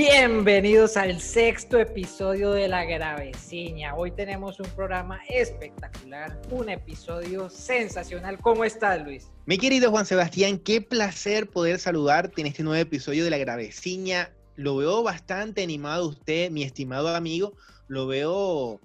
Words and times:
Bienvenidos 0.00 0.96
al 0.96 1.20
sexto 1.20 1.76
episodio 1.76 2.52
de 2.52 2.68
La 2.68 2.84
Graveciña. 2.84 3.96
Hoy 3.96 4.12
tenemos 4.12 4.60
un 4.60 4.70
programa 4.70 5.18
espectacular, 5.28 6.40
un 6.52 6.68
episodio 6.68 7.50
sensacional. 7.50 8.38
¿Cómo 8.38 8.64
estás, 8.64 9.04
Luis? 9.04 9.32
Mi 9.44 9.58
querido 9.58 9.90
Juan 9.90 10.06
Sebastián, 10.06 10.58
qué 10.58 10.80
placer 10.80 11.50
poder 11.50 11.80
saludarte 11.80 12.40
en 12.40 12.46
este 12.46 12.62
nuevo 12.62 12.80
episodio 12.80 13.24
de 13.24 13.30
La 13.30 13.38
Graveciña. 13.38 14.30
Lo 14.54 14.76
veo 14.76 15.02
bastante 15.02 15.64
animado 15.64 16.06
usted, 16.06 16.52
mi 16.52 16.62
estimado 16.62 17.08
amigo. 17.08 17.54
Lo 17.88 18.06
veo 18.06 18.80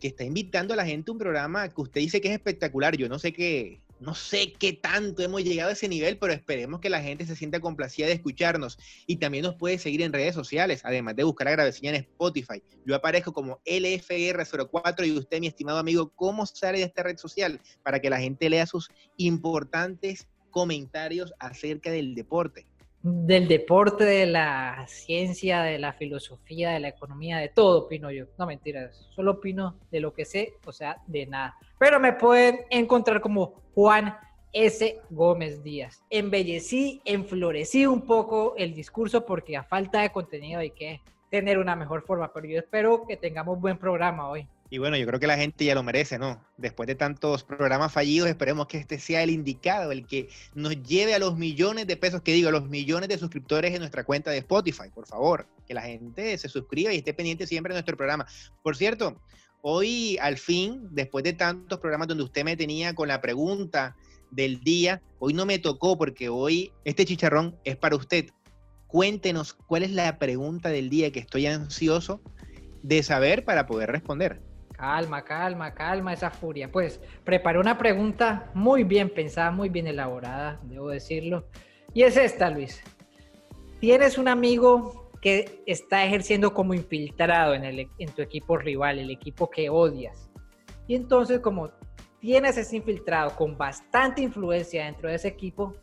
que 0.00 0.08
está 0.08 0.24
invitando 0.24 0.72
a 0.72 0.78
la 0.78 0.86
gente 0.86 1.10
a 1.10 1.12
un 1.12 1.18
programa 1.18 1.68
que 1.68 1.78
usted 1.82 2.00
dice 2.00 2.22
que 2.22 2.28
es 2.28 2.34
espectacular. 2.34 2.96
Yo 2.96 3.06
no 3.10 3.18
sé 3.18 3.34
qué, 3.34 3.82
no 4.02 4.14
sé 4.14 4.52
qué 4.52 4.72
tanto 4.72 5.22
hemos 5.22 5.44
llegado 5.44 5.70
a 5.70 5.74
ese 5.74 5.88
nivel, 5.88 6.18
pero 6.18 6.32
esperemos 6.32 6.80
que 6.80 6.90
la 6.90 7.00
gente 7.00 7.24
se 7.24 7.36
sienta 7.36 7.60
complacida 7.60 8.06
de 8.06 8.14
escucharnos. 8.14 8.76
Y 9.06 9.16
también 9.16 9.44
nos 9.44 9.54
puede 9.54 9.78
seguir 9.78 10.02
en 10.02 10.12
redes 10.12 10.34
sociales, 10.34 10.80
además 10.84 11.14
de 11.14 11.24
buscar 11.24 11.48
a 11.48 11.52
Gravecilla 11.52 11.90
en 11.90 11.96
Spotify. 11.96 12.62
Yo 12.84 12.96
aparezco 12.96 13.32
como 13.32 13.60
LFR04 13.64 15.06
y 15.06 15.12
usted, 15.12 15.40
mi 15.40 15.46
estimado 15.46 15.78
amigo, 15.78 16.12
¿cómo 16.16 16.44
sale 16.46 16.78
de 16.78 16.84
esta 16.84 17.04
red 17.04 17.16
social? 17.16 17.60
Para 17.84 18.00
que 18.00 18.10
la 18.10 18.18
gente 18.18 18.50
lea 18.50 18.66
sus 18.66 18.90
importantes 19.16 20.28
comentarios 20.50 21.32
acerca 21.38 21.90
del 21.90 22.14
deporte 22.14 22.66
del 23.02 23.48
deporte, 23.48 24.04
de 24.04 24.26
la 24.26 24.84
ciencia, 24.86 25.62
de 25.62 25.78
la 25.78 25.92
filosofía, 25.92 26.70
de 26.70 26.80
la 26.80 26.88
economía, 26.88 27.38
de 27.38 27.48
todo 27.48 27.86
opino 27.86 28.10
yo. 28.10 28.26
No 28.38 28.46
mentiras, 28.46 29.08
solo 29.14 29.32
opino 29.32 29.76
de 29.90 30.00
lo 30.00 30.14
que 30.14 30.24
sé, 30.24 30.54
o 30.64 30.72
sea, 30.72 30.98
de 31.06 31.26
nada. 31.26 31.56
Pero 31.78 31.98
me 31.98 32.12
pueden 32.12 32.60
encontrar 32.70 33.20
como 33.20 33.54
Juan 33.74 34.16
S. 34.52 35.00
Gómez 35.10 35.62
Díaz. 35.62 36.04
Embellecí, 36.10 37.00
enflorecí 37.04 37.86
un 37.86 38.02
poco 38.02 38.54
el 38.56 38.74
discurso 38.74 39.24
porque 39.24 39.56
a 39.56 39.64
falta 39.64 40.02
de 40.02 40.10
contenido 40.10 40.60
hay 40.60 40.70
que 40.70 41.00
tener 41.30 41.58
una 41.58 41.74
mejor 41.74 42.02
forma, 42.02 42.32
pero 42.32 42.46
yo 42.46 42.58
espero 42.58 43.06
que 43.06 43.16
tengamos 43.16 43.58
buen 43.58 43.78
programa 43.78 44.28
hoy. 44.28 44.46
Y 44.72 44.78
bueno, 44.78 44.96
yo 44.96 45.06
creo 45.06 45.20
que 45.20 45.26
la 45.26 45.36
gente 45.36 45.66
ya 45.66 45.74
lo 45.74 45.82
merece, 45.82 46.18
¿no? 46.18 46.42
Después 46.56 46.86
de 46.86 46.94
tantos 46.94 47.44
programas 47.44 47.92
fallidos, 47.92 48.30
esperemos 48.30 48.68
que 48.68 48.78
este 48.78 48.98
sea 48.98 49.22
el 49.22 49.28
indicado, 49.28 49.92
el 49.92 50.06
que 50.06 50.30
nos 50.54 50.82
lleve 50.82 51.14
a 51.14 51.18
los 51.18 51.36
millones 51.36 51.86
de 51.86 51.94
pesos, 51.98 52.22
que 52.22 52.32
digo, 52.32 52.48
a 52.48 52.52
los 52.52 52.70
millones 52.70 53.10
de 53.10 53.18
suscriptores 53.18 53.74
en 53.74 53.80
nuestra 53.80 54.02
cuenta 54.04 54.30
de 54.30 54.38
Spotify, 54.38 54.88
por 54.94 55.06
favor. 55.06 55.46
Que 55.68 55.74
la 55.74 55.82
gente 55.82 56.38
se 56.38 56.48
suscriba 56.48 56.90
y 56.90 56.96
esté 56.96 57.12
pendiente 57.12 57.46
siempre 57.46 57.74
de 57.74 57.80
nuestro 57.80 57.98
programa. 57.98 58.26
Por 58.62 58.74
cierto, 58.74 59.20
hoy 59.60 60.16
al 60.22 60.38
fin, 60.38 60.88
después 60.90 61.22
de 61.22 61.34
tantos 61.34 61.78
programas 61.78 62.08
donde 62.08 62.24
usted 62.24 62.42
me 62.42 62.56
tenía 62.56 62.94
con 62.94 63.08
la 63.08 63.20
pregunta 63.20 63.94
del 64.30 64.60
día, 64.60 65.02
hoy 65.18 65.34
no 65.34 65.44
me 65.44 65.58
tocó 65.58 65.98
porque 65.98 66.30
hoy 66.30 66.72
este 66.86 67.04
chicharrón 67.04 67.58
es 67.64 67.76
para 67.76 67.96
usted. 67.96 68.30
Cuéntenos 68.86 69.52
cuál 69.52 69.82
es 69.82 69.90
la 69.90 70.18
pregunta 70.18 70.70
del 70.70 70.88
día 70.88 71.12
que 71.12 71.20
estoy 71.20 71.44
ansioso 71.44 72.22
de 72.82 73.02
saber 73.02 73.44
para 73.44 73.66
poder 73.66 73.92
responder. 73.92 74.40
Calma, 74.82 75.22
calma, 75.22 75.72
calma 75.72 76.12
esa 76.12 76.28
furia. 76.28 76.68
Pues 76.68 77.00
preparé 77.22 77.60
una 77.60 77.78
pregunta 77.78 78.50
muy 78.52 78.82
bien 78.82 79.08
pensada, 79.10 79.52
muy 79.52 79.68
bien 79.68 79.86
elaborada, 79.86 80.58
debo 80.64 80.88
decirlo. 80.88 81.46
Y 81.94 82.02
es 82.02 82.16
esta, 82.16 82.50
Luis. 82.50 82.82
Tienes 83.78 84.18
un 84.18 84.26
amigo 84.26 85.08
que 85.20 85.62
está 85.66 86.04
ejerciendo 86.04 86.52
como 86.52 86.74
infiltrado 86.74 87.54
en, 87.54 87.62
el, 87.62 87.88
en 87.96 88.10
tu 88.10 88.22
equipo 88.22 88.56
rival, 88.56 88.98
el 88.98 89.12
equipo 89.12 89.48
que 89.48 89.70
odias. 89.70 90.28
Y 90.88 90.96
entonces 90.96 91.38
como 91.38 91.70
tienes 92.18 92.58
ese 92.58 92.78
infiltrado 92.78 93.36
con 93.36 93.56
bastante 93.56 94.20
influencia 94.20 94.86
dentro 94.86 95.08
de 95.08 95.14
ese 95.14 95.28
equipo, 95.28 95.76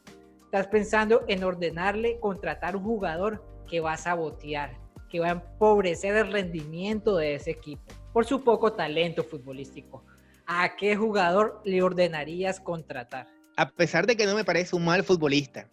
estás 0.43 0.67
pensando 0.67 1.23
en 1.29 1.45
ordenarle 1.45 2.19
contratar 2.19 2.75
un 2.75 2.83
jugador 2.83 3.45
que 3.65 3.79
va 3.79 3.93
a 3.93 3.97
sabotear, 3.97 4.77
que 5.09 5.21
va 5.21 5.27
a 5.27 5.31
empobrecer 5.31 6.17
el 6.17 6.33
rendimiento 6.33 7.15
de 7.15 7.35
ese 7.35 7.51
equipo 7.51 7.93
por 8.13 8.25
su 8.25 8.43
poco 8.43 8.73
talento 8.73 9.23
futbolístico. 9.23 10.03
¿A 10.45 10.75
qué 10.75 10.95
jugador 10.95 11.61
le 11.63 11.83
ordenarías 11.83 12.59
contratar? 12.59 13.27
A 13.55 13.69
pesar 13.69 14.07
de 14.07 14.15
que 14.15 14.25
no 14.25 14.35
me 14.35 14.43
parece 14.43 14.75
un 14.75 14.85
mal 14.85 15.03
futbolista, 15.03 15.67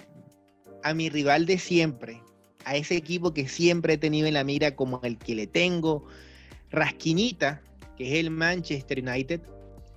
a 0.83 0.93
mi 0.93 1.09
rival 1.09 1.47
de 1.47 1.59
siempre, 1.59 2.23
a 2.65 2.77
ese 2.77 2.97
equipo 2.97 3.33
que 3.33 3.49
siempre 3.49 3.95
he 3.95 3.99
tenido 3.99 4.27
en 4.27 4.35
la 4.35 4.45
mira 4.45 4.77
como 4.77 5.01
el 5.03 5.19
que 5.19 5.35
le 5.35 5.47
tengo, 5.47 6.05
Rasquinita, 6.71 7.63
que 7.97 8.13
es 8.13 8.21
el 8.21 8.31
Manchester 8.31 9.03
United, 9.03 9.41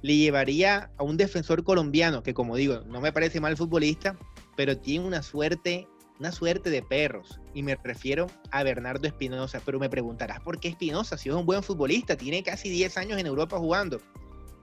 le 0.01 0.15
llevaría 0.15 0.91
a 0.97 1.03
un 1.03 1.17
defensor 1.17 1.63
colombiano 1.63 2.23
que, 2.23 2.33
como 2.33 2.55
digo, 2.55 2.81
no 2.85 3.01
me 3.01 3.11
parece 3.11 3.41
mal 3.41 3.57
futbolista, 3.57 4.17
pero 4.55 4.77
tiene 4.77 5.05
una 5.05 5.21
suerte 5.21 5.87
una 6.19 6.31
suerte 6.31 6.69
de 6.69 6.81
perros. 6.81 7.39
Y 7.53 7.63
me 7.63 7.75
refiero 7.75 8.27
a 8.51 8.63
Bernardo 8.63 9.07
Espinosa. 9.07 9.61
Pero 9.65 9.79
me 9.79 9.89
preguntarás 9.89 10.39
por 10.41 10.59
qué 10.59 10.67
Espinosa, 10.67 11.17
si 11.17 11.29
es 11.29 11.35
un 11.35 11.45
buen 11.45 11.63
futbolista, 11.63 12.15
tiene 12.15 12.43
casi 12.43 12.69
10 12.69 12.97
años 12.97 13.19
en 13.19 13.25
Europa 13.25 13.57
jugando. 13.57 13.99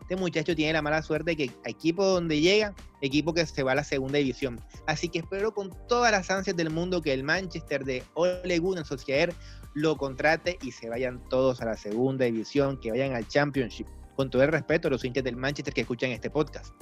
Este 0.03 0.15
muchacho 0.15 0.55
tiene 0.55 0.73
la 0.73 0.83
mala 0.83 1.03
suerte 1.03 1.33
de 1.33 1.37
que 1.37 1.51
equipo 1.65 2.05
donde 2.05 2.41
llega, 2.41 2.73
equipo 3.01 3.35
que 3.35 3.45
se 3.45 3.65
va 3.65 3.73
a 3.73 3.75
la 3.75 3.83
segunda 3.83 4.19
división. 4.19 4.61
Así 4.87 5.09
que 5.09 5.19
espero 5.19 5.53
con 5.53 5.71
todas 5.89 6.13
las 6.13 6.31
ansias 6.31 6.57
del 6.57 6.71
mundo 6.71 7.03
que 7.03 7.13
el 7.13 7.25
Manchester 7.25 7.85
de 7.85 8.05
Ole 8.15 8.59
Gunnar 8.61 8.87
Solskjaer 8.87 9.35
lo 9.75 9.97
contrate 9.97 10.59
y 10.63 10.71
se 10.71 10.89
vayan 10.89 11.29
todos 11.29 11.61
a 11.61 11.65
la 11.65 11.77
segunda 11.77 12.25
división, 12.25 12.79
que 12.79 12.93
vayan 12.93 13.15
al 13.15 13.27
Championship. 13.27 13.89
Con 14.15 14.31
todo 14.31 14.45
el 14.45 14.53
respeto 14.53 14.87
a 14.87 14.93
los 14.93 15.05
hinchas 15.05 15.25
del 15.25 15.37
Manchester 15.37 15.75
que 15.75 15.81
escuchan 15.81 16.11
este 16.13 16.31
podcast. 16.31 16.73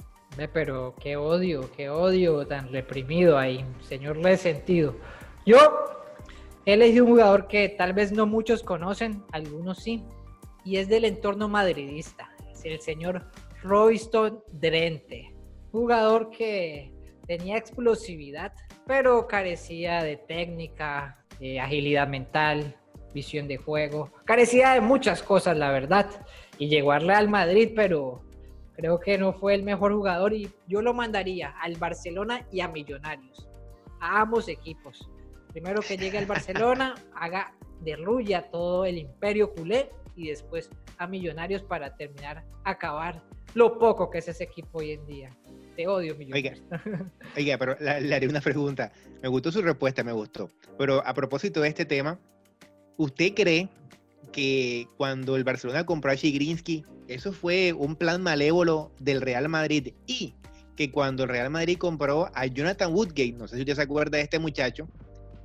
Pero 0.53 0.95
qué 0.99 1.17
odio, 1.17 1.69
qué 1.75 1.89
odio 1.89 2.45
tan 2.45 2.71
reprimido 2.71 3.37
ahí, 3.37 3.65
señor 3.81 4.17
resentido. 4.17 4.95
Yo 5.45 5.57
he 6.65 6.73
elegido 6.73 7.05
un 7.05 7.11
jugador 7.11 7.47
que 7.47 7.69
tal 7.69 7.93
vez 7.93 8.11
no 8.11 8.25
muchos 8.25 8.63
conocen, 8.63 9.23
algunos 9.31 9.79
sí, 9.79 10.03
y 10.63 10.77
es 10.77 10.89
del 10.89 11.05
entorno 11.05 11.47
madridista. 11.47 12.29
Es 12.51 12.65
el 12.65 12.81
señor 12.81 13.31
Royston 13.63 14.43
Drente. 14.51 15.33
Jugador 15.71 16.29
que 16.29 16.91
tenía 17.27 17.57
explosividad, 17.57 18.53
pero 18.85 19.27
carecía 19.27 20.03
de 20.03 20.17
técnica, 20.17 21.23
de 21.39 21.59
agilidad 21.59 22.07
mental, 22.07 22.75
visión 23.13 23.47
de 23.47 23.57
juego. 23.57 24.11
Carecía 24.25 24.73
de 24.73 24.81
muchas 24.81 25.23
cosas, 25.23 25.57
la 25.57 25.71
verdad. 25.71 26.07
Y 26.57 26.67
llegó 26.67 26.91
al 26.91 27.07
Real 27.07 27.29
Madrid, 27.29 27.71
pero 27.75 28.24
Creo 28.75 28.99
que 28.99 29.17
no 29.17 29.33
fue 29.33 29.55
el 29.55 29.63
mejor 29.63 29.93
jugador 29.93 30.33
y 30.33 30.51
yo 30.67 30.81
lo 30.81 30.93
mandaría 30.93 31.49
al 31.61 31.75
Barcelona 31.75 32.45
y 32.51 32.59
a 32.59 32.67
Millonarios, 32.67 33.47
a 34.01 34.21
ambos 34.21 34.49
equipos. 34.49 35.09
Primero 35.53 35.81
que 35.81 35.97
llegue 35.97 36.17
al 36.17 36.25
Barcelona, 36.25 36.95
haga 37.15 37.53
derruya 37.81 38.49
todo 38.49 38.85
el 38.85 38.97
imperio 38.97 39.53
culé 39.53 39.89
y 40.15 40.27
después 40.27 40.69
a 40.97 41.07
Millonarios 41.07 41.63
para 41.63 41.95
terminar, 41.95 42.43
acabar 42.63 43.21
lo 43.53 43.79
poco 43.79 44.09
que 44.09 44.17
es 44.17 44.27
ese 44.27 44.43
equipo 44.43 44.79
hoy 44.79 44.91
en 44.91 45.05
día. 45.05 45.29
Te 45.77 45.87
odio, 45.87 46.15
Millonarios. 46.15 46.61
Oiga, 47.37 47.57
pero 47.57 47.77
le, 47.79 48.13
haré 48.13 48.27
una 48.27 48.41
pregunta. 48.41 48.91
Me 49.21 49.29
gustó 49.29 49.51
su 49.51 49.61
respuesta, 49.61 50.03
me 50.03 50.11
gustó. 50.11 50.49
Pero 50.77 51.05
a 51.05 51.13
propósito 51.13 51.61
de 51.61 51.69
este 51.69 51.85
tema, 51.85 52.19
¿usted 52.97 53.33
cree 53.33 53.69
que 54.31 54.87
cuando 54.97 55.35
el 55.35 55.43
Barcelona 55.43 55.85
compró 55.85 56.11
a 56.11 56.15
Chigrinsky, 56.15 56.85
eso 57.07 57.31
fue 57.31 57.73
un 57.73 57.95
plan 57.95 58.21
malévolo 58.21 58.91
del 58.99 59.21
Real 59.21 59.49
Madrid 59.49 59.93
y 60.07 60.33
que 60.75 60.91
cuando 60.91 61.23
el 61.23 61.29
Real 61.29 61.49
Madrid 61.49 61.77
compró 61.77 62.29
a 62.33 62.45
Jonathan 62.45 62.93
Woodgate, 62.93 63.33
no 63.33 63.47
sé 63.47 63.55
si 63.55 63.61
usted 63.61 63.75
se 63.75 63.81
acuerda 63.81 64.17
de 64.17 64.23
este 64.23 64.39
muchacho, 64.39 64.87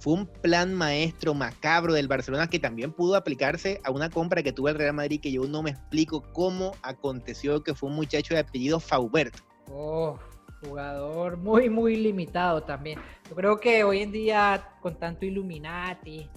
fue 0.00 0.14
un 0.14 0.26
plan 0.26 0.74
maestro 0.74 1.34
macabro 1.34 1.92
del 1.92 2.08
Barcelona 2.08 2.48
que 2.48 2.58
también 2.58 2.92
pudo 2.92 3.16
aplicarse 3.16 3.80
a 3.84 3.90
una 3.90 4.08
compra 4.08 4.42
que 4.42 4.52
tuvo 4.52 4.70
el 4.70 4.76
Real 4.76 4.94
Madrid 4.94 5.20
que 5.20 5.30
yo 5.30 5.46
no 5.46 5.62
me 5.62 5.70
explico 5.70 6.22
cómo 6.32 6.72
aconteció 6.82 7.62
que 7.62 7.74
fue 7.74 7.90
un 7.90 7.96
muchacho 7.96 8.34
de 8.34 8.40
apellido 8.40 8.80
Faubert. 8.80 9.36
Oh, 9.70 10.18
jugador 10.64 11.36
muy, 11.36 11.68
muy 11.68 11.96
limitado 11.96 12.62
también. 12.62 12.98
Yo 13.28 13.36
creo 13.36 13.60
que 13.60 13.84
hoy 13.84 14.00
en 14.00 14.12
día 14.12 14.68
con 14.80 14.98
tanto 14.98 15.26
Illuminati, 15.26 16.30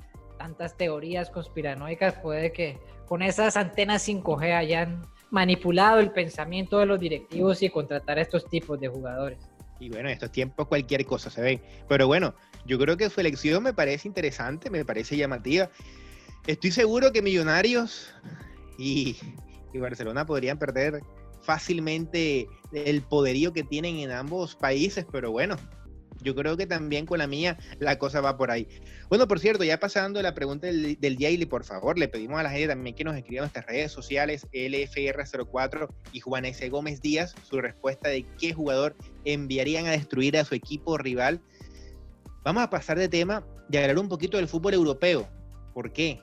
tantas 0.43 0.75
teorías 0.75 1.29
conspiranoicas, 1.29 2.15
puede 2.15 2.51
que 2.51 2.77
con 3.07 3.21
esas 3.21 3.55
antenas 3.55 4.05
5G 4.05 4.53
hayan 4.53 5.01
manipulado 5.31 6.01
el 6.01 6.11
pensamiento 6.11 6.79
de 6.79 6.85
los 6.85 6.99
directivos 6.99 7.63
y 7.63 7.69
contratar 7.69 8.17
a 8.17 8.23
estos 8.23 8.49
tipos 8.49 8.77
de 8.77 8.89
jugadores. 8.89 9.39
Y 9.79 9.87
bueno, 9.87 10.09
en 10.09 10.15
estos 10.15 10.33
tiempos 10.33 10.67
cualquier 10.67 11.05
cosa 11.05 11.29
se 11.29 11.41
ve. 11.41 11.61
Pero 11.87 12.07
bueno, 12.07 12.35
yo 12.65 12.77
creo 12.77 12.97
que 12.97 13.09
su 13.09 13.21
elección 13.21 13.63
me 13.63 13.73
parece 13.73 14.05
interesante, 14.05 14.69
me 14.69 14.83
parece 14.83 15.15
llamativa. 15.15 15.69
Estoy 16.45 16.71
seguro 16.71 17.13
que 17.13 17.21
Millonarios 17.21 18.13
y, 18.77 19.15
y 19.73 19.77
Barcelona 19.77 20.25
podrían 20.25 20.59
perder 20.59 21.03
fácilmente 21.41 22.49
el 22.73 23.01
poderío 23.01 23.53
que 23.53 23.63
tienen 23.63 23.95
en 23.99 24.11
ambos 24.11 24.55
países, 24.55 25.05
pero 25.09 25.31
bueno, 25.31 25.55
yo 26.23 26.35
creo 26.35 26.57
que 26.57 26.65
también 26.65 27.05
con 27.05 27.19
la 27.19 27.27
mía 27.27 27.57
la 27.79 27.97
cosa 27.97 28.21
va 28.21 28.37
por 28.37 28.51
ahí. 28.51 28.67
Bueno, 29.09 29.27
por 29.27 29.39
cierto, 29.39 29.63
ya 29.63 29.79
pasando 29.79 30.21
la 30.21 30.33
pregunta 30.33 30.67
del, 30.67 30.97
día 30.97 31.29
y 31.29 31.45
por 31.45 31.63
favor, 31.63 31.99
le 31.99 32.07
pedimos 32.07 32.39
a 32.39 32.43
la 32.43 32.49
gente 32.49 32.69
también 32.69 32.95
que 32.95 33.03
nos 33.03 33.15
escriba 33.15 33.39
en 33.39 33.43
nuestras 33.43 33.65
redes 33.65 33.91
sociales, 33.91 34.47
LFR04 34.53 35.87
y 36.13 36.19
Juan 36.19 36.45
S. 36.45 36.67
Gómez 36.69 37.01
Díaz, 37.01 37.35
su 37.43 37.61
respuesta 37.61 38.09
de 38.09 38.25
qué 38.39 38.53
jugador 38.53 38.95
enviarían 39.25 39.85
a 39.87 39.91
destruir 39.91 40.37
a 40.37 40.45
su 40.45 40.55
equipo 40.55 40.97
rival. 40.97 41.41
Vamos 42.43 42.63
a 42.63 42.69
pasar 42.69 42.97
de 42.97 43.09
tema 43.09 43.45
y 43.69 43.77
hablar 43.77 43.99
un 43.99 44.09
poquito 44.09 44.37
del 44.37 44.47
fútbol 44.47 44.73
europeo. 44.73 45.29
¿Por 45.73 45.91
qué? 45.91 46.21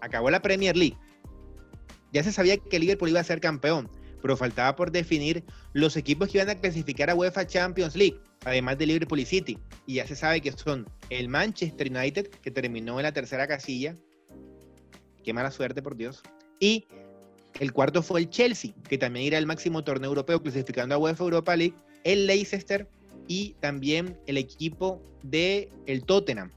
Acabó 0.00 0.30
la 0.30 0.42
Premier 0.42 0.76
League. 0.76 0.96
Ya 2.12 2.22
se 2.22 2.32
sabía 2.32 2.56
que 2.58 2.78
Liverpool 2.78 3.08
iba 3.08 3.20
a 3.20 3.24
ser 3.24 3.40
campeón, 3.40 3.88
pero 4.22 4.36
faltaba 4.36 4.74
por 4.76 4.90
definir 4.90 5.44
los 5.72 5.96
equipos 5.96 6.28
que 6.28 6.38
iban 6.38 6.48
a 6.48 6.54
clasificar 6.54 7.10
a 7.10 7.14
UEFA 7.14 7.46
Champions 7.46 7.96
League, 7.96 8.18
además 8.44 8.78
de 8.78 8.86
Liverpool 8.86 9.26
City. 9.26 9.58
Y 9.86 9.94
ya 9.94 10.06
se 10.06 10.16
sabe 10.16 10.40
que 10.40 10.52
son 10.52 10.88
el 11.10 11.28
Manchester 11.28 11.90
United, 11.90 12.28
que 12.28 12.50
terminó 12.50 12.98
en 12.98 13.02
la 13.02 13.12
tercera 13.12 13.46
casilla. 13.46 13.96
Qué 15.24 15.32
mala 15.32 15.50
suerte, 15.50 15.82
por 15.82 15.96
Dios. 15.96 16.22
Y 16.60 16.86
el 17.60 17.72
cuarto 17.72 18.02
fue 18.02 18.20
el 18.20 18.30
Chelsea, 18.30 18.72
que 18.88 18.96
también 18.96 19.26
irá 19.26 19.38
al 19.38 19.46
máximo 19.46 19.84
torneo 19.84 20.08
europeo 20.08 20.40
clasificando 20.40 20.94
a 20.94 20.98
UEFA 20.98 21.24
Europa 21.24 21.56
League. 21.56 21.74
El 22.04 22.26
Leicester 22.26 22.88
y 23.28 23.54
también 23.60 24.18
el 24.26 24.38
equipo 24.38 25.02
de 25.22 25.70
Tottenham. 26.06 26.50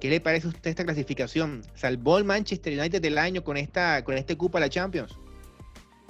¿Qué 0.00 0.10
le 0.10 0.20
parece 0.20 0.46
a 0.46 0.50
usted 0.50 0.70
esta 0.70 0.84
clasificación? 0.84 1.62
¿Salvó 1.74 2.18
el 2.18 2.24
Manchester 2.24 2.78
United 2.78 3.02
del 3.02 3.18
año 3.18 3.42
con, 3.42 3.56
esta, 3.56 4.04
con 4.04 4.16
este 4.16 4.36
cupo 4.36 4.58
a 4.58 4.60
la 4.60 4.68
Champions? 4.68 5.18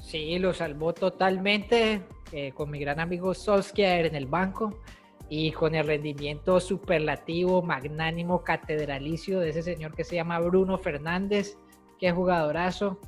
Sí, 0.08 0.38
lo 0.38 0.54
salvó 0.54 0.94
totalmente 0.94 2.00
eh, 2.32 2.52
con 2.52 2.70
mi 2.70 2.78
gran 2.78 2.98
amigo 2.98 3.34
Solskjaer 3.34 4.06
en 4.06 4.14
el 4.14 4.24
banco 4.24 4.80
y 5.28 5.52
con 5.52 5.74
el 5.74 5.86
rendimiento 5.86 6.60
superlativo, 6.60 7.60
magnánimo, 7.60 8.42
catedralicio 8.42 9.38
de 9.38 9.50
ese 9.50 9.62
señor 9.62 9.94
que 9.94 10.04
se 10.04 10.14
llama 10.14 10.40
Bruno 10.40 10.78
Fernández, 10.78 11.58
que 11.98 12.10
jugadorazo. 12.10 12.98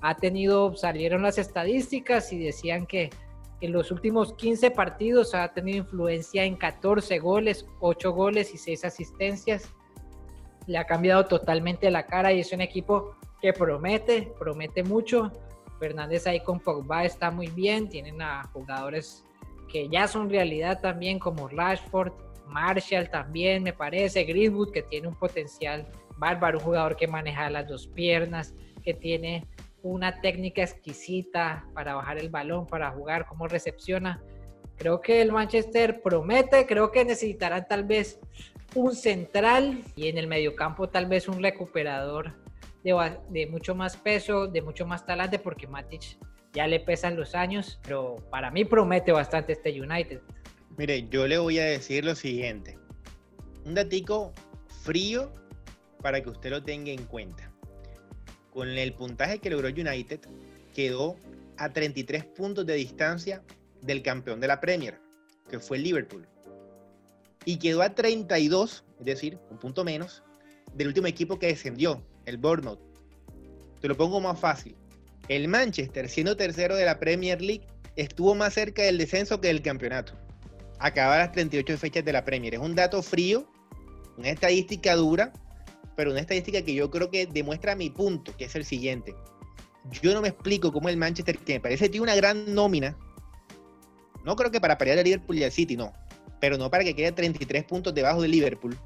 Ha 0.00 0.16
tenido, 0.16 0.74
salieron 0.74 1.22
las 1.22 1.38
estadísticas 1.38 2.32
y 2.32 2.40
decían 2.40 2.86
que 2.86 3.10
en 3.60 3.70
los 3.70 3.92
últimos 3.92 4.32
15 4.32 4.72
partidos 4.72 5.36
ha 5.36 5.52
tenido 5.52 5.78
influencia 5.78 6.42
en 6.42 6.56
14 6.56 7.20
goles, 7.20 7.66
8 7.78 8.10
goles 8.10 8.52
y 8.52 8.58
6 8.58 8.84
asistencias. 8.84 9.72
Le 10.66 10.76
ha 10.76 10.86
cambiado 10.86 11.24
totalmente 11.24 11.88
la 11.92 12.06
cara 12.06 12.32
y 12.32 12.40
es 12.40 12.52
un 12.52 12.62
equipo 12.62 13.14
que 13.40 13.52
promete, 13.52 14.32
promete 14.40 14.82
mucho. 14.82 15.30
Fernández 15.78 16.26
ahí 16.26 16.40
con 16.40 16.60
Pogba 16.60 17.04
está 17.04 17.30
muy 17.30 17.48
bien, 17.48 17.88
tienen 17.88 18.20
a 18.22 18.44
jugadores 18.52 19.24
que 19.68 19.88
ya 19.88 20.08
son 20.08 20.30
realidad 20.30 20.80
también 20.80 21.18
como 21.18 21.48
Rashford, 21.48 22.12
Marshall 22.46 23.10
también 23.10 23.62
me 23.62 23.72
parece, 23.72 24.24
Greenwood 24.24 24.72
que 24.72 24.82
tiene 24.82 25.08
un 25.08 25.14
potencial 25.14 25.86
bárbaro, 26.16 26.58
un 26.58 26.64
jugador 26.64 26.96
que 26.96 27.06
maneja 27.06 27.50
las 27.50 27.68
dos 27.68 27.86
piernas, 27.88 28.54
que 28.82 28.94
tiene 28.94 29.46
una 29.82 30.20
técnica 30.20 30.62
exquisita 30.62 31.66
para 31.74 31.94
bajar 31.94 32.18
el 32.18 32.30
balón, 32.30 32.66
para 32.66 32.90
jugar, 32.90 33.26
cómo 33.26 33.46
recepciona. 33.46 34.22
Creo 34.76 35.00
que 35.00 35.20
el 35.20 35.32
Manchester 35.32 36.00
promete, 36.02 36.66
creo 36.66 36.90
que 36.90 37.04
necesitarán 37.04 37.66
tal 37.68 37.84
vez 37.84 38.18
un 38.74 38.94
central 38.94 39.82
y 39.96 40.08
en 40.08 40.18
el 40.18 40.26
mediocampo 40.26 40.88
tal 40.88 41.06
vez 41.06 41.28
un 41.28 41.42
recuperador 41.42 42.34
de, 42.82 43.46
mucho 43.50 43.74
más 43.74 43.96
peso, 43.96 44.46
de 44.46 44.62
mucho 44.62 44.86
más 44.86 45.04
talante, 45.04 45.38
porque 45.38 45.66
Matic 45.66 46.18
ya 46.52 46.66
le 46.66 46.80
pesan 46.80 47.16
los 47.16 47.34
años, 47.34 47.78
pero 47.82 48.16
para 48.30 48.50
mí 48.50 48.64
promete 48.64 49.12
bastante 49.12 49.52
este 49.52 49.80
United. 49.80 50.20
Mire, 50.76 51.08
yo 51.08 51.26
le 51.26 51.38
voy 51.38 51.58
a 51.58 51.64
decir 51.64 52.04
lo 52.04 52.14
siguiente. 52.14 52.78
Un 53.64 53.74
datico 53.74 54.32
frío 54.82 55.32
para 56.00 56.22
que 56.22 56.30
usted 56.30 56.50
lo 56.50 56.62
tenga 56.62 56.90
en 56.92 57.04
cuenta 57.04 57.52
con 58.58 58.68
el 58.68 58.92
puntaje 58.92 59.38
que 59.38 59.50
logró 59.50 59.68
United, 59.68 60.18
quedó 60.74 61.16
a 61.58 61.72
33 61.72 62.24
puntos 62.24 62.66
de 62.66 62.74
distancia 62.74 63.40
del 63.82 64.02
campeón 64.02 64.40
de 64.40 64.48
la 64.48 64.60
Premier, 64.60 65.00
que 65.48 65.60
fue 65.60 65.78
Liverpool. 65.78 66.26
Y 67.44 67.58
quedó 67.58 67.82
a 67.82 67.94
32, 67.94 68.84
es 68.98 69.04
decir, 69.04 69.38
un 69.50 69.58
punto 69.58 69.84
menos, 69.84 70.24
del 70.74 70.88
último 70.88 71.06
equipo 71.06 71.38
que 71.38 71.46
descendió, 71.46 72.02
el 72.28 72.36
Bournemouth. 72.36 72.80
Te 73.80 73.88
lo 73.88 73.96
pongo 73.96 74.20
más 74.20 74.38
fácil. 74.38 74.76
El 75.28 75.48
Manchester, 75.48 76.08
siendo 76.08 76.36
tercero 76.36 76.76
de 76.76 76.84
la 76.84 76.98
Premier 76.98 77.40
League, 77.40 77.66
estuvo 77.96 78.34
más 78.34 78.54
cerca 78.54 78.82
del 78.82 78.98
descenso 78.98 79.40
que 79.40 79.48
del 79.48 79.62
campeonato. 79.62 80.12
Acaba 80.78 81.18
las 81.18 81.32
38 81.32 81.76
fechas 81.78 82.04
de 82.04 82.12
la 82.12 82.24
Premier. 82.24 82.54
Es 82.54 82.60
un 82.60 82.74
dato 82.74 83.02
frío, 83.02 83.50
una 84.16 84.30
estadística 84.30 84.94
dura, 84.94 85.32
pero 85.96 86.10
una 86.10 86.20
estadística 86.20 86.62
que 86.62 86.74
yo 86.74 86.90
creo 86.90 87.10
que 87.10 87.26
demuestra 87.26 87.74
mi 87.74 87.90
punto, 87.90 88.36
que 88.36 88.44
es 88.44 88.54
el 88.54 88.64
siguiente. 88.64 89.14
Yo 90.02 90.14
no 90.14 90.20
me 90.20 90.28
explico 90.28 90.72
cómo 90.72 90.88
el 90.88 90.96
Manchester, 90.96 91.38
que 91.38 91.54
me 91.54 91.60
parece 91.60 91.88
tiene 91.88 92.04
una 92.04 92.14
gran 92.14 92.54
nómina, 92.54 92.96
no 94.24 94.36
creo 94.36 94.50
que 94.50 94.60
para 94.60 94.76
pelear 94.76 94.98
al 94.98 95.04
Liverpool 95.04 95.38
y 95.38 95.44
al 95.44 95.52
City, 95.52 95.76
no, 95.76 95.92
pero 96.40 96.58
no 96.58 96.70
para 96.70 96.84
que 96.84 96.94
quede 96.94 97.12
33 97.12 97.64
puntos 97.64 97.94
debajo 97.94 98.22
del 98.22 98.30
Liverpool, 98.30 98.76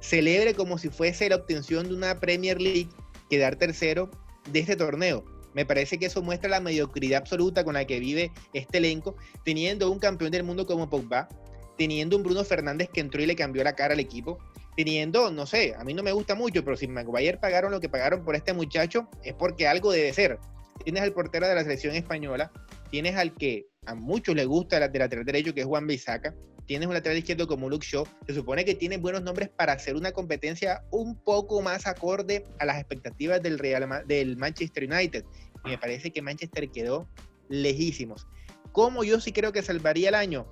celebre 0.00 0.54
como 0.54 0.78
si 0.78 0.88
fuese 0.88 1.28
la 1.28 1.36
obtención 1.36 1.88
de 1.88 1.94
una 1.94 2.18
Premier 2.18 2.60
League 2.60 2.88
quedar 3.28 3.56
tercero 3.56 4.10
de 4.50 4.60
este 4.60 4.76
torneo. 4.76 5.24
Me 5.54 5.66
parece 5.66 5.98
que 5.98 6.06
eso 6.06 6.22
muestra 6.22 6.48
la 6.48 6.60
mediocridad 6.60 7.20
absoluta 7.20 7.64
con 7.64 7.74
la 7.74 7.84
que 7.84 7.98
vive 7.98 8.32
este 8.52 8.78
elenco, 8.78 9.16
teniendo 9.44 9.90
un 9.90 9.98
campeón 9.98 10.30
del 10.30 10.44
mundo 10.44 10.66
como 10.66 10.88
Pogba, 10.88 11.28
teniendo 11.76 12.16
un 12.16 12.22
Bruno 12.22 12.44
Fernández 12.44 12.88
que 12.92 13.00
entró 13.00 13.22
y 13.22 13.26
le 13.26 13.34
cambió 13.34 13.64
la 13.64 13.74
cara 13.74 13.94
al 13.94 14.00
equipo, 14.00 14.38
teniendo, 14.76 15.30
no 15.30 15.46
sé, 15.46 15.74
a 15.76 15.84
mí 15.84 15.92
no 15.94 16.02
me 16.02 16.12
gusta 16.12 16.34
mucho, 16.34 16.64
pero 16.64 16.76
si 16.76 16.86
Maguire 16.86 17.38
pagaron 17.38 17.72
lo 17.72 17.80
que 17.80 17.88
pagaron 17.88 18.24
por 18.24 18.36
este 18.36 18.52
muchacho, 18.52 19.08
es 19.24 19.34
porque 19.34 19.66
algo 19.66 19.90
debe 19.90 20.12
ser. 20.12 20.38
Tienes 20.84 21.02
al 21.02 21.12
portero 21.12 21.48
de 21.48 21.54
la 21.54 21.62
selección 21.62 21.94
española, 21.94 22.52
tienes 22.90 23.16
al 23.16 23.34
que 23.34 23.66
a 23.86 23.94
muchos 23.94 24.34
les 24.34 24.46
gusta 24.46 24.76
el 24.76 24.80
lateral 24.80 25.24
derecho, 25.24 25.52
que 25.52 25.62
es 25.62 25.66
Juan 25.66 25.86
Bisaca, 25.86 26.34
tienes 26.70 26.86
un 26.86 26.94
lateral 26.94 27.18
izquierdo 27.18 27.48
como 27.48 27.68
Luke 27.68 27.84
Shaw, 27.84 28.06
se 28.28 28.32
supone 28.32 28.64
que 28.64 28.76
tiene 28.76 28.96
buenos 28.96 29.22
nombres 29.22 29.48
para 29.48 29.72
hacer 29.72 29.96
una 29.96 30.12
competencia 30.12 30.84
un 30.92 31.16
poco 31.16 31.60
más 31.62 31.84
acorde 31.88 32.44
a 32.60 32.64
las 32.64 32.78
expectativas 32.78 33.42
del, 33.42 33.58
Real, 33.58 34.04
del 34.06 34.36
Manchester 34.36 34.88
United. 34.88 35.24
Y 35.64 35.70
me 35.70 35.78
parece 35.78 36.12
que 36.12 36.22
Manchester 36.22 36.70
quedó 36.70 37.08
lejísimos. 37.48 38.28
¿Cómo 38.70 39.02
yo 39.02 39.18
sí 39.18 39.32
creo 39.32 39.50
que 39.50 39.62
salvaría 39.62 40.10
el 40.10 40.14
año? 40.14 40.46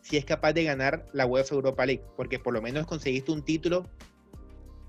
si 0.00 0.16
es 0.16 0.24
capaz 0.24 0.54
de 0.54 0.64
ganar 0.64 1.06
la 1.12 1.24
UEFA 1.26 1.54
Europa 1.54 1.86
League, 1.86 2.02
porque 2.16 2.40
por 2.40 2.52
lo 2.52 2.60
menos 2.60 2.84
conseguiste 2.86 3.30
un 3.30 3.44
título 3.44 3.88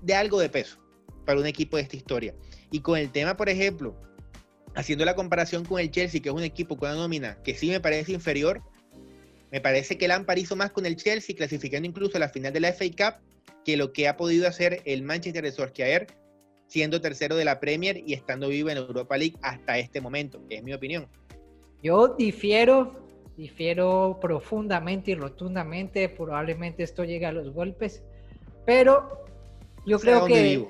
de 0.00 0.14
algo 0.14 0.40
de 0.40 0.48
peso 0.48 0.78
para 1.24 1.38
un 1.38 1.46
equipo 1.46 1.76
de 1.76 1.84
esta 1.84 1.94
historia. 1.94 2.34
Y 2.72 2.80
con 2.80 2.98
el 2.98 3.12
tema, 3.12 3.36
por 3.36 3.48
ejemplo, 3.48 3.94
haciendo 4.74 5.04
la 5.04 5.14
comparación 5.14 5.64
con 5.64 5.78
el 5.78 5.92
Chelsea, 5.92 6.20
que 6.20 6.30
es 6.30 6.34
un 6.34 6.42
equipo 6.42 6.76
con 6.76 6.90
una 6.90 6.98
nómina 6.98 7.40
que 7.44 7.54
sí 7.54 7.68
me 7.68 7.78
parece 7.78 8.12
inferior, 8.12 8.62
me 9.52 9.60
parece 9.60 9.98
que 9.98 10.06
el 10.06 10.08
Lampard 10.08 10.38
hizo 10.38 10.56
más 10.56 10.72
con 10.72 10.86
el 10.86 10.96
Chelsea, 10.96 11.36
clasificando 11.36 11.86
incluso 11.86 12.16
a 12.16 12.20
la 12.20 12.30
final 12.30 12.52
de 12.52 12.60
la 12.60 12.72
FA 12.72 12.86
Cup, 12.86 13.22
que 13.64 13.76
lo 13.76 13.92
que 13.92 14.08
ha 14.08 14.16
podido 14.16 14.48
hacer 14.48 14.80
el 14.86 15.02
Manchester 15.02 15.44
de 15.44 15.52
Solskjaer, 15.52 16.06
siendo 16.66 17.00
tercero 17.00 17.36
de 17.36 17.44
la 17.44 17.60
Premier 17.60 18.02
y 18.04 18.14
estando 18.14 18.48
vivo 18.48 18.70
en 18.70 18.78
Europa 18.78 19.16
League 19.16 19.36
hasta 19.42 19.78
este 19.78 20.00
momento, 20.00 20.42
que 20.48 20.56
es 20.56 20.62
mi 20.64 20.72
opinión. 20.72 21.06
Yo 21.82 22.08
difiero 22.16 23.02
difiero 23.36 24.18
profundamente 24.20 25.12
y 25.12 25.14
rotundamente, 25.14 26.08
probablemente 26.08 26.82
esto 26.82 27.04
llegue 27.04 27.26
a 27.26 27.32
los 27.32 27.50
golpes, 27.52 28.02
pero 28.64 29.24
yo 29.86 29.98
creo 29.98 30.26
que 30.26 30.66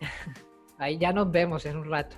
ahí 0.78 0.98
ya 0.98 1.12
nos 1.12 1.30
vemos 1.30 1.66
en 1.66 1.76
un 1.76 1.90
rato. 1.90 2.16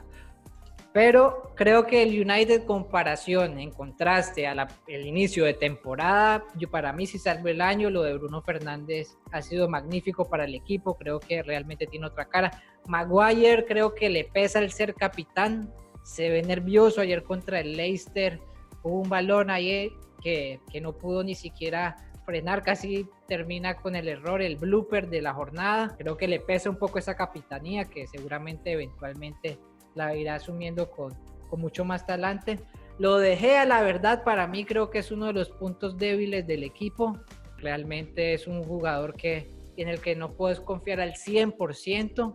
Pero 0.97 1.53
creo 1.55 1.87
que 1.87 2.03
el 2.03 2.19
United 2.19 2.65
comparación, 2.65 3.59
en 3.59 3.71
contraste 3.71 4.47
al 4.47 4.67
inicio 4.89 5.45
de 5.45 5.53
temporada, 5.53 6.47
yo 6.57 6.71
para 6.71 6.91
mí 6.95 7.07
si 7.07 7.19
salvo 7.19 7.49
el 7.49 7.61
año, 7.61 7.91
lo 7.91 8.01
de 8.01 8.15
Bruno 8.15 8.41
Fernández 8.41 9.19
ha 9.31 9.43
sido 9.43 9.69
magnífico 9.69 10.25
para 10.25 10.47
el 10.47 10.55
equipo, 10.55 10.97
creo 10.97 11.21
que 11.21 11.43
realmente 11.43 11.87
tiene 11.87 12.07
otra 12.07 12.25
cara. 12.25 12.63
Maguire 12.87 13.67
creo 13.67 13.95
que 13.95 14.09
le 14.09 14.25
pesa 14.25 14.59
el 14.59 14.73
ser 14.73 14.95
capitán, 14.95 15.71
se 16.03 16.31
ve 16.31 16.41
nervioso 16.41 17.03
ayer 17.03 17.25
contra 17.25 17.61
el 17.61 17.77
Leicester, 17.77 18.41
hubo 18.83 19.03
un 19.03 19.11
balón 19.11 19.51
ahí 19.51 19.93
que, 20.23 20.61
que 20.73 20.81
no 20.81 20.95
pudo 20.95 21.23
ni 21.23 21.35
siquiera 21.35 21.95
frenar, 22.25 22.63
casi 22.63 23.07
termina 23.29 23.77
con 23.77 23.97
el 23.97 24.09
error, 24.09 24.41
el 24.41 24.57
blooper 24.57 25.11
de 25.11 25.21
la 25.21 25.35
jornada. 25.35 25.95
Creo 25.99 26.17
que 26.17 26.27
le 26.27 26.41
pesa 26.41 26.71
un 26.71 26.79
poco 26.79 26.99
esa 26.99 27.17
capitanía 27.17 27.85
que 27.85 28.07
seguramente 28.07 28.73
eventualmente 28.73 29.59
la 29.97 30.15
irá 30.15 30.37
asumiendo 30.37 30.91
con, 30.91 31.15
mucho 31.57 31.85
más 31.85 32.07
talante. 32.07 32.61
Lo 32.99 33.17
dejé 33.19 33.57
a 33.57 33.65
la 33.65 33.81
verdad, 33.83 34.25
para 34.25 34.47
mí 34.47 34.65
creo 34.65 34.91
que 34.91 34.99
es 34.99 35.11
uno 35.11 35.27
de 35.27 35.33
los 35.33 35.51
puntos 35.51 35.97
débiles 35.97 36.47
del 36.47 36.63
equipo. 36.63 37.19
Realmente 37.59 38.35
es 38.35 38.47
un 38.47 38.63
jugador 38.63 39.15
que, 39.15 39.51
en 39.77 39.89
el 39.89 40.01
que 40.01 40.15
no 40.15 40.35
puedes 40.35 40.61
confiar 40.61 41.01
al 41.01 41.15
100%. 41.15 42.35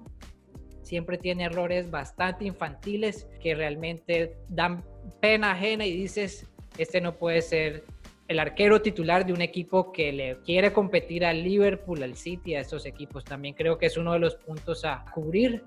Siempre 0.82 1.18
tiene 1.18 1.44
errores 1.44 1.92
bastante 1.92 2.46
infantiles 2.46 3.28
que 3.40 3.54
realmente 3.54 4.38
dan 4.50 4.84
pena 5.20 5.52
ajena 5.52 5.86
y 5.86 5.96
dices, 5.96 6.48
este 6.78 7.00
no 7.00 7.14
puede 7.14 7.42
ser 7.42 7.86
el 8.28 8.40
arquero 8.40 8.82
titular 8.82 9.26
de 9.26 9.34
un 9.34 9.42
equipo 9.42 9.92
que 9.92 10.12
le 10.14 10.38
quiere 10.46 10.72
competir 10.72 11.26
al 11.26 11.44
Liverpool, 11.44 12.02
al 12.02 12.16
City, 12.16 12.56
a 12.56 12.62
esos 12.62 12.86
equipos. 12.86 13.26
También 13.26 13.54
creo 13.54 13.78
que 13.78 13.88
es 13.88 13.98
uno 13.98 14.14
de 14.14 14.20
los 14.20 14.36
puntos 14.36 14.86
a 14.86 15.04
cubrir. 15.14 15.64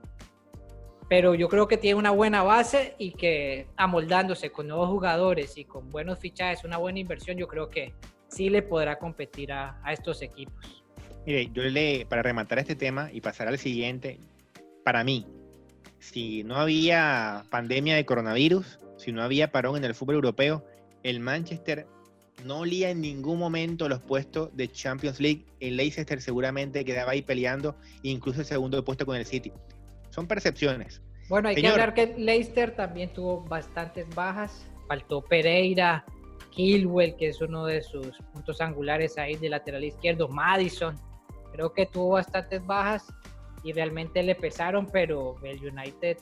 Pero 1.08 1.34
yo 1.34 1.48
creo 1.48 1.68
que 1.68 1.76
tiene 1.76 1.98
una 1.98 2.10
buena 2.10 2.42
base 2.42 2.94
y 2.98 3.12
que 3.12 3.66
amoldándose 3.76 4.50
con 4.50 4.68
nuevos 4.68 4.88
jugadores 4.88 5.56
y 5.58 5.64
con 5.64 5.90
buenos 5.90 6.18
fichajes, 6.18 6.64
una 6.64 6.78
buena 6.78 6.98
inversión, 6.98 7.36
yo 7.36 7.46
creo 7.46 7.68
que 7.68 7.92
sí 8.28 8.48
le 8.48 8.62
podrá 8.62 8.98
competir 8.98 9.52
a, 9.52 9.80
estos 9.90 10.22
equipos. 10.22 10.82
Mire, 11.26 11.50
yo 11.52 11.62
le, 11.62 12.06
para 12.06 12.22
rematar 12.22 12.58
este 12.58 12.74
tema 12.74 13.10
y 13.12 13.20
pasar 13.20 13.48
al 13.48 13.58
siguiente, 13.58 14.18
para 14.82 15.04
mí, 15.04 15.26
si 15.98 16.42
no 16.44 16.56
había 16.56 17.44
pandemia 17.50 17.96
de 17.96 18.04
coronavirus, 18.04 18.78
si 18.96 19.12
no 19.12 19.22
había 19.22 19.50
parón 19.50 19.76
en 19.76 19.84
el 19.84 19.94
fútbol 19.94 20.16
europeo, 20.16 20.64
el 21.02 21.20
Manchester 21.20 21.86
no 22.44 22.60
olía 22.60 22.90
en 22.90 23.00
ningún 23.00 23.38
momento 23.38 23.88
los 23.88 24.00
puestos 24.00 24.54
de 24.56 24.70
Champions 24.70 25.20
League. 25.20 25.44
El 25.60 25.76
Leicester 25.76 26.20
seguramente 26.20 26.84
quedaba 26.84 27.12
ahí 27.12 27.22
peleando, 27.22 27.76
incluso 28.02 28.40
el 28.40 28.46
segundo 28.46 28.84
puesto 28.84 29.06
con 29.06 29.16
el 29.16 29.24
City. 29.24 29.52
Son 30.14 30.28
percepciones. 30.28 31.02
Bueno, 31.28 31.48
hay 31.48 31.56
que 31.56 31.66
hablar 31.66 31.92
que 31.92 32.14
Leicester 32.16 32.76
también 32.76 33.12
tuvo 33.12 33.40
bastantes 33.40 34.06
bajas. 34.14 34.64
Faltó 34.86 35.22
Pereira, 35.22 36.04
Kilwell, 36.50 37.16
que 37.16 37.30
es 37.30 37.40
uno 37.40 37.66
de 37.66 37.82
sus 37.82 38.16
puntos 38.32 38.60
angulares 38.60 39.18
ahí 39.18 39.34
de 39.34 39.48
lateral 39.48 39.82
izquierdo, 39.82 40.28
Madison. 40.28 40.94
Creo 41.50 41.72
que 41.72 41.86
tuvo 41.86 42.10
bastantes 42.10 42.64
bajas 42.64 43.12
y 43.64 43.72
realmente 43.72 44.22
le 44.22 44.36
pesaron, 44.36 44.86
pero 44.86 45.34
el 45.42 45.58
United 45.66 46.18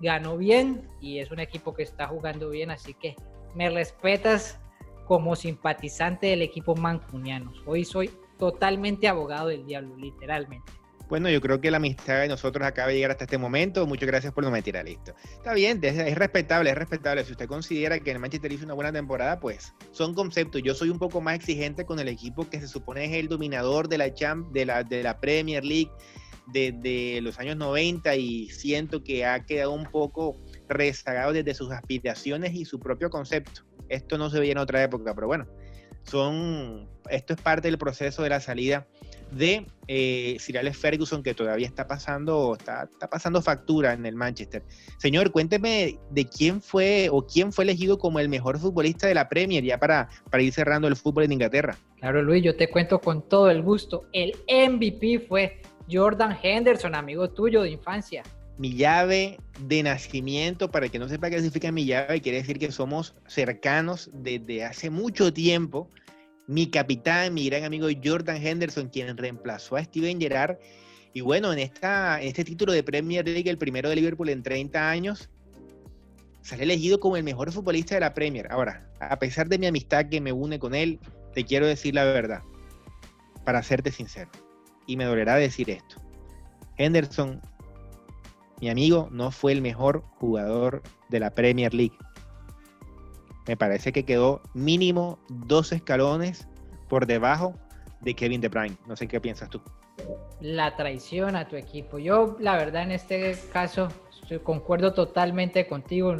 ganó 0.00 0.36
bien 0.36 0.88
y 1.00 1.20
es 1.20 1.30
un 1.30 1.38
equipo 1.38 1.74
que 1.74 1.84
está 1.84 2.08
jugando 2.08 2.50
bien, 2.50 2.72
así 2.72 2.92
que 2.92 3.14
me 3.54 3.70
respetas 3.70 4.58
como 5.06 5.36
simpatizante 5.36 6.26
del 6.26 6.42
equipo 6.42 6.74
mancuniano. 6.74 7.52
Hoy 7.66 7.84
soy 7.84 8.10
totalmente 8.36 9.06
abogado 9.06 9.46
del 9.46 9.64
diablo, 9.64 9.96
literalmente. 9.96 10.72
Bueno, 11.12 11.28
yo 11.28 11.42
creo 11.42 11.60
que 11.60 11.70
la 11.70 11.76
amistad 11.76 12.20
de 12.20 12.28
nosotros 12.28 12.66
acaba 12.66 12.88
de 12.88 12.94
llegar 12.94 13.10
hasta 13.10 13.24
este 13.24 13.36
momento. 13.36 13.86
Muchas 13.86 14.06
gracias 14.06 14.32
por 14.32 14.44
no 14.44 14.50
me 14.50 14.62
tirar 14.62 14.86
listo. 14.86 15.14
Está 15.34 15.52
bien, 15.52 15.78
es, 15.82 16.14
respetable, 16.16 16.70
es 16.70 16.74
respetable. 16.74 17.22
Si 17.22 17.32
usted 17.32 17.46
considera 17.46 18.00
que 18.00 18.12
el 18.12 18.18
Manchester 18.18 18.50
hizo 18.50 18.64
una 18.64 18.72
buena 18.72 18.92
temporada, 18.92 19.38
pues 19.38 19.74
son 19.90 20.14
conceptos. 20.14 20.62
Yo 20.62 20.74
soy 20.74 20.88
un 20.88 20.98
poco 20.98 21.20
más 21.20 21.34
exigente 21.34 21.84
con 21.84 21.98
el 21.98 22.08
equipo 22.08 22.48
que 22.48 22.60
se 22.60 22.66
supone 22.66 23.04
es 23.04 23.12
el 23.12 23.28
dominador 23.28 23.90
de 23.90 23.98
la, 23.98 24.14
Champ, 24.14 24.52
de 24.54 24.64
la, 24.64 24.84
de 24.84 25.02
la 25.02 25.20
Premier 25.20 25.62
League 25.62 25.90
desde 26.46 27.20
los 27.20 27.38
años 27.38 27.58
90 27.58 28.16
y 28.16 28.48
siento 28.48 29.04
que 29.04 29.26
ha 29.26 29.44
quedado 29.44 29.72
un 29.72 29.84
poco 29.84 30.40
rezagado 30.66 31.34
desde 31.34 31.52
sus 31.52 31.72
aspiraciones 31.72 32.54
y 32.54 32.64
su 32.64 32.80
propio 32.80 33.10
concepto. 33.10 33.66
Esto 33.90 34.16
no 34.16 34.30
se 34.30 34.40
veía 34.40 34.52
en 34.52 34.58
otra 34.58 34.82
época, 34.82 35.14
pero 35.14 35.26
bueno, 35.26 35.46
son, 36.04 36.88
esto 37.10 37.34
es 37.34 37.40
parte 37.42 37.68
del 37.68 37.76
proceso 37.76 38.22
de 38.22 38.30
la 38.30 38.40
salida 38.40 38.88
de 39.34 39.66
eh, 39.88 40.36
Sir 40.38 40.58
Alex 40.58 40.76
Ferguson, 40.78 41.22
que 41.22 41.34
todavía 41.34 41.66
está 41.66 41.86
pasando, 41.86 42.56
está, 42.58 42.84
está, 42.84 43.08
pasando 43.08 43.42
factura 43.42 43.92
en 43.92 44.06
el 44.06 44.14
Manchester. 44.14 44.62
Señor, 44.98 45.32
cuénteme 45.32 45.98
de 46.10 46.24
quién 46.26 46.60
fue 46.60 47.08
o 47.10 47.26
quién 47.26 47.52
fue 47.52 47.64
elegido 47.64 47.98
como 47.98 48.20
el 48.20 48.28
mejor 48.28 48.58
futbolista 48.58 49.06
de 49.06 49.14
la 49.14 49.28
Premier, 49.28 49.64
ya 49.64 49.78
para, 49.78 50.08
para 50.30 50.42
ir 50.42 50.52
cerrando 50.52 50.88
el 50.88 50.96
fútbol 50.96 51.24
en 51.24 51.32
Inglaterra. 51.32 51.76
Claro, 51.98 52.22
Luis, 52.22 52.42
yo 52.42 52.56
te 52.56 52.68
cuento 52.68 53.00
con 53.00 53.28
todo 53.28 53.50
el 53.50 53.62
gusto. 53.62 54.06
El 54.12 54.34
MVP 54.48 55.26
fue 55.28 55.60
Jordan 55.90 56.36
Henderson, 56.42 56.94
amigo 56.94 57.30
tuyo 57.30 57.62
de 57.62 57.70
infancia. 57.70 58.22
Mi 58.58 58.74
llave 58.74 59.38
de 59.60 59.82
nacimiento, 59.82 60.70
para 60.70 60.86
el 60.86 60.92
que 60.92 60.98
no 60.98 61.08
sepa 61.08 61.30
qué 61.30 61.36
significa 61.36 61.72
mi 61.72 61.86
llave, 61.86 62.20
quiere 62.20 62.38
decir 62.38 62.58
que 62.58 62.70
somos 62.70 63.14
cercanos 63.26 64.10
desde 64.12 64.64
hace 64.64 64.90
mucho 64.90 65.32
tiempo 65.32 65.90
mi 66.52 66.70
capitán, 66.70 67.34
mi 67.34 67.48
gran 67.48 67.64
amigo 67.64 67.88
Jordan 68.02 68.36
Henderson, 68.36 68.88
quien 68.88 69.16
reemplazó 69.16 69.76
a 69.76 69.84
Steven 69.84 70.20
Gerrard. 70.20 70.58
Y 71.14 71.20
bueno, 71.20 71.52
en, 71.52 71.58
esta, 71.58 72.20
este 72.20 72.44
título 72.44 72.72
de 72.72 72.82
Premier 72.82 73.26
League, 73.26 73.48
el 73.48 73.58
primero 73.58 73.88
de 73.88 73.96
Liverpool 73.96 74.28
en 74.28 74.42
30 74.42 74.90
años, 74.90 75.30
sale 76.42 76.64
elegido 76.64 77.00
como 77.00 77.16
el 77.16 77.24
mejor 77.24 77.50
futbolista 77.52 77.94
de 77.94 78.00
la 78.00 78.14
Premier. 78.14 78.50
Ahora, 78.50 78.86
a 79.00 79.18
pesar 79.18 79.48
de 79.48 79.58
mi 79.58 79.66
amistad 79.66 80.08
que 80.08 80.20
me 80.20 80.32
une 80.32 80.58
con 80.58 80.74
él, 80.74 81.00
te 81.34 81.44
quiero 81.44 81.66
decir 81.66 81.94
la 81.94 82.04
verdad, 82.04 82.42
para 83.44 83.62
serte 83.62 83.90
sincero. 83.90 84.30
Y 84.86 84.96
me 84.96 85.04
dolerá 85.04 85.36
decir 85.36 85.70
esto. 85.70 85.96
Henderson, 86.76 87.40
mi 88.60 88.68
amigo, 88.68 89.08
no 89.10 89.30
fue 89.30 89.52
el 89.52 89.62
mejor 89.62 90.02
jugador 90.18 90.82
de 91.08 91.20
la 91.20 91.30
Premier 91.30 91.72
League 91.72 91.96
me 93.46 93.56
parece 93.56 93.92
que 93.92 94.04
quedó 94.04 94.40
mínimo 94.54 95.18
dos 95.28 95.72
escalones 95.72 96.46
por 96.88 97.06
debajo 97.06 97.54
de 98.00 98.14
Kevin 98.14 98.40
De 98.40 98.48
Bruyne. 98.48 98.76
No 98.86 98.96
sé 98.96 99.08
qué 99.08 99.20
piensas 99.20 99.48
tú. 99.50 99.60
La 100.40 100.76
traición 100.76 101.36
a 101.36 101.48
tu 101.48 101.56
equipo. 101.56 101.98
Yo, 101.98 102.36
la 102.40 102.56
verdad, 102.56 102.82
en 102.82 102.92
este 102.92 103.36
caso, 103.52 103.88
concuerdo 104.42 104.92
totalmente 104.94 105.66
contigo. 105.66 106.16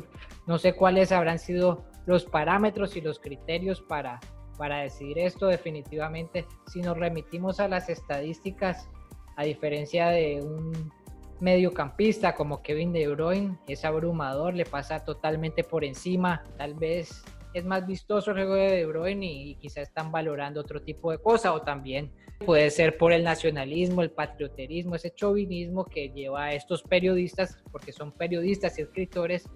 No 0.46 0.58
sé 0.58 0.74
cuáles 0.74 1.12
habrán 1.12 1.38
sido 1.38 1.84
los 2.06 2.24
parámetros 2.24 2.96
y 2.96 3.00
los 3.00 3.18
criterios 3.18 3.80
para, 3.80 4.20
para 4.58 4.78
decidir 4.78 5.18
esto. 5.18 5.46
Definitivamente, 5.46 6.46
si 6.66 6.80
nos 6.80 6.96
remitimos 6.96 7.60
a 7.60 7.68
las 7.68 7.88
estadísticas, 7.88 8.88
a 9.36 9.44
diferencia 9.44 10.08
de 10.08 10.42
un 10.42 10.92
mediocampista 11.42 12.34
como 12.34 12.62
Kevin 12.62 12.92
De 12.92 13.08
Bruyne 13.08 13.58
es 13.66 13.84
abrumador, 13.84 14.54
le 14.54 14.64
pasa 14.64 15.04
totalmente 15.04 15.64
por 15.64 15.84
encima, 15.84 16.44
tal 16.56 16.74
vez 16.74 17.24
es 17.52 17.64
más 17.64 17.86
vistoso 17.86 18.30
el 18.30 18.36
juego 18.36 18.54
de 18.54 18.76
De 18.76 18.86
Bruyne 18.86 19.26
y, 19.26 19.54
quizás 19.56 19.88
están 19.88 20.12
valorando 20.12 20.60
otro 20.60 20.80
tipo 20.80 21.10
de 21.10 21.18
cosa 21.18 21.52
o 21.52 21.60
también 21.62 22.12
puede 22.46 22.70
ser 22.70 22.96
por 22.96 23.12
el 23.12 23.24
nacionalismo, 23.24 24.02
el 24.02 24.12
patrioterismo, 24.12 24.94
ese 24.94 25.12
chauvinismo 25.12 25.84
que 25.84 26.10
lleva 26.10 26.44
a 26.44 26.54
estos 26.54 26.82
periodistas, 26.82 27.58
porque 27.70 27.92
son 27.92 28.12
periodistas 28.12 28.78
y 28.78 28.82
escritores 28.82 29.48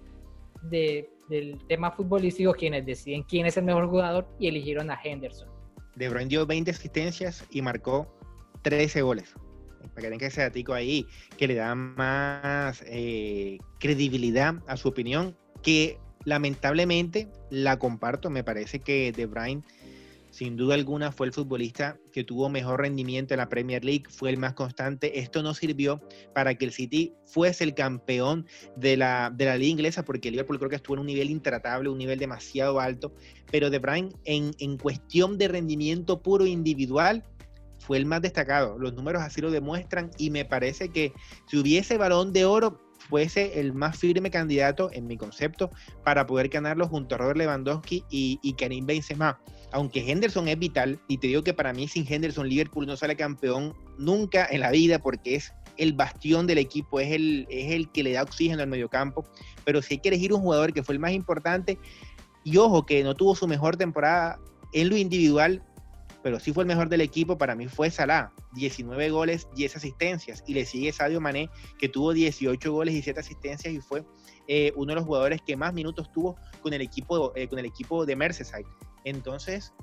de, 0.63 1.09
del 1.29 1.65
tema 1.67 1.91
futbolístico 1.91 2.53
quienes 2.53 2.85
deciden 2.85 3.23
quién 3.23 3.45
es 3.45 3.55
el 3.57 3.63
mejor 3.63 3.87
jugador 3.87 4.27
y 4.39 4.47
eligieron 4.47 4.91
a 4.91 4.99
Henderson. 5.01 5.49
De 5.95 6.09
Bruyne 6.09 6.27
dio 6.27 6.45
20 6.45 6.69
asistencias 6.69 7.45
y 7.49 7.61
marcó 7.61 8.13
13 8.61 9.01
goles 9.01 9.33
para 9.93 10.15
que 10.17 10.25
ese 10.25 10.41
datico 10.41 10.73
ahí, 10.73 11.05
que 11.37 11.47
le 11.47 11.55
da 11.55 11.75
más 11.75 12.83
eh, 12.87 13.57
credibilidad 13.79 14.55
a 14.67 14.77
su 14.77 14.87
opinión, 14.87 15.35
que 15.61 15.97
lamentablemente 16.25 17.29
la 17.49 17.79
comparto, 17.79 18.29
me 18.29 18.43
parece 18.43 18.79
que 18.79 19.11
De 19.11 19.25
Bruyne 19.25 19.63
sin 20.37 20.55
duda 20.55 20.75
alguna 20.75 21.11
fue 21.11 21.25
el 21.25 21.33
futbolista 21.33 21.97
que 22.11 22.23
tuvo 22.23 22.47
mejor 22.47 22.81
rendimiento 22.81 23.33
en 23.33 23.39
la 23.39 23.49
Premier 23.49 23.83
League, 23.83 24.03
fue 24.07 24.29
el 24.29 24.37
más 24.37 24.53
constante. 24.53 25.19
Esto 25.19 25.41
no 25.41 25.55
sirvió 25.55 25.99
para 26.35 26.53
que 26.53 26.65
el 26.65 26.71
City 26.71 27.11
fuese 27.25 27.63
el 27.63 27.73
campeón 27.73 28.45
de 28.75 28.97
la, 28.97 29.31
de 29.33 29.45
la 29.45 29.57
liga 29.57 29.71
inglesa, 29.71 30.05
porque 30.05 30.27
el 30.27 30.33
Liverpool 30.33 30.59
creo 30.59 30.69
que 30.69 30.75
estuvo 30.75 30.95
en 30.95 30.99
un 30.99 31.07
nivel 31.07 31.31
intratable, 31.31 31.89
un 31.89 31.97
nivel 31.97 32.19
demasiado 32.19 32.79
alto, 32.79 33.15
pero 33.49 33.71
De 33.71 33.79
Bruyne 33.79 34.09
en, 34.25 34.51
en 34.59 34.77
cuestión 34.77 35.39
de 35.39 35.47
rendimiento 35.47 36.21
puro 36.21 36.45
individual 36.45 37.23
fue 37.87 37.97
el 37.97 38.05
más 38.05 38.21
destacado. 38.21 38.77
Los 38.77 38.93
números 38.93 39.23
así 39.23 39.39
lo 39.39 39.49
demuestran 39.49 40.11
y 40.17 40.29
me 40.29 40.43
parece 40.43 40.89
que 40.89 41.13
si 41.47 41.57
hubiese 41.57 41.97
balón 41.97 42.33
de 42.33 42.43
oro, 42.43 42.81
fuese 43.09 43.61
el 43.61 43.73
más 43.73 43.97
firme 43.97 44.29
candidato, 44.29 44.89
en 44.91 45.07
mi 45.07 45.15
concepto, 45.15 45.71
para 46.03 46.27
poder 46.27 46.49
ganarlo 46.49 46.89
junto 46.89 47.15
a 47.15 47.17
Robert 47.17 47.37
Lewandowski 47.37 48.03
y, 48.09 48.53
Karim 48.53 48.85
Benzema. 48.85 49.39
Aunque 49.71 50.11
Henderson 50.11 50.49
es 50.49 50.59
vital, 50.59 50.99
y 51.07 51.17
te 51.17 51.27
digo 51.27 51.43
que 51.43 51.53
para 51.53 51.71
mí 51.71 51.87
sin 51.87 52.05
Henderson 52.05 52.49
Liverpool 52.49 52.85
no 52.85 52.97
sale 52.97 53.15
campeón 53.15 53.73
nunca 53.97 54.45
en 54.49 54.59
la 54.59 54.71
vida 54.71 54.99
porque 54.99 55.35
es 55.35 55.53
el 55.77 55.93
bastión 55.93 56.45
del 56.45 56.57
equipo, 56.57 56.99
es 56.99 57.13
el, 57.13 57.47
es 57.49 57.71
el 57.71 57.89
que 57.89 58.03
le 58.03 58.11
da 58.11 58.23
oxígeno 58.23 58.63
al 58.63 58.67
mediocampo. 58.67 59.23
Pero 59.63 59.81
si 59.81 59.93
hay 59.93 59.99
que 59.99 60.09
elegir 60.09 60.33
un 60.33 60.41
jugador 60.41 60.73
que 60.73 60.83
fue 60.83 60.93
el 60.93 60.99
más 60.99 61.13
importante, 61.13 61.77
y 62.43 62.57
ojo 62.57 62.85
que 62.85 63.01
no 63.03 63.15
tuvo 63.15 63.33
su 63.33 63.47
mejor 63.47 63.77
temporada 63.77 64.39
en 64.73 64.89
lo 64.89 64.97
individual, 64.97 65.63
pero 66.23 66.39
sí 66.39 66.51
fue 66.53 66.63
el 66.63 66.67
mejor 66.67 66.89
del 66.89 67.01
equipo, 67.01 67.37
para 67.37 67.55
mí 67.55 67.67
fue 67.67 67.89
Salah, 67.89 68.31
19 68.53 69.09
goles, 69.09 69.47
10 69.55 69.75
asistencias, 69.77 70.43
y 70.47 70.53
le 70.53 70.65
sigue 70.65 70.91
Sadio 70.91 71.21
Mané, 71.21 71.49
que 71.77 71.89
tuvo 71.89 72.13
18 72.13 72.71
goles 72.71 72.95
y 72.95 73.01
7 73.01 73.19
asistencias 73.19 73.73
y 73.73 73.79
fue 73.79 74.03
eh, 74.47 74.71
uno 74.75 74.91
de 74.91 74.95
los 74.95 75.05
jugadores 75.05 75.41
que 75.41 75.55
más 75.55 75.73
minutos 75.73 76.11
tuvo 76.11 76.37
con 76.61 76.73
el 76.73 76.81
equipo, 76.81 77.33
eh, 77.35 77.47
con 77.47 77.59
el 77.59 77.65
equipo 77.65 78.05
de 78.05 78.15
Merseyside. 78.15 78.65
Entonces, 79.03 79.73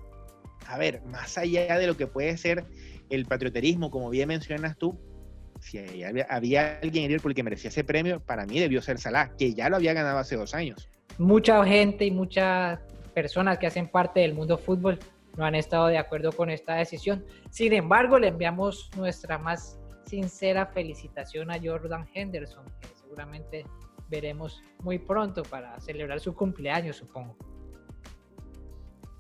a 0.67 0.79
ver, 0.79 1.03
más 1.03 1.39
allá 1.39 1.79
de 1.79 1.87
lo 1.87 1.97
que 1.97 2.07
puede 2.07 2.37
ser 2.37 2.65
el 3.11 3.27
patrioterismo, 3.27 3.91
como 3.91 4.11
bien 4.11 4.29
mencionas 4.29 4.77
tú, 4.77 4.99
si 5.61 5.79
había, 5.79 6.27
había 6.29 6.79
alguien 6.83 7.05
en 7.05 7.09
Liverpool 7.09 7.35
que 7.35 7.43
merecía 7.43 7.71
ese 7.71 7.85
premio, 7.85 8.21
para 8.21 8.45
mí 8.45 8.59
debió 8.59 8.83
ser 8.83 8.99
Salah, 8.99 9.35
que 9.37 9.55
ya 9.55 9.69
lo 9.69 9.77
había 9.77 9.93
ganado 9.93 10.19
hace 10.19 10.37
dos 10.37 10.55
años. 10.55 10.91
Mucha 11.19 11.65
gente 11.65 12.05
y 12.05 12.11
muchas 12.11 12.81
personas 13.15 13.59
que 13.59 13.67
hacen 13.67 13.89
parte 13.89 14.21
del 14.21 14.35
mundo 14.35 14.59
fútbol 14.59 14.99
no 15.37 15.45
han 15.45 15.55
estado 15.55 15.87
de 15.89 15.99
acuerdo 15.99 16.33
con 16.33 16.51
esta 16.51 16.75
decisión. 16.75 17.25
Sin 17.51 17.73
embargo, 17.73 18.19
le 18.19 18.29
enviamos 18.29 18.91
nuestra 18.97 19.39
más 19.39 19.81
sincera 20.05 20.67
felicitación 20.67 21.51
a 21.51 21.59
Jordan 21.63 22.07
Henderson, 22.15 22.65
que 22.81 22.89
seguramente 22.95 23.65
veremos 24.09 24.63
muy 24.83 24.99
pronto 24.99 25.43
para 25.43 25.79
celebrar 25.81 26.21
su 26.21 26.35
cumpleaños, 26.35 26.97
supongo. 26.97 27.37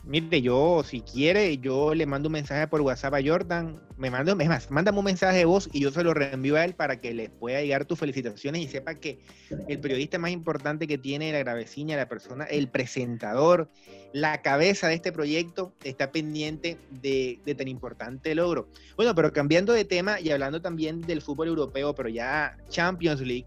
Mire, 0.06 0.42
yo, 0.42 0.82
si 0.84 1.00
quiere, 1.00 1.56
yo 1.56 1.94
le 1.94 2.04
mando 2.04 2.28
un 2.28 2.34
mensaje 2.34 2.68
por 2.68 2.82
WhatsApp 2.82 3.14
a 3.14 3.22
Jordan. 3.24 3.80
Me 3.96 4.10
mando, 4.10 4.38
es 4.38 4.48
más, 4.48 4.70
mándame 4.70 4.98
un 4.98 5.04
mensaje 5.06 5.38
de 5.38 5.44
voz 5.46 5.70
y 5.72 5.80
yo 5.80 5.90
se 5.90 6.04
lo 6.04 6.12
reenvío 6.12 6.56
a 6.56 6.64
él 6.64 6.74
para 6.74 7.00
que 7.00 7.14
le 7.14 7.30
pueda 7.30 7.62
llegar 7.62 7.86
tus 7.86 7.98
felicitaciones 7.98 8.60
y 8.60 8.68
sepa 8.68 8.96
que 8.96 9.20
el 9.66 9.80
periodista 9.80 10.18
más 10.18 10.30
importante 10.30 10.86
que 10.86 10.98
tiene 10.98 11.32
la 11.32 11.38
gravecina, 11.38 11.96
la 11.96 12.06
persona, 12.06 12.44
el 12.44 12.68
presentador, 12.68 13.70
la 14.12 14.42
cabeza 14.42 14.88
de 14.88 14.94
este 14.94 15.10
proyecto, 15.10 15.72
está 15.82 16.12
pendiente 16.12 16.76
de, 16.90 17.40
de 17.46 17.54
tan 17.54 17.68
importante 17.68 18.34
logro. 18.34 18.68
Bueno, 18.96 19.14
pero 19.14 19.32
cambiando 19.32 19.72
de 19.72 19.86
tema 19.86 20.20
y 20.20 20.30
hablando 20.30 20.60
también 20.60 21.00
del 21.00 21.22
fútbol 21.22 21.48
europeo, 21.48 21.94
pero 21.94 22.10
ya 22.10 22.58
Champions 22.68 23.22
League, 23.22 23.46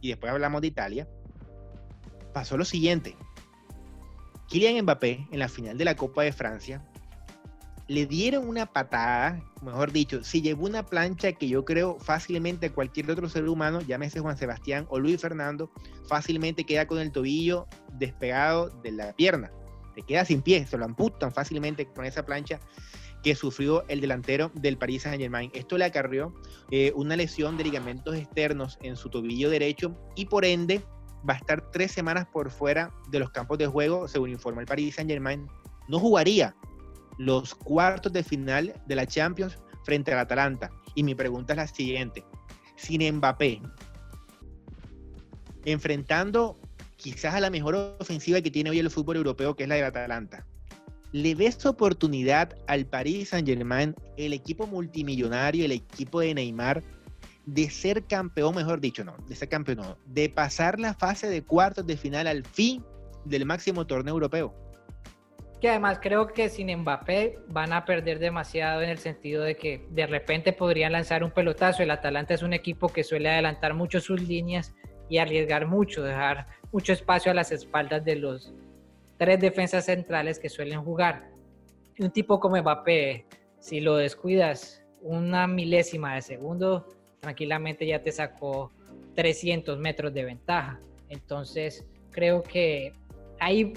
y 0.00 0.08
después 0.08 0.32
hablamos 0.32 0.62
de 0.62 0.66
Italia, 0.66 1.08
pasó 2.32 2.56
lo 2.56 2.64
siguiente 2.64 3.14
Kylian 4.48 4.82
Mbappé 4.82 5.26
en 5.30 5.38
la 5.38 5.48
final 5.48 5.76
de 5.76 5.84
la 5.84 5.96
Copa 5.96 6.22
de 6.22 6.32
Francia 6.32 6.82
le 7.88 8.06
dieron 8.06 8.48
una 8.48 8.66
patada, 8.66 9.40
mejor 9.62 9.92
dicho, 9.92 10.24
se 10.24 10.42
llevó 10.42 10.66
una 10.66 10.84
plancha 10.84 11.32
que 11.32 11.48
yo 11.48 11.64
creo 11.64 11.98
fácilmente 12.00 12.70
cualquier 12.70 13.10
otro 13.10 13.28
ser 13.28 13.48
humano, 13.48 13.80
llámese 13.80 14.20
Juan 14.20 14.36
Sebastián 14.36 14.86
o 14.88 14.98
Luis 14.98 15.20
Fernando, 15.20 15.70
fácilmente 16.08 16.64
queda 16.64 16.86
con 16.86 16.98
el 16.98 17.12
tobillo 17.12 17.68
despegado 17.92 18.70
de 18.82 18.90
la 18.90 19.12
pierna. 19.12 19.52
Te 19.94 20.02
queda 20.02 20.24
sin 20.24 20.42
pie, 20.42 20.66
se 20.66 20.76
lo 20.76 20.84
amputan 20.84 21.32
fácilmente 21.32 21.86
con 21.86 22.04
esa 22.04 22.24
plancha 22.24 22.60
que 23.22 23.34
sufrió 23.34 23.84
el 23.88 24.00
delantero 24.00 24.50
del 24.54 24.76
Paris 24.76 25.02
Saint 25.02 25.20
Germain. 25.20 25.50
Esto 25.54 25.78
le 25.78 25.84
acarrió 25.84 26.34
eh, 26.70 26.92
una 26.96 27.16
lesión 27.16 27.56
de 27.56 27.64
ligamentos 27.64 28.16
externos 28.16 28.78
en 28.82 28.96
su 28.96 29.10
tobillo 29.10 29.48
derecho 29.48 29.96
y 30.16 30.26
por 30.26 30.44
ende 30.44 30.84
va 31.28 31.34
a 31.34 31.36
estar 31.36 31.70
tres 31.70 31.92
semanas 31.92 32.26
por 32.26 32.50
fuera 32.50 32.92
de 33.08 33.18
los 33.18 33.30
campos 33.30 33.58
de 33.58 33.66
juego, 33.66 34.08
según 34.08 34.30
informa 34.30 34.60
el 34.60 34.66
Paris 34.66 34.96
Saint 34.96 35.10
Germain. 35.10 35.46
No 35.88 35.98
jugaría 35.98 36.54
los 37.18 37.54
cuartos 37.54 38.12
de 38.12 38.22
final 38.22 38.74
de 38.86 38.96
la 38.96 39.06
Champions 39.06 39.58
frente 39.84 40.12
al 40.12 40.18
Atalanta. 40.18 40.70
Y 40.94 41.02
mi 41.02 41.14
pregunta 41.14 41.52
es 41.52 41.56
la 41.56 41.66
siguiente. 41.66 42.24
Sin 42.76 43.02
Mbappé, 43.16 43.62
enfrentando 45.64 46.58
quizás 46.96 47.34
a 47.34 47.40
la 47.40 47.50
mejor 47.50 47.96
ofensiva 47.98 48.40
que 48.40 48.50
tiene 48.50 48.70
hoy 48.70 48.78
el 48.78 48.90
fútbol 48.90 49.16
europeo, 49.16 49.54
que 49.54 49.64
es 49.64 49.68
la 49.68 49.76
del 49.76 49.84
Atalanta, 49.84 50.46
¿le 51.12 51.34
ves 51.34 51.64
oportunidad 51.66 52.56
al 52.66 52.86
Paris 52.86 53.30
Saint 53.30 53.48
Germain, 53.48 53.94
el 54.16 54.32
equipo 54.32 54.66
multimillonario, 54.66 55.64
el 55.64 55.72
equipo 55.72 56.20
de 56.20 56.34
Neymar, 56.34 56.82
de 57.46 57.70
ser 57.70 58.04
campeón, 58.04 58.56
mejor 58.56 58.80
dicho, 58.80 59.04
no, 59.04 59.16
de 59.28 59.36
ser 59.36 59.48
campeón, 59.48 59.96
de 60.04 60.28
pasar 60.28 60.80
la 60.80 60.94
fase 60.94 61.28
de 61.28 61.42
cuartos 61.42 61.86
de 61.86 61.96
final 61.96 62.26
al 62.26 62.44
fin 62.44 62.84
del 63.24 63.46
máximo 63.46 63.86
torneo 63.86 64.14
europeo. 64.14 64.54
Que 65.60 65.70
además 65.70 66.00
creo 66.02 66.26
que 66.26 66.50
sin 66.50 66.76
Mbappé 66.76 67.38
van 67.48 67.72
a 67.72 67.84
perder 67.84 68.18
demasiado 68.18 68.82
en 68.82 68.90
el 68.90 68.98
sentido 68.98 69.42
de 69.42 69.56
que 69.56 69.86
de 69.90 70.06
repente 70.06 70.52
podrían 70.52 70.92
lanzar 70.92 71.24
un 71.24 71.30
pelotazo. 71.30 71.82
El 71.82 71.90
Atalanta 71.90 72.34
es 72.34 72.42
un 72.42 72.52
equipo 72.52 72.88
que 72.88 73.04
suele 73.04 73.30
adelantar 73.30 73.72
mucho 73.72 74.00
sus 74.00 74.20
líneas 74.20 74.74
y 75.08 75.18
arriesgar 75.18 75.66
mucho, 75.66 76.02
dejar 76.02 76.48
mucho 76.72 76.92
espacio 76.92 77.30
a 77.30 77.34
las 77.34 77.52
espaldas 77.52 78.04
de 78.04 78.16
los 78.16 78.52
tres 79.16 79.40
defensas 79.40 79.86
centrales 79.86 80.38
que 80.38 80.50
suelen 80.50 80.82
jugar. 80.82 81.30
Un 81.98 82.10
tipo 82.10 82.38
como 82.38 82.60
Mbappé, 82.60 83.24
si 83.60 83.80
lo 83.80 83.96
descuidas 83.96 84.82
una 85.00 85.46
milésima 85.46 86.16
de 86.16 86.22
segundo, 86.22 86.86
tranquilamente 87.26 87.84
ya 87.84 88.00
te 88.00 88.12
sacó 88.12 88.70
300 89.16 89.80
metros 89.80 90.14
de 90.14 90.24
ventaja. 90.24 90.80
Entonces, 91.08 91.84
creo 92.12 92.44
que 92.44 92.92
ahí 93.40 93.74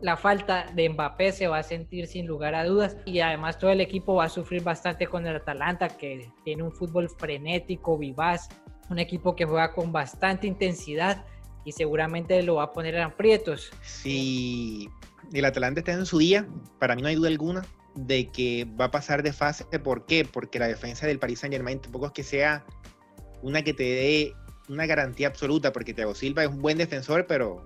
la 0.00 0.16
falta 0.16 0.70
de 0.74 0.88
Mbappé 0.88 1.32
se 1.32 1.48
va 1.48 1.58
a 1.58 1.62
sentir 1.62 2.06
sin 2.06 2.26
lugar 2.26 2.54
a 2.54 2.64
dudas 2.64 2.96
y 3.04 3.20
además 3.20 3.58
todo 3.58 3.72
el 3.72 3.82
equipo 3.82 4.14
va 4.14 4.24
a 4.24 4.28
sufrir 4.30 4.62
bastante 4.62 5.06
con 5.06 5.26
el 5.26 5.36
Atalanta 5.36 5.88
que 5.88 6.30
tiene 6.44 6.62
un 6.62 6.72
fútbol 6.72 7.10
frenético, 7.10 7.98
vivaz, 7.98 8.48
un 8.88 8.98
equipo 8.98 9.36
que 9.36 9.44
juega 9.44 9.74
con 9.74 9.92
bastante 9.92 10.46
intensidad 10.46 11.26
y 11.66 11.72
seguramente 11.72 12.42
lo 12.42 12.54
va 12.54 12.62
a 12.64 12.72
poner 12.72 12.94
en 12.94 13.02
aprietos. 13.02 13.70
Si 13.82 14.88
el 15.34 15.44
Atalanta 15.44 15.80
está 15.80 15.92
en 15.92 16.06
su 16.06 16.16
día, 16.16 16.48
para 16.78 16.96
mí 16.96 17.02
no 17.02 17.08
hay 17.08 17.16
duda 17.16 17.28
alguna 17.28 17.66
de 18.06 18.28
que 18.28 18.66
va 18.80 18.86
a 18.86 18.90
pasar 18.90 19.22
de 19.22 19.32
fase. 19.32 19.64
¿Por 19.64 20.06
qué? 20.06 20.24
Porque 20.24 20.58
la 20.58 20.68
defensa 20.68 21.06
del 21.06 21.18
Paris 21.18 21.40
Saint 21.40 21.54
Germain 21.54 21.80
tampoco 21.80 22.06
es 22.06 22.12
que 22.12 22.22
sea 22.22 22.64
una 23.42 23.62
que 23.62 23.74
te 23.74 23.82
dé 23.82 24.32
una 24.68 24.86
garantía 24.86 25.28
absoluta, 25.28 25.72
porque 25.72 25.94
Thiago 25.94 26.14
Silva 26.14 26.44
es 26.44 26.50
un 26.50 26.60
buen 26.60 26.78
defensor, 26.78 27.26
pero 27.26 27.64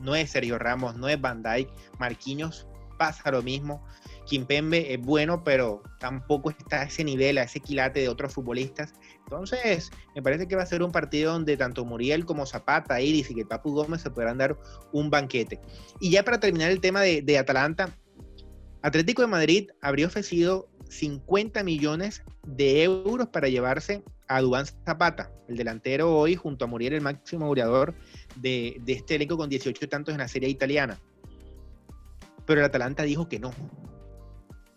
no 0.00 0.14
es 0.14 0.30
Sergio 0.30 0.58
Ramos, 0.58 0.96
no 0.96 1.08
es 1.08 1.20
Van 1.20 1.42
Dijk, 1.42 1.70
Marquinhos 1.98 2.66
pasa 2.98 3.30
lo 3.30 3.42
mismo. 3.42 3.82
Kimpembe 4.26 4.92
es 4.92 5.00
bueno, 5.00 5.42
pero 5.42 5.82
tampoco 5.98 6.50
está 6.50 6.82
a 6.82 6.84
ese 6.84 7.02
nivel, 7.02 7.38
a 7.38 7.44
ese 7.44 7.60
quilate 7.60 8.00
de 8.00 8.08
otros 8.08 8.34
futbolistas. 8.34 8.92
Entonces, 9.24 9.90
me 10.14 10.22
parece 10.22 10.46
que 10.46 10.54
va 10.54 10.62
a 10.62 10.66
ser 10.66 10.82
un 10.82 10.92
partido 10.92 11.32
donde 11.32 11.56
tanto 11.56 11.84
Muriel 11.84 12.26
como 12.26 12.44
Zapata, 12.44 13.00
Iris 13.00 13.30
y 13.30 13.34
que 13.34 13.46
Papu 13.46 13.72
Gómez 13.72 14.02
se 14.02 14.10
podrán 14.10 14.38
dar 14.38 14.56
un 14.92 15.08
banquete. 15.08 15.60
Y 15.98 16.10
ya 16.10 16.24
para 16.24 16.38
terminar 16.38 16.70
el 16.70 16.80
tema 16.80 17.00
de, 17.00 17.22
de 17.22 17.38
Atalanta, 17.38 17.96
Atlético 18.82 19.20
de 19.20 19.28
Madrid 19.28 19.70
habría 19.82 20.06
ofrecido 20.06 20.68
50 20.88 21.62
millones 21.64 22.22
de 22.46 22.82
euros 22.82 23.28
para 23.28 23.48
llevarse 23.48 24.02
a 24.26 24.40
Dubán 24.40 24.64
Zapata, 24.86 25.30
el 25.48 25.56
delantero 25.56 26.16
hoy 26.16 26.34
junto 26.34 26.64
a 26.64 26.68
Muriel, 26.68 26.94
el 26.94 27.00
máximo 27.02 27.46
goleador 27.46 27.94
de, 28.36 28.80
este 28.86 29.16
elenco 29.16 29.36
con 29.36 29.50
18 29.50 29.88
tantos 29.88 30.12
en 30.12 30.18
la 30.18 30.28
serie 30.28 30.48
italiana. 30.48 30.98
Pero 32.46 32.60
el 32.60 32.66
Atalanta 32.66 33.02
dijo 33.02 33.28
que 33.28 33.38
no, 33.38 33.52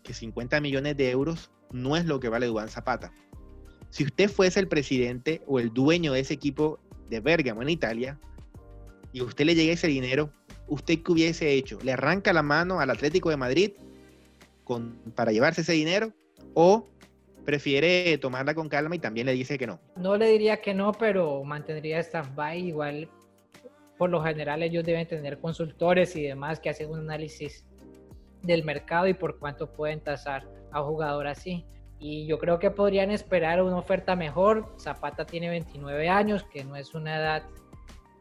que 0.02 0.12
50 0.12 0.60
millones 0.60 0.96
de 0.98 1.10
euros 1.10 1.50
no 1.72 1.96
es 1.96 2.04
lo 2.04 2.20
que 2.20 2.28
vale 2.28 2.46
Dubán 2.46 2.68
Zapata. 2.68 3.10
Si 3.88 4.04
usted 4.04 4.28
fuese 4.28 4.60
el 4.60 4.68
presidente 4.68 5.42
o 5.46 5.60
el 5.60 5.72
dueño 5.72 6.12
de 6.12 6.20
ese 6.20 6.34
equipo 6.34 6.78
de 7.08 7.20
Bergamo 7.20 7.62
en 7.62 7.70
Italia 7.70 8.20
y 9.12 9.22
usted 9.22 9.46
le 9.46 9.54
llega 9.54 9.72
ese 9.72 9.86
dinero, 9.86 10.30
¿usted 10.68 11.02
qué 11.02 11.12
hubiese 11.12 11.52
hecho? 11.52 11.78
¿Le 11.82 11.92
arranca 11.92 12.34
la 12.34 12.42
mano 12.42 12.80
al 12.80 12.90
Atlético 12.90 13.30
de 13.30 13.36
Madrid 13.36 13.72
para 15.14 15.32
llevarse 15.32 15.62
ese 15.62 15.72
dinero 15.72 16.12
o 16.54 16.88
prefiere 17.44 18.16
tomarla 18.18 18.54
con 18.54 18.68
calma 18.68 18.96
y 18.96 18.98
también 18.98 19.26
le 19.26 19.32
dice 19.32 19.58
que 19.58 19.66
no. 19.66 19.80
No 19.96 20.16
le 20.16 20.28
diría 20.28 20.60
que 20.60 20.74
no, 20.74 20.92
pero 20.92 21.44
mantendría 21.44 22.00
stand-by. 22.00 22.58
Igual, 22.58 23.08
por 23.98 24.10
lo 24.10 24.22
general, 24.22 24.62
ellos 24.62 24.84
deben 24.84 25.06
tener 25.06 25.38
consultores 25.38 26.16
y 26.16 26.22
demás 26.22 26.60
que 26.60 26.70
hacen 26.70 26.90
un 26.90 27.00
análisis 27.00 27.64
del 28.42 28.64
mercado 28.64 29.06
y 29.06 29.14
por 29.14 29.38
cuánto 29.38 29.72
pueden 29.72 30.00
tasar 30.00 30.48
a 30.72 30.82
un 30.82 30.88
jugador 30.88 31.26
así. 31.26 31.64
Y 31.98 32.26
yo 32.26 32.38
creo 32.38 32.58
que 32.58 32.70
podrían 32.70 33.10
esperar 33.10 33.62
una 33.62 33.78
oferta 33.78 34.16
mejor. 34.16 34.74
Zapata 34.78 35.24
tiene 35.24 35.48
29 35.48 36.08
años, 36.08 36.44
que 36.52 36.64
no 36.64 36.76
es 36.76 36.94
una 36.94 37.16
edad 37.16 37.42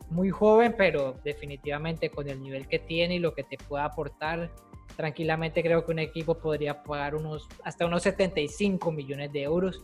muy 0.09 0.29
joven, 0.29 0.75
pero 0.77 1.15
definitivamente 1.23 2.09
con 2.09 2.29
el 2.29 2.41
nivel 2.41 2.67
que 2.67 2.79
tiene 2.79 3.15
y 3.15 3.19
lo 3.19 3.33
que 3.33 3.43
te 3.43 3.57
puede 3.57 3.83
aportar, 3.83 4.51
tranquilamente 4.95 5.61
creo 5.61 5.85
que 5.85 5.91
un 5.91 5.99
equipo 5.99 6.37
podría 6.37 6.83
pagar 6.83 7.15
unos 7.15 7.47
hasta 7.63 7.85
unos 7.85 8.03
75 8.03 8.91
millones 8.91 9.31
de 9.31 9.43
euros. 9.43 9.83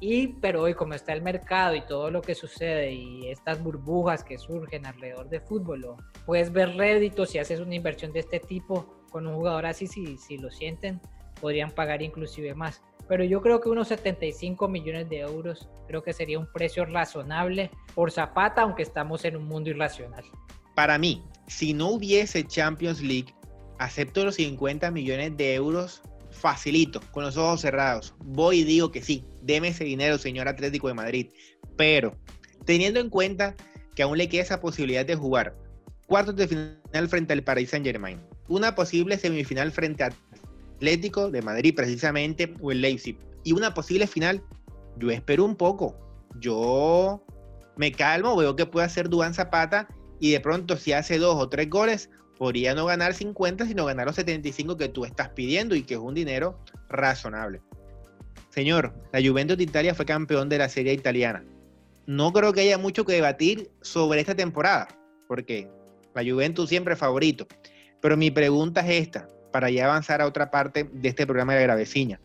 Y, 0.00 0.28
pero 0.28 0.62
hoy 0.62 0.74
como 0.74 0.94
está 0.94 1.12
el 1.12 1.22
mercado 1.22 1.74
y 1.74 1.86
todo 1.86 2.10
lo 2.10 2.20
que 2.20 2.34
sucede 2.34 2.92
y 2.92 3.28
estas 3.28 3.62
burbujas 3.62 4.24
que 4.24 4.38
surgen 4.38 4.86
alrededor 4.86 5.28
de 5.28 5.40
fútbol, 5.40 5.96
puedes 6.26 6.52
ver 6.52 6.76
réditos 6.76 7.30
si 7.30 7.38
haces 7.38 7.60
una 7.60 7.74
inversión 7.74 8.12
de 8.12 8.20
este 8.20 8.40
tipo 8.40 9.02
con 9.10 9.26
un 9.26 9.34
jugador 9.36 9.66
así, 9.66 9.86
si, 9.86 10.18
si 10.18 10.36
lo 10.36 10.50
sienten, 10.50 11.00
podrían 11.40 11.70
pagar 11.70 12.02
inclusive 12.02 12.54
más. 12.54 12.82
Pero 13.08 13.22
yo 13.22 13.42
creo 13.42 13.60
que 13.60 13.68
unos 13.68 13.88
75 13.88 14.66
millones 14.66 15.08
de 15.08 15.20
euros 15.20 15.68
creo 15.86 16.02
que 16.02 16.12
sería 16.12 16.38
un 16.38 16.50
precio 16.52 16.84
razonable 16.86 17.70
por 17.94 18.10
Zapata, 18.10 18.62
aunque 18.62 18.82
estamos 18.82 19.24
en 19.24 19.36
un 19.36 19.46
mundo 19.46 19.70
irracional. 19.70 20.24
Para 20.74 20.98
mí, 20.98 21.22
si 21.46 21.72
no 21.72 21.90
hubiese 21.90 22.44
Champions 22.44 23.00
League, 23.00 23.34
acepto 23.78 24.24
los 24.24 24.36
50 24.36 24.90
millones 24.90 25.36
de 25.36 25.54
euros 25.54 26.02
facilito, 26.30 27.00
con 27.12 27.24
los 27.24 27.36
ojos 27.36 27.60
cerrados. 27.60 28.14
Voy 28.18 28.60
y 28.60 28.64
digo 28.64 28.90
que 28.90 29.02
sí, 29.02 29.24
deme 29.42 29.68
ese 29.68 29.84
dinero, 29.84 30.18
señor 30.18 30.48
Atlético 30.48 30.88
de 30.88 30.94
Madrid. 30.94 31.30
Pero, 31.76 32.16
teniendo 32.64 33.00
en 33.00 33.08
cuenta 33.08 33.54
que 33.94 34.02
aún 34.02 34.18
le 34.18 34.28
queda 34.28 34.42
esa 34.42 34.60
posibilidad 34.60 35.06
de 35.06 35.14
jugar 35.14 35.56
cuartos 36.06 36.36
de 36.36 36.48
final 36.48 37.08
frente 37.08 37.32
al 37.32 37.42
Paris 37.42 37.70
Saint 37.70 37.86
Germain, 37.86 38.20
una 38.48 38.74
posible 38.74 39.16
semifinal 39.16 39.72
frente 39.72 40.04
a 40.04 40.12
Atlético 40.76 41.30
de 41.30 41.42
Madrid 41.42 41.74
precisamente 41.74 42.54
o 42.60 42.72
el 42.72 42.80
Leipzig 42.80 43.16
y 43.42 43.52
una 43.52 43.72
posible 43.72 44.06
final, 44.06 44.42
yo 44.98 45.10
espero 45.10 45.44
un 45.44 45.56
poco. 45.56 45.96
Yo 46.40 47.24
me 47.76 47.92
calmo, 47.92 48.36
veo 48.36 48.56
que 48.56 48.66
puede 48.66 48.86
hacer 48.86 49.08
Duan 49.08 49.34
Zapata 49.34 49.88
y 50.20 50.32
de 50.32 50.40
pronto 50.40 50.76
si 50.76 50.92
hace 50.92 51.18
dos 51.18 51.36
o 51.36 51.48
tres 51.48 51.70
goles, 51.70 52.10
podría 52.38 52.74
no 52.74 52.86
ganar 52.86 53.14
50, 53.14 53.66
sino 53.66 53.84
ganar 53.84 54.06
los 54.06 54.16
75 54.16 54.76
que 54.76 54.88
tú 54.88 55.04
estás 55.04 55.30
pidiendo 55.30 55.74
y 55.74 55.82
que 55.82 55.94
es 55.94 56.00
un 56.00 56.14
dinero 56.14 56.58
razonable. 56.88 57.60
Señor, 58.50 58.94
la 59.12 59.20
Juventus 59.20 59.56
de 59.56 59.64
Italia 59.64 59.94
fue 59.94 60.06
campeón 60.06 60.48
de 60.48 60.58
la 60.58 60.68
Serie 60.68 60.92
Italiana. 60.92 61.44
No 62.06 62.32
creo 62.32 62.52
que 62.52 62.60
haya 62.60 62.78
mucho 62.78 63.04
que 63.04 63.14
debatir 63.14 63.70
sobre 63.80 64.20
esta 64.20 64.34
temporada, 64.34 64.88
porque 65.26 65.68
la 66.14 66.22
Juventus 66.22 66.68
siempre 66.68 66.94
es 66.94 67.00
favorito. 67.00 67.46
Pero 68.00 68.16
mi 68.16 68.30
pregunta 68.30 68.80
es 68.82 69.02
esta. 69.02 69.28
para 69.50 69.70
ya 69.70 69.84
avanzar 69.84 70.20
a 70.20 70.26
otra 70.26 70.50
parte 70.50 70.90
de 70.92 71.08
este 71.08 71.26
programa 71.26 71.54
de 71.54 71.66
la. 71.66 72.20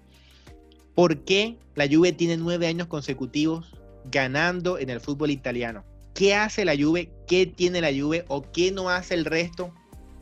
¿Por 0.96 1.24
qué 1.24 1.58
la 1.76 1.88
Juve 1.88 2.12
tiene 2.12 2.38
nueve 2.38 2.66
años 2.66 2.88
consecutivos 2.88 3.80
ganando 4.06 4.80
en 4.80 4.90
el 4.90 5.00
fútbol 5.00 5.30
italiano? 5.30 5.86
¿Qué 6.16 6.34
hace 6.34 6.66
la 6.66 6.76
Juve? 6.76 7.12
¿Qué 7.28 7.46
tiene 7.46 7.82
la 7.82 7.94
Juve? 7.94 8.26
¿O 8.28 8.42
qué 8.52 8.72
no 8.72 8.90
hace 8.90 9.14
el 9.14 9.26
resto 9.26 9.74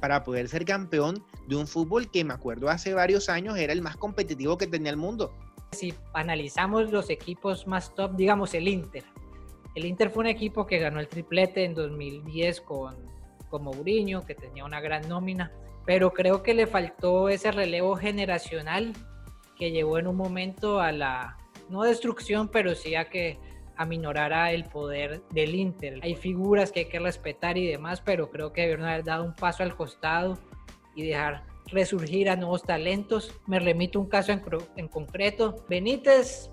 para 0.07 0.23
poder 0.23 0.47
ser 0.47 0.63
campeón 0.63 1.21
de 1.47 1.57
un 1.57 1.67
fútbol 1.67 2.09
que 2.09 2.23
me 2.23 2.33
acuerdo 2.33 2.69
hace 2.69 2.93
varios 2.93 3.27
años 3.27 3.57
era 3.57 3.73
el 3.73 3.81
más 3.81 3.97
competitivo 3.97 4.57
que 4.57 4.65
tenía 4.65 4.89
el 4.89 4.95
mundo? 4.95 5.33
Si 5.73 5.93
analizamos 6.13 6.93
los 6.93 7.09
equipos 7.09 7.67
más 7.67 7.93
top, 7.93 8.15
digamos 8.15 8.53
el 8.53 8.69
Inter. 8.69 9.03
El 9.75 9.83
Inter 9.83 10.09
fue 10.09 10.21
un 10.21 10.27
equipo 10.27 10.65
que 10.65 10.79
ganó 10.79 11.01
el 11.01 11.09
triplete 11.09 11.65
en 11.65 11.73
2010 11.73 12.61
con, 12.61 12.95
con 13.49 13.65
Mourinho, 13.65 14.25
que 14.25 14.33
tenía 14.33 14.63
una 14.63 14.79
gran 14.79 15.09
nómina, 15.09 15.51
pero 15.85 16.13
creo 16.13 16.41
que 16.41 16.53
le 16.53 16.67
faltó 16.67 17.27
ese 17.27 17.51
relevo 17.51 17.97
generacional 17.97 18.93
que 19.57 19.71
llevó 19.71 19.99
en 19.99 20.07
un 20.07 20.15
momento 20.15 20.79
a 20.79 20.93
la, 20.93 21.37
no 21.67 21.83
destrucción, 21.83 22.47
pero 22.47 22.75
sí 22.75 22.95
a 22.95 23.09
que 23.09 23.37
aminorara 23.77 24.51
el 24.51 24.65
poder 24.65 25.21
del 25.31 25.55
Inter. 25.55 25.99
Hay 26.01 26.15
figuras 26.15 26.71
que 26.71 26.81
hay 26.81 26.85
que 26.87 26.99
respetar 26.99 27.57
y 27.57 27.67
demás, 27.67 28.01
pero 28.01 28.29
creo 28.29 28.51
que 28.51 28.61
debieron 28.61 28.85
haber 28.85 29.03
dado 29.03 29.23
un 29.23 29.35
paso 29.35 29.63
al 29.63 29.75
costado 29.75 30.37
y 30.95 31.03
dejar 31.03 31.43
resurgir 31.67 32.29
a 32.29 32.35
nuevos 32.35 32.63
talentos. 32.63 33.33
Me 33.45 33.59
remito 33.59 33.99
a 33.99 34.01
un 34.01 34.09
caso 34.09 34.31
en, 34.31 34.41
en 34.75 34.87
concreto. 34.87 35.65
Benítez 35.69 36.49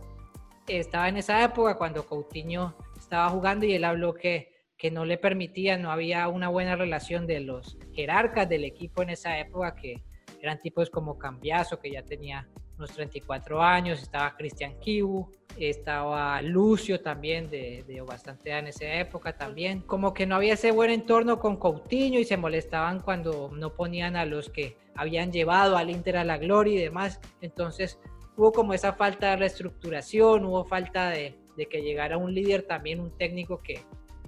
estaba 0.67 1.09
en 1.09 1.17
esa 1.17 1.45
época 1.45 1.77
cuando 1.77 2.07
Coutinho 2.07 2.77
estaba 2.97 3.29
jugando 3.31 3.67
y 3.67 3.75
él 3.75 3.85
habló 3.85 4.15
que, 4.15 4.53
que 4.77 4.91
no 4.91 5.05
le 5.05 5.19
permitía, 5.19 5.77
no 5.77 5.91
había 5.91 6.29
una 6.29 6.49
buena 6.49 6.77
relación 6.77 7.27
de 7.27 7.41
los 7.41 7.79
jerarcas 7.93 8.49
del 8.49 8.65
equipo 8.65 9.03
en 9.03 9.11
esa 9.11 9.39
época, 9.39 9.75
que 9.75 10.03
eran 10.41 10.61
tipos 10.61 10.91
como 10.91 11.19
Cambiaso, 11.19 11.79
que 11.79 11.91
ya 11.91 12.03
tenía 12.05 12.49
unos 12.77 12.93
34 12.93 13.63
años, 13.63 14.03
estaba 14.03 14.37
Cristian 14.37 14.79
Kibu, 14.81 15.31
estaba 15.59 16.43
Lucio 16.43 17.01
también 17.01 17.49
de, 17.49 17.85
de, 17.87 18.01
bastante 18.01 18.51
edad 18.51 18.61
en 18.61 18.69
esa 18.69 18.93
época 18.95 19.37
también. 19.37 19.81
Como 19.81 20.13
que 20.13 20.27
no 20.27 20.37
había 20.37 20.55
ese 20.55 20.73
buen 20.73 20.91
entorno 20.91 21.39
con 21.39 21.57
Coutinho 21.57 22.19
y 22.19 22.25
se 22.25 22.37
molestaban 22.37 23.01
cuando 23.01 23.51
no 23.55 23.75
ponían 23.75 24.17
a 24.17 24.25
los 24.25 24.51
que 24.51 24.77
habían 24.95 25.33
llevado 25.33 25.77
al 25.77 25.91
Inter 25.91 26.17
a 26.17 26.25
la 26.25 26.39
gloria 26.39 26.75
y 26.75 26.83
demás. 26.83 27.21
Entonces 27.41 27.99
hubo 28.37 28.53
como 28.53 28.75
esa 28.75 28.95
falta 28.95 29.31
de 29.31 29.37
reestructuración, 29.37 30.45
hubo 30.45 30.65
falta 30.65 31.11
de, 31.11 31.39
de 31.57 31.67
que 31.67 31.83
llegara 31.83 32.17
un 32.17 32.35
líder 32.35 32.63
también, 32.63 33.01
un 33.01 33.17
técnico 33.17 33.63
que, 33.63 33.85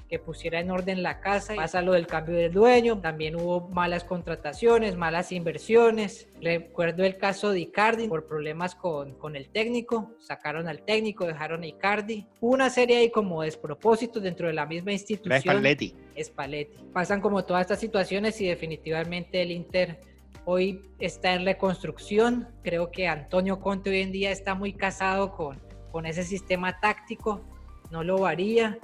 que 0.08 0.18
pusiera 0.18 0.60
en 0.60 0.70
orden 0.70 1.02
la 1.02 1.20
casa. 1.20 1.54
Pasa 1.54 1.82
lo 1.82 1.92
del 1.92 2.06
cambio 2.06 2.36
del 2.36 2.52
dueño, 2.52 3.00
también 3.00 3.36
hubo 3.36 3.68
malas 3.68 4.04
contrataciones, 4.04 4.96
malas 4.96 5.32
inversiones. 5.32 6.28
Recuerdo 6.40 7.04
el 7.04 7.16
caso 7.16 7.50
de 7.50 7.60
Icardi 7.60 8.08
por 8.08 8.26
problemas 8.26 8.74
con, 8.74 9.14
con 9.14 9.36
el 9.36 9.48
técnico, 9.48 10.12
sacaron 10.18 10.68
al 10.68 10.82
técnico, 10.82 11.26
dejaron 11.26 11.62
a 11.62 11.66
Icardi. 11.66 12.26
Una 12.40 12.70
serie 12.70 12.98
ahí 12.98 13.10
como 13.10 13.42
despropósitos 13.42 14.22
dentro 14.22 14.46
de 14.46 14.52
la 14.52 14.66
misma 14.66 14.92
institución. 14.92 15.40
Spalletti. 15.40 15.94
Spalletti. 16.22 16.78
Pasan 16.92 17.20
como 17.20 17.44
todas 17.44 17.62
estas 17.62 17.80
situaciones 17.80 18.40
y 18.40 18.46
definitivamente 18.46 19.42
el 19.42 19.50
Inter 19.50 20.00
hoy 20.44 20.82
está 21.00 21.34
en 21.34 21.44
reconstrucción. 21.44 22.48
Creo 22.62 22.90
que 22.90 23.08
Antonio 23.08 23.58
Conte 23.60 23.90
hoy 23.90 24.00
en 24.00 24.12
día 24.12 24.30
está 24.30 24.54
muy 24.54 24.72
casado 24.72 25.32
con, 25.32 25.60
con 25.90 26.06
ese 26.06 26.22
sistema 26.22 26.78
táctico, 26.78 27.44
no 27.90 28.04
lo 28.04 28.18
varía 28.18 28.78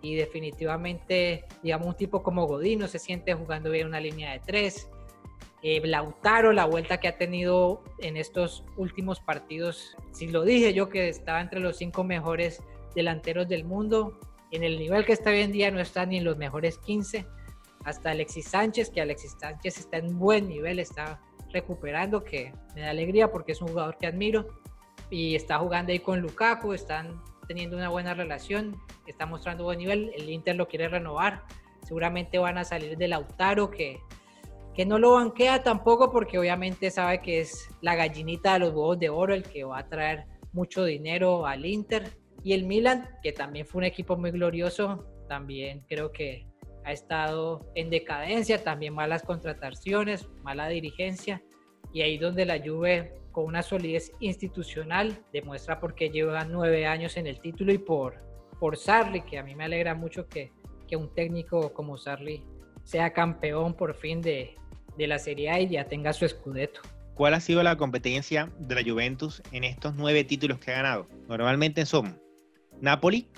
y 0.00 0.14
definitivamente, 0.14 1.44
digamos, 1.62 1.88
un 1.88 1.94
tipo 1.94 2.22
como 2.22 2.46
Godín 2.46 2.80
no 2.80 2.88
se 2.88 2.98
siente 2.98 3.34
jugando 3.34 3.70
bien 3.70 3.86
una 3.86 4.00
línea 4.00 4.32
de 4.32 4.40
tres. 4.40 4.88
Eh, 5.62 5.80
Lautaro, 5.84 6.52
la 6.52 6.66
vuelta 6.66 6.98
que 6.98 7.08
ha 7.08 7.18
tenido 7.18 7.82
en 7.98 8.16
estos 8.16 8.64
últimos 8.76 9.18
partidos, 9.20 9.96
si 10.12 10.28
lo 10.28 10.44
dije 10.44 10.72
yo 10.72 10.88
que 10.88 11.08
estaba 11.08 11.40
entre 11.40 11.58
los 11.58 11.76
cinco 11.76 12.04
mejores 12.04 12.62
delanteros 12.94 13.48
del 13.48 13.64
mundo, 13.64 14.18
en 14.52 14.62
el 14.62 14.78
nivel 14.78 15.04
que 15.04 15.12
está 15.12 15.30
hoy 15.30 15.40
en 15.40 15.52
día 15.52 15.70
no 15.70 15.80
está 15.80 16.06
ni 16.06 16.18
en 16.18 16.24
los 16.24 16.36
mejores 16.36 16.78
15, 16.78 17.26
hasta 17.84 18.10
Alexis 18.10 18.46
Sánchez, 18.46 18.90
que 18.90 19.00
Alexis 19.00 19.36
Sánchez 19.38 19.78
está 19.78 19.98
en 19.98 20.18
buen 20.18 20.48
nivel, 20.48 20.78
está 20.78 21.20
recuperando, 21.52 22.22
que 22.22 22.52
me 22.74 22.82
da 22.82 22.90
alegría 22.90 23.30
porque 23.30 23.52
es 23.52 23.60
un 23.60 23.68
jugador 23.68 23.98
que 23.98 24.06
admiro, 24.06 24.46
y 25.10 25.34
está 25.34 25.58
jugando 25.58 25.92
ahí 25.92 25.98
con 25.98 26.20
Lukaku, 26.20 26.72
están 26.72 27.20
teniendo 27.48 27.76
una 27.76 27.88
buena 27.88 28.14
relación, 28.14 28.76
está 29.06 29.26
mostrando 29.26 29.64
buen 29.64 29.78
nivel, 29.78 30.12
el 30.14 30.28
Inter 30.30 30.54
lo 30.54 30.68
quiere 30.68 30.88
renovar, 30.88 31.42
seguramente 31.82 32.38
van 32.38 32.58
a 32.58 32.64
salir 32.64 32.96
de 32.96 33.08
Lautaro 33.08 33.70
que, 33.70 33.98
que 34.74 34.84
no 34.84 34.98
lo 34.98 35.14
banquea 35.14 35.62
tampoco 35.62 36.12
porque 36.12 36.38
obviamente 36.38 36.90
sabe 36.90 37.22
que 37.22 37.40
es 37.40 37.68
la 37.80 37.96
gallinita 37.96 38.52
de 38.52 38.58
los 38.60 38.68
huevos 38.70 38.98
de 38.98 39.08
oro 39.08 39.34
el 39.34 39.42
que 39.42 39.64
va 39.64 39.78
a 39.78 39.88
traer 39.88 40.26
mucho 40.52 40.84
dinero 40.84 41.46
al 41.46 41.64
Inter. 41.64 42.12
Y 42.44 42.52
el 42.52 42.64
Milan 42.64 43.08
que 43.22 43.32
también 43.32 43.66
fue 43.66 43.80
un 43.80 43.84
equipo 43.84 44.16
muy 44.16 44.30
glorioso, 44.30 45.06
también 45.28 45.84
creo 45.88 46.12
que 46.12 46.46
ha 46.84 46.92
estado 46.92 47.70
en 47.74 47.90
decadencia, 47.90 48.62
también 48.62 48.94
malas 48.94 49.22
contrataciones, 49.22 50.28
mala 50.42 50.68
dirigencia. 50.68 51.42
Y 51.92 52.02
ahí 52.02 52.18
donde 52.18 52.44
la 52.44 52.58
Juve 52.58 53.14
con 53.38 53.46
una 53.46 53.62
solidez 53.62 54.10
institucional, 54.18 55.16
demuestra 55.32 55.78
porque 55.78 56.10
lleva 56.10 56.44
nueve 56.44 56.86
años 56.86 57.16
en 57.16 57.28
el 57.28 57.38
título 57.38 57.72
y 57.72 57.78
por, 57.78 58.16
por 58.58 58.76
Sarri, 58.76 59.20
que 59.20 59.38
a 59.38 59.44
mí 59.44 59.54
me 59.54 59.62
alegra 59.62 59.94
mucho 59.94 60.26
que, 60.26 60.50
que 60.88 60.96
un 60.96 61.14
técnico 61.14 61.72
como 61.72 61.96
Sarri 61.96 62.42
sea 62.82 63.12
campeón 63.12 63.74
por 63.74 63.94
fin 63.94 64.20
de, 64.22 64.56
de 64.96 65.06
la 65.06 65.20
Serie 65.20 65.50
A 65.50 65.60
y 65.60 65.68
ya 65.68 65.84
tenga 65.84 66.12
su 66.12 66.24
escudeto. 66.24 66.80
¿Cuál 67.14 67.34
ha 67.34 67.38
sido 67.38 67.62
la 67.62 67.76
competencia 67.76 68.50
de 68.58 68.74
la 68.74 68.82
Juventus 68.82 69.40
en 69.52 69.62
estos 69.62 69.94
nueve 69.94 70.24
títulos 70.24 70.58
que 70.58 70.72
ha 70.72 70.82
ganado? 70.82 71.06
Normalmente 71.28 71.86
son 71.86 72.20
Napoli 72.80 73.28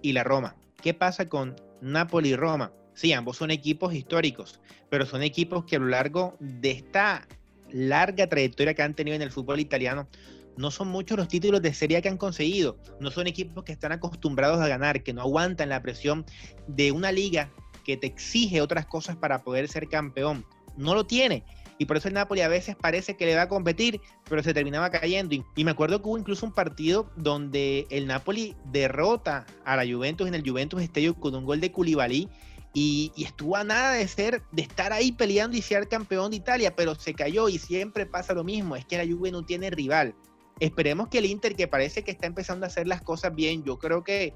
y 0.00 0.12
la 0.12 0.22
Roma. 0.22 0.54
¿Qué 0.80 0.94
pasa 0.94 1.28
con 1.28 1.56
Napoli 1.80 2.28
y 2.28 2.36
Roma? 2.36 2.72
Sí, 2.94 3.12
ambos 3.12 3.38
son 3.38 3.50
equipos 3.50 3.94
históricos, 3.94 4.60
pero 4.90 5.06
son 5.06 5.24
equipos 5.24 5.64
que 5.64 5.74
a 5.74 5.80
lo 5.80 5.88
largo 5.88 6.36
de 6.38 6.70
esta 6.70 7.26
larga 7.72 8.28
trayectoria 8.28 8.74
que 8.74 8.82
han 8.82 8.94
tenido 8.94 9.16
en 9.16 9.22
el 9.22 9.30
fútbol 9.30 9.60
italiano, 9.60 10.08
no 10.56 10.70
son 10.70 10.88
muchos 10.88 11.16
los 11.16 11.28
títulos 11.28 11.62
de 11.62 11.72
serie 11.72 12.02
que 12.02 12.08
han 12.08 12.18
conseguido. 12.18 12.76
No 13.00 13.10
son 13.10 13.26
equipos 13.26 13.64
que 13.64 13.72
están 13.72 13.92
acostumbrados 13.92 14.60
a 14.60 14.68
ganar, 14.68 15.02
que 15.02 15.12
no 15.12 15.22
aguantan 15.22 15.70
la 15.70 15.82
presión 15.82 16.26
de 16.66 16.92
una 16.92 17.12
liga 17.12 17.50
que 17.84 17.96
te 17.96 18.06
exige 18.06 18.60
otras 18.60 18.86
cosas 18.86 19.16
para 19.16 19.42
poder 19.42 19.68
ser 19.68 19.88
campeón. 19.88 20.44
No 20.76 20.94
lo 20.94 21.06
tiene. 21.06 21.44
Y 21.78 21.86
por 21.86 21.96
eso 21.96 22.08
el 22.08 22.14
Napoli 22.14 22.42
a 22.42 22.48
veces 22.48 22.76
parece 22.76 23.16
que 23.16 23.24
le 23.24 23.34
va 23.34 23.42
a 23.42 23.48
competir, 23.48 24.02
pero 24.28 24.42
se 24.42 24.52
terminaba 24.52 24.90
cayendo. 24.90 25.34
Y 25.56 25.64
me 25.64 25.70
acuerdo 25.70 26.02
que 26.02 26.08
hubo 26.08 26.18
incluso 26.18 26.44
un 26.44 26.52
partido 26.52 27.10
donde 27.16 27.86
el 27.88 28.06
Napoli 28.06 28.54
derrota 28.66 29.46
a 29.64 29.76
la 29.76 29.90
Juventus 29.90 30.28
en 30.28 30.34
el 30.34 30.46
Juventus 30.46 30.82
Stadium 30.82 31.14
con 31.14 31.34
un 31.34 31.46
gol 31.46 31.58
de 31.58 31.72
Koulibaly 31.72 32.28
y, 32.72 33.12
estuvo 33.16 33.56
a 33.56 33.64
nada 33.64 33.94
de 33.94 34.06
ser, 34.06 34.42
de 34.52 34.62
estar 34.62 34.92
ahí 34.92 35.12
peleando 35.12 35.56
y 35.56 35.62
ser 35.62 35.88
campeón 35.88 36.30
de 36.30 36.36
Italia, 36.36 36.74
pero 36.76 36.94
se 36.94 37.14
cayó 37.14 37.48
y 37.48 37.58
siempre 37.58 38.06
pasa 38.06 38.32
lo 38.32 38.44
mismo, 38.44 38.76
es 38.76 38.84
que 38.84 38.96
la 38.96 39.04
Juve 39.04 39.32
no 39.32 39.44
tiene 39.44 39.70
rival. 39.70 40.14
Esperemos 40.60 41.08
que 41.08 41.18
el 41.18 41.26
Inter, 41.26 41.56
que 41.56 41.66
parece 41.66 42.04
que 42.04 42.10
está 42.10 42.26
empezando 42.26 42.66
a 42.66 42.68
hacer 42.68 42.86
las 42.86 43.02
cosas 43.02 43.34
bien, 43.34 43.64
yo 43.64 43.78
creo 43.78 44.04
que, 44.04 44.34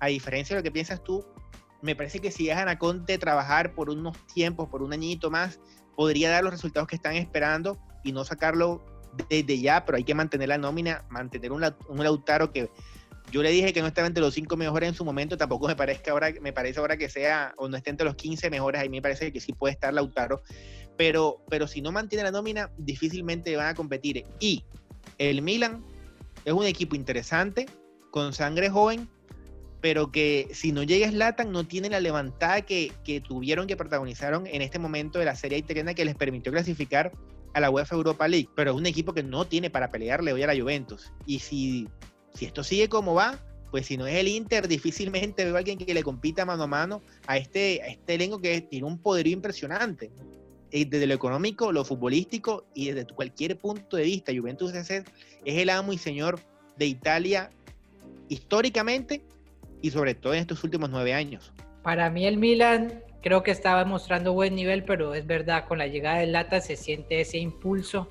a 0.00 0.08
diferencia 0.08 0.54
de 0.54 0.60
lo 0.60 0.64
que 0.64 0.72
piensas 0.72 1.02
tú, 1.02 1.24
me 1.82 1.96
parece 1.96 2.18
que 2.18 2.30
si 2.30 2.46
dejan 2.46 2.68
a 2.68 2.78
Conte 2.78 3.16
trabajar 3.16 3.74
por 3.74 3.88
unos 3.88 4.16
tiempos, 4.26 4.68
por 4.68 4.82
un 4.82 4.92
añito 4.92 5.30
más, 5.30 5.60
podría 5.96 6.30
dar 6.30 6.44
los 6.44 6.52
resultados 6.52 6.88
que 6.88 6.96
están 6.96 7.14
esperando 7.14 7.78
y 8.04 8.12
no 8.12 8.24
sacarlo 8.24 8.84
desde 9.28 9.58
ya, 9.58 9.84
pero 9.84 9.96
hay 9.96 10.04
que 10.04 10.14
mantener 10.14 10.48
la 10.48 10.58
nómina, 10.58 11.04
mantener 11.08 11.52
un, 11.52 11.64
un 11.88 12.04
Lautaro 12.04 12.52
que 12.52 12.70
yo 13.30 13.42
le 13.42 13.50
dije 13.50 13.72
que 13.72 13.80
no 13.80 13.86
estaba 13.86 14.06
entre 14.06 14.22
los 14.22 14.34
cinco 14.34 14.56
mejores 14.56 14.88
en 14.88 14.94
su 14.94 15.04
momento, 15.04 15.36
tampoco 15.36 15.68
me 15.68 15.76
parece 15.76 16.10
ahora, 16.10 16.32
me 16.40 16.52
parece 16.52 16.80
ahora 16.80 16.96
que 16.96 17.08
sea, 17.08 17.54
o 17.56 17.68
no 17.68 17.76
esté 17.76 17.90
entre 17.90 18.04
los 18.04 18.16
15 18.16 18.50
mejores, 18.50 18.80
a 18.80 18.84
mí 18.84 18.90
me 18.90 19.02
parece 19.02 19.32
que 19.32 19.40
sí 19.40 19.52
puede 19.52 19.74
estar 19.74 19.94
Lautaro, 19.94 20.42
pero, 20.96 21.42
pero 21.48 21.66
si 21.66 21.80
no 21.80 21.92
mantiene 21.92 22.24
la 22.24 22.30
nómina, 22.30 22.70
difícilmente 22.76 23.54
van 23.56 23.68
a 23.68 23.74
competir. 23.74 24.24
Y 24.38 24.64
el 25.18 25.42
Milan 25.42 25.84
es 26.44 26.52
un 26.52 26.66
equipo 26.66 26.96
interesante, 26.96 27.66
con 28.10 28.32
sangre 28.32 28.68
joven, 28.68 29.08
pero 29.80 30.10
que 30.10 30.48
si 30.52 30.72
no 30.72 30.82
llega 30.82 31.08
Slatan 31.08 31.52
no 31.52 31.66
tiene 31.66 31.88
la 31.88 32.00
levantada 32.00 32.62
que, 32.62 32.92
que 33.04 33.20
tuvieron, 33.20 33.66
que 33.66 33.76
protagonizaron 33.76 34.46
en 34.46 34.60
este 34.62 34.78
momento 34.78 35.18
de 35.18 35.24
la 35.24 35.36
serie 35.36 35.58
italiana 35.58 35.94
que 35.94 36.04
les 36.04 36.16
permitió 36.16 36.52
clasificar 36.52 37.12
a 37.54 37.60
la 37.60 37.70
UEFA 37.70 37.96
Europa 37.96 38.28
League, 38.28 38.48
pero 38.54 38.72
es 38.72 38.76
un 38.76 38.86
equipo 38.86 39.14
que 39.14 39.22
no 39.22 39.46
tiene 39.46 39.70
para 39.70 39.90
pelearle 39.90 40.32
hoy 40.32 40.42
a 40.42 40.46
la 40.46 40.60
Juventus. 40.60 41.12
Y 41.26 41.40
si 41.40 41.88
si 42.34 42.46
esto 42.46 42.64
sigue 42.64 42.88
como 42.88 43.14
va, 43.14 43.38
pues 43.70 43.86
si 43.86 43.96
no 43.96 44.06
es 44.06 44.16
el 44.16 44.28
Inter, 44.28 44.66
difícilmente 44.66 45.44
veo 45.44 45.54
a 45.54 45.58
alguien 45.58 45.78
que 45.78 45.94
le 45.94 46.02
compita 46.02 46.44
mano 46.44 46.64
a 46.64 46.66
mano 46.66 47.02
a 47.26 47.36
este, 47.36 47.80
a 47.82 47.88
este 47.88 48.14
elenco 48.14 48.40
que 48.40 48.60
tiene 48.60 48.86
un 48.86 48.98
poderío 48.98 49.32
impresionante. 49.32 50.10
Desde 50.72 51.06
lo 51.06 51.14
económico, 51.14 51.72
lo 51.72 51.84
futbolístico 51.84 52.64
y 52.74 52.90
desde 52.90 53.12
cualquier 53.12 53.58
punto 53.58 53.96
de 53.96 54.04
vista, 54.04 54.32
Juventus 54.34 54.72
es 54.72 55.04
el 55.44 55.70
amo 55.70 55.92
y 55.92 55.98
señor 55.98 56.40
de 56.76 56.86
Italia 56.86 57.50
históricamente 58.28 59.22
y 59.82 59.90
sobre 59.90 60.14
todo 60.14 60.34
en 60.34 60.40
estos 60.40 60.62
últimos 60.62 60.90
nueve 60.90 61.12
años. 61.12 61.52
Para 61.82 62.10
mí 62.10 62.26
el 62.26 62.36
Milan 62.36 63.02
creo 63.22 63.42
que 63.42 63.50
estaba 63.50 63.84
mostrando 63.84 64.32
buen 64.32 64.54
nivel, 64.54 64.84
pero 64.84 65.14
es 65.14 65.26
verdad, 65.26 65.66
con 65.66 65.78
la 65.78 65.86
llegada 65.86 66.18
del 66.18 66.32
Lata 66.32 66.60
se 66.60 66.76
siente 66.76 67.20
ese 67.20 67.38
impulso 67.38 68.08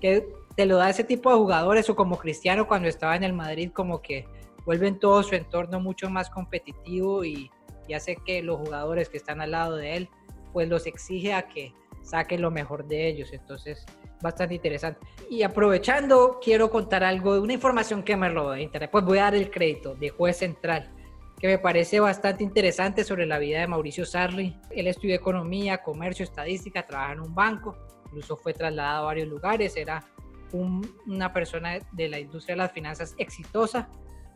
que 0.00 0.26
te 0.56 0.66
lo 0.66 0.76
da 0.76 0.90
ese 0.90 1.04
tipo 1.04 1.30
de 1.30 1.36
jugadores 1.36 1.88
o 1.88 1.96
como 1.96 2.18
Cristiano 2.18 2.66
cuando 2.66 2.88
estaba 2.88 3.16
en 3.16 3.24
el 3.24 3.32
Madrid, 3.32 3.70
como 3.72 4.02
que 4.02 4.26
vuelven 4.64 4.98
todo 4.98 5.22
su 5.22 5.34
entorno 5.34 5.80
mucho 5.80 6.10
más 6.10 6.30
competitivo 6.30 7.24
y, 7.24 7.50
y 7.88 7.94
hace 7.94 8.16
que 8.16 8.42
los 8.42 8.58
jugadores 8.58 9.08
que 9.08 9.16
están 9.16 9.40
al 9.40 9.52
lado 9.52 9.76
de 9.76 9.96
él, 9.96 10.08
pues 10.52 10.68
los 10.68 10.86
exige 10.86 11.32
a 11.32 11.48
que 11.48 11.72
saquen 12.02 12.42
lo 12.42 12.50
mejor 12.50 12.86
de 12.86 13.08
ellos. 13.08 13.32
Entonces, 13.32 13.84
bastante 14.20 14.54
interesante. 14.54 15.00
Y 15.28 15.42
aprovechando, 15.42 16.38
quiero 16.42 16.70
contar 16.70 17.04
algo 17.04 17.34
de 17.34 17.40
una 17.40 17.52
información 17.52 18.02
que 18.02 18.16
me 18.16 18.28
robó 18.28 18.52
de 18.52 18.62
internet. 18.62 18.90
Pues 18.90 19.04
voy 19.04 19.18
a 19.18 19.24
dar 19.24 19.34
el 19.34 19.50
crédito 19.50 19.94
de 19.94 20.10
juez 20.10 20.38
central, 20.38 20.92
que 21.38 21.48
me 21.48 21.58
parece 21.58 22.00
bastante 22.00 22.44
interesante 22.44 23.04
sobre 23.04 23.26
la 23.26 23.38
vida 23.38 23.60
de 23.60 23.66
Mauricio 23.66 24.04
Sarri. 24.04 24.56
Él 24.70 24.86
estudió 24.86 25.14
economía, 25.14 25.82
comercio, 25.82 26.24
estadística, 26.24 26.86
trabaja 26.86 27.14
en 27.14 27.20
un 27.20 27.34
banco, 27.34 27.76
incluso 28.06 28.36
fue 28.36 28.52
trasladado 28.52 29.02
a 29.02 29.06
varios 29.06 29.28
lugares, 29.28 29.76
era 29.76 30.04
una 30.52 31.32
persona 31.32 31.78
de 31.92 32.08
la 32.08 32.18
industria 32.18 32.54
de 32.54 32.62
las 32.62 32.72
finanzas 32.72 33.14
exitosa, 33.18 33.88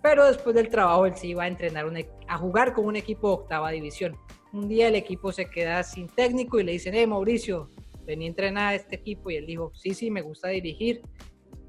pero 0.03 0.25
después 0.27 0.55
del 0.55 0.69
trabajo 0.69 1.07
él 1.07 1.17
se 1.17 1.29
iba 1.29 1.45
a 1.45 1.49
entrenar, 1.49 1.87
a 2.29 2.39
jugar 2.39 2.73
con 2.73 2.87
un 2.87 2.97
equipo 2.97 3.29
de 3.29 3.35
octava 3.35 3.71
división. 3.71 4.17
Un 4.53 4.69
día 4.69 4.89
el 4.89 4.95
equipo 4.95 5.33
se 5.33 5.51
queda 5.51 5.83
sin 5.83 6.09
técnico 6.09 6.59
y 6.59 6.65
le 6.65 6.73
dicen, 6.73 6.95
eh, 6.95 7.07
Mauricio, 7.07 7.71
venía 8.07 8.29
a 8.29 8.31
entrenar 8.31 8.73
a 8.73 8.75
este 8.77 8.97
equipo 8.97 9.31
y 9.31 9.37
él 9.37 9.47
dijo, 9.47 9.73
sí, 9.75 9.95
sí, 9.95 10.11
me 10.11 10.23
gusta 10.23 10.49
dirigir. 10.49 11.03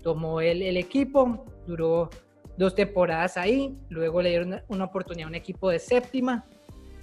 Tomó 0.04 0.40
el 0.40 0.78
equipo, 0.78 1.46
duró 1.66 2.10
dos 2.58 2.74
temporadas 2.76 3.38
ahí, 3.38 3.76
luego 3.90 4.22
le 4.22 4.30
dieron 4.30 4.62
una 4.68 4.86
oportunidad 4.86 5.28
a 5.28 5.30
un 5.30 5.36
equipo 5.36 5.70
de 5.70 5.80
séptima, 5.80 6.46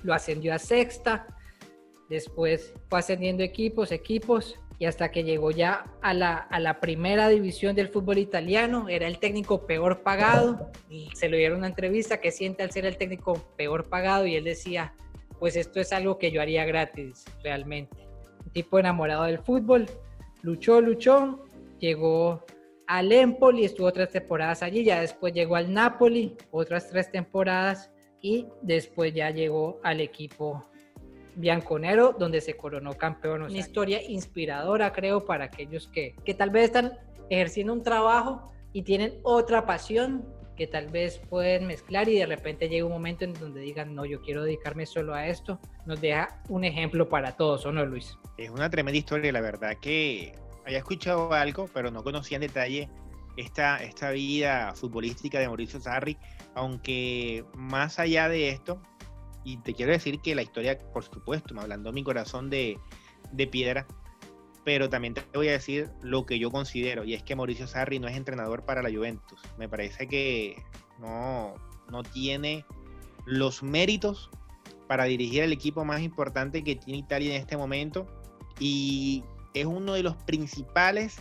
lo 0.02 0.12
ascendió 0.12 0.52
a 0.52 0.58
sexta, 0.58 1.26
después 2.08 2.74
fue 2.88 2.98
ascendiendo 2.98 3.42
equipos, 3.42 3.92
equipos, 3.92 4.58
y 4.78 4.86
hasta 4.86 5.10
que 5.10 5.24
llegó 5.24 5.50
ya 5.50 5.84
a 6.02 6.14
la, 6.14 6.34
a 6.34 6.58
la 6.60 6.80
primera 6.80 7.28
división 7.28 7.76
del 7.76 7.88
fútbol 7.88 8.18
italiano, 8.18 8.88
era 8.88 9.06
el 9.06 9.18
técnico 9.18 9.66
peor 9.66 10.02
pagado, 10.02 10.70
y 10.90 11.10
se 11.14 11.28
le 11.28 11.38
dieron 11.38 11.58
una 11.58 11.68
entrevista 11.68 12.20
que 12.20 12.30
siente 12.30 12.62
al 12.62 12.70
ser 12.70 12.86
el 12.86 12.96
técnico 12.96 13.34
peor 13.56 13.88
pagado, 13.88 14.26
y 14.26 14.34
él 14.34 14.44
decía, 14.44 14.94
pues 15.38 15.56
esto 15.56 15.80
es 15.80 15.92
algo 15.92 16.18
que 16.18 16.30
yo 16.30 16.40
haría 16.40 16.64
gratis, 16.64 17.24
realmente 17.42 18.04
tipo 18.54 18.78
enamorado 18.78 19.24
del 19.24 19.40
fútbol, 19.40 19.86
luchó, 20.42 20.80
luchó, 20.80 21.44
llegó 21.78 22.44
al 22.86 23.12
Empoli, 23.12 23.64
estuvo 23.64 23.92
tres 23.92 24.10
temporadas 24.10 24.62
allí, 24.62 24.84
ya 24.84 25.00
después 25.00 25.34
llegó 25.34 25.56
al 25.56 25.72
Napoli, 25.72 26.36
otras 26.50 26.88
tres 26.88 27.10
temporadas, 27.10 27.90
y 28.22 28.46
después 28.62 29.12
ya 29.12 29.30
llegó 29.30 29.80
al 29.82 30.00
equipo 30.00 30.64
bianconero, 31.36 32.14
donde 32.18 32.40
se 32.40 32.56
coronó 32.56 32.94
campeón. 32.94 33.42
Una 33.42 33.58
historia 33.58 34.02
inspiradora, 34.02 34.92
creo, 34.92 35.24
para 35.24 35.46
aquellos 35.46 35.88
que, 35.88 36.14
que 36.24 36.34
tal 36.34 36.50
vez 36.50 36.64
están 36.64 36.98
ejerciendo 37.30 37.72
un 37.72 37.82
trabajo 37.82 38.52
y 38.72 38.82
tienen 38.82 39.18
otra 39.22 39.66
pasión 39.66 40.24
que 40.56 40.66
tal 40.66 40.88
vez 40.88 41.18
pueden 41.18 41.66
mezclar 41.66 42.08
y 42.08 42.18
de 42.18 42.26
repente 42.26 42.68
llega 42.68 42.86
un 42.86 42.92
momento 42.92 43.24
en 43.24 43.32
donde 43.34 43.60
digan, 43.60 43.94
no, 43.94 44.04
yo 44.04 44.20
quiero 44.22 44.44
dedicarme 44.44 44.86
solo 44.86 45.14
a 45.14 45.26
esto, 45.26 45.58
nos 45.84 46.00
deja 46.00 46.40
un 46.48 46.64
ejemplo 46.64 47.08
para 47.08 47.32
todos, 47.36 47.66
¿o 47.66 47.72
no, 47.72 47.84
Luis? 47.84 48.16
Es 48.38 48.50
una 48.50 48.70
tremenda 48.70 48.96
historia, 48.96 49.32
la 49.32 49.40
verdad 49.40 49.76
que 49.80 50.32
había 50.64 50.78
escuchado 50.78 51.32
algo, 51.32 51.68
pero 51.72 51.90
no 51.90 52.02
conocía 52.02 52.36
en 52.36 52.42
detalle 52.42 52.88
esta, 53.36 53.82
esta 53.82 54.10
vida 54.10 54.72
futbolística 54.74 55.38
de 55.38 55.46
Mauricio 55.48 55.80
Sarri, 55.80 56.16
aunque 56.54 57.44
más 57.54 57.98
allá 57.98 58.28
de 58.28 58.50
esto, 58.50 58.80
y 59.44 59.58
te 59.58 59.74
quiero 59.74 59.92
decir 59.92 60.20
que 60.20 60.34
la 60.34 60.42
historia, 60.42 60.78
por 60.78 61.04
supuesto, 61.04 61.54
me 61.54 61.60
hablando 61.60 61.92
mi 61.92 62.02
corazón 62.02 62.48
de, 62.50 62.78
piedra, 63.50 63.86
pero 64.64 64.88
también 64.88 65.12
te 65.12 65.22
voy 65.34 65.48
a 65.48 65.52
decir 65.52 65.90
lo 66.02 66.24
que 66.24 66.38
yo 66.38 66.50
considero, 66.50 67.04
y 67.04 67.14
es 67.14 67.22
que 67.22 67.36
Mauricio 67.36 67.66
Sarri 67.66 67.98
no 67.98 68.08
es 68.08 68.16
entrenador 68.16 68.64
para 68.64 68.82
la 68.82 68.90
Juventus. 68.90 69.38
Me 69.58 69.68
parece 69.68 70.08
que 70.08 70.62
no, 70.98 71.54
no 71.90 72.02
tiene 72.02 72.64
los 73.26 73.62
méritos 73.62 74.30
para 74.88 75.04
dirigir 75.04 75.42
el 75.42 75.52
equipo 75.52 75.84
más 75.84 76.00
importante 76.00 76.64
que 76.64 76.76
tiene 76.76 76.98
Italia 76.98 77.34
en 77.34 77.40
este 77.40 77.58
momento, 77.58 78.06
y 78.58 79.24
es 79.52 79.66
uno 79.66 79.92
de 79.92 80.02
los 80.02 80.16
principales, 80.16 81.16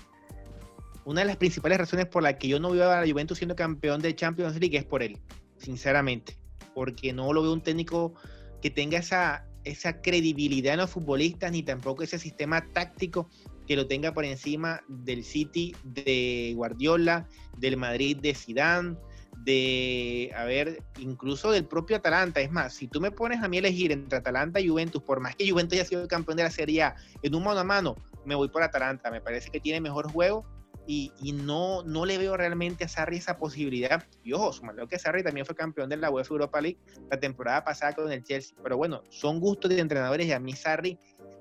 una 1.03 1.21
de 1.21 1.27
las 1.27 1.38
principales 1.38 1.77
razones 1.77 2.05
por 2.05 2.23
la 2.23 2.38
que 2.38 2.47
yo 2.47 2.59
no 2.59 2.71
veo 2.71 2.89
a 2.89 3.01
la 3.01 3.12
Juventus 3.12 3.38
siendo 3.38 3.55
campeón 3.55 4.01
de 4.01 4.15
Champions 4.15 4.55
League 4.55 4.77
es 4.77 4.86
por 4.86 5.03
él, 5.03 5.19
sinceramente, 5.57 6.38
porque 6.73 7.13
no 7.13 7.31
lo 7.33 7.41
veo 7.41 7.53
un 7.53 7.62
técnico 7.62 8.13
que 8.62 8.69
tenga 8.69 8.99
esa 8.99 9.45
esa 9.63 10.01
credibilidad 10.01 10.73
en 10.73 10.81
los 10.81 10.89
futbolistas 10.89 11.51
ni 11.51 11.63
tampoco 11.63 12.03
ese 12.03 12.19
sistema 12.19 12.67
táctico 12.73 13.29
que 13.67 13.75
lo 13.75 13.88
tenga 13.88 14.13
por 14.13 14.25
encima 14.25 14.81
del 14.88 15.23
City 15.23 15.75
de 15.83 16.51
Guardiola, 16.55 17.27
del 17.57 17.77
Madrid 17.77 18.17
de 18.17 18.36
Zidane, 18.36 18.97
de, 19.45 20.31
a 20.36 20.43
ver, 20.43 20.83
incluso 20.99 21.49
del 21.51 21.65
propio 21.65 21.95
Atalanta. 21.95 22.41
Es 22.41 22.51
más, 22.51 22.73
si 22.73 22.88
tú 22.88 22.99
me 22.99 23.12
pones 23.12 23.41
a 23.41 23.47
mí 23.47 23.57
elegir 23.57 23.93
entre 23.93 24.17
Atalanta 24.17 24.59
y 24.59 24.67
Juventus, 24.67 25.01
por 25.01 25.21
más 25.21 25.36
que 25.36 25.49
Juventus 25.49 25.79
haya 25.79 25.88
sido 25.88 26.07
campeón 26.09 26.38
de 26.38 26.43
la 26.43 26.51
Serie 26.51 26.83
A 26.83 26.95
en 27.21 27.36
un 27.36 27.43
mano 27.43 27.62
a 27.62 27.63
mano, 27.63 27.95
me 28.25 28.36
voy 28.36 28.49
por 28.49 28.63
Atalanta. 28.63 29.09
Me 29.09 29.21
parece 29.21 29.49
que 29.49 29.62
tiene 29.62 29.79
mejor 29.79 30.12
juego 30.12 30.45
y, 30.86 31.12
no, 31.34 31.84
no 31.84 32.06
le 32.06 32.17
veo 32.17 32.36
realmente 32.36 32.84
a 32.84 32.88
Sarri 32.88 33.17
esa 33.17 33.38
posibilidad. 33.38 34.04
Y 34.24 34.34
ojo, 34.34 34.52
sumando 34.54 34.88
que 34.88 35.00
Sarri 35.00 35.24
también 35.24 35.46
fue 35.46 35.56
campeón 35.56 35.89
de 35.89 35.98
la 35.98 36.10
UEFA 36.10 36.34
Europa 36.34 36.62
League 36.62 36.78
la 37.10 37.19
temporada 37.19 37.63
pasada 37.63 37.93
con 37.93 38.12
el 38.12 38.24
Chelsea. 38.24 38.56
Pero 38.62 38.78
bueno, 38.78 39.04
son 39.10 39.39
gustos 39.39 39.69
de 39.69 39.80
entrenadores 39.80 40.28
y 40.28 40.32
a 40.32 40.39
mí 40.39 40.54
Sarri 40.54 40.98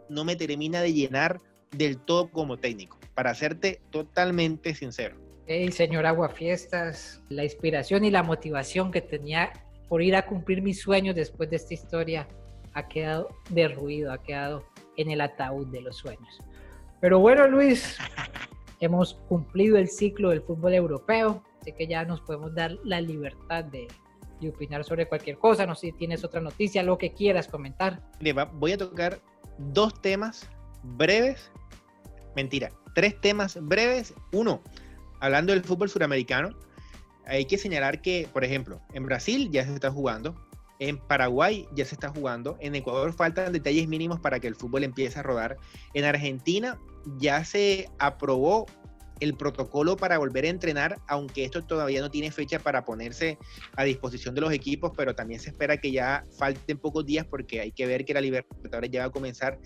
no 0.08 0.24
me 0.24 0.36
termina 0.36 0.80
de 0.80 0.92
llenar 0.92 1.40
del 1.72 1.98
todo 1.98 2.30
como 2.30 2.58
técnico, 2.58 2.98
para 3.14 3.34
serte 3.34 3.80
totalmente 3.90 4.74
sincero. 4.74 5.16
Hey, 5.46 5.72
señor 5.72 6.06
Aguafiestas, 6.06 7.22
la 7.28 7.44
inspiración 7.44 8.04
y 8.04 8.10
la 8.10 8.22
motivación 8.22 8.92
que 8.92 9.00
tenía 9.00 9.52
por 9.88 10.02
ir 10.02 10.14
a 10.14 10.26
cumplir 10.26 10.62
mis 10.62 10.80
sueños 10.80 11.14
después 11.14 11.50
de 11.50 11.56
esta 11.56 11.74
historia 11.74 12.28
ha 12.74 12.88
quedado 12.88 13.28
derruido, 13.50 14.12
ha 14.12 14.22
quedado 14.22 14.64
en 14.96 15.10
el 15.10 15.20
ataúd 15.20 15.66
de 15.68 15.80
los 15.80 15.96
sueños. 15.96 16.38
Pero 17.00 17.18
bueno, 17.18 17.48
Luis, 17.48 17.98
hemos 18.86 19.14
cumplido 19.28 19.76
el 19.76 19.88
ciclo 19.88 20.30
del 20.30 20.42
fútbol 20.42 20.74
europeo, 20.74 21.42
así 21.60 21.72
que 21.72 21.86
ya 21.86 22.04
nos 22.04 22.20
podemos 22.22 22.54
dar 22.54 22.76
la 22.84 23.00
libertad 23.00 23.64
de, 23.64 23.88
opinar 24.48 24.82
sobre 24.82 25.06
cualquier 25.06 25.38
cosa. 25.38 25.66
No 25.66 25.76
sé 25.76 25.88
si 25.88 25.92
tienes 25.92 26.24
otra 26.24 26.40
noticia, 26.40 26.82
lo 26.82 26.98
que 26.98 27.12
quieras 27.12 27.46
comentar. 27.46 28.02
Voy 28.54 28.72
a 28.72 28.78
tocar 28.78 29.20
dos 29.58 30.00
temas 30.02 30.48
breves, 30.82 31.52
mentira, 32.34 32.70
tres 32.94 33.20
temas 33.20 33.56
breves. 33.62 34.14
Uno, 34.32 34.60
hablando 35.20 35.52
del 35.52 35.62
fútbol 35.62 35.88
suramericano, 35.88 36.56
hay 37.26 37.44
que 37.44 37.56
señalar 37.56 38.02
que, 38.02 38.28
por 38.32 38.42
ejemplo, 38.44 38.80
en 38.92 39.06
Brasil 39.06 39.48
ya 39.52 39.64
se 39.64 39.74
está 39.74 39.92
jugando, 39.92 40.34
en 40.88 40.98
Paraguay 40.98 41.68
ya 41.76 41.84
se 41.84 41.94
está 41.94 42.08
jugando, 42.08 42.56
en 42.60 42.74
Ecuador 42.74 43.12
faltan 43.12 43.52
detalles 43.52 43.86
mínimos 43.86 44.18
para 44.18 44.40
que 44.40 44.48
el 44.48 44.56
fútbol 44.56 44.82
empiece 44.82 45.16
a 45.16 45.22
rodar, 45.22 45.56
en 45.94 46.04
Argentina 46.04 46.76
ya 47.18 47.44
se 47.44 47.88
aprobó 48.00 48.66
el 49.20 49.34
protocolo 49.34 49.96
para 49.96 50.18
volver 50.18 50.44
a 50.44 50.48
entrenar, 50.48 50.98
aunque 51.06 51.44
esto 51.44 51.62
todavía 51.62 52.00
no 52.00 52.10
tiene 52.10 52.32
fecha 52.32 52.58
para 52.58 52.84
ponerse 52.84 53.38
a 53.76 53.84
disposición 53.84 54.34
de 54.34 54.40
los 54.40 54.52
equipos, 54.52 54.90
pero 54.96 55.14
también 55.14 55.38
se 55.38 55.50
espera 55.50 55.76
que 55.76 55.92
ya 55.92 56.26
falten 56.36 56.78
pocos 56.78 57.06
días 57.06 57.24
porque 57.26 57.60
hay 57.60 57.70
que 57.70 57.86
ver 57.86 58.04
que 58.04 58.14
la 58.14 58.20
Libertadores 58.20 58.90
ya 58.90 59.02
va 59.02 59.06
a 59.06 59.10
comenzar 59.10 59.60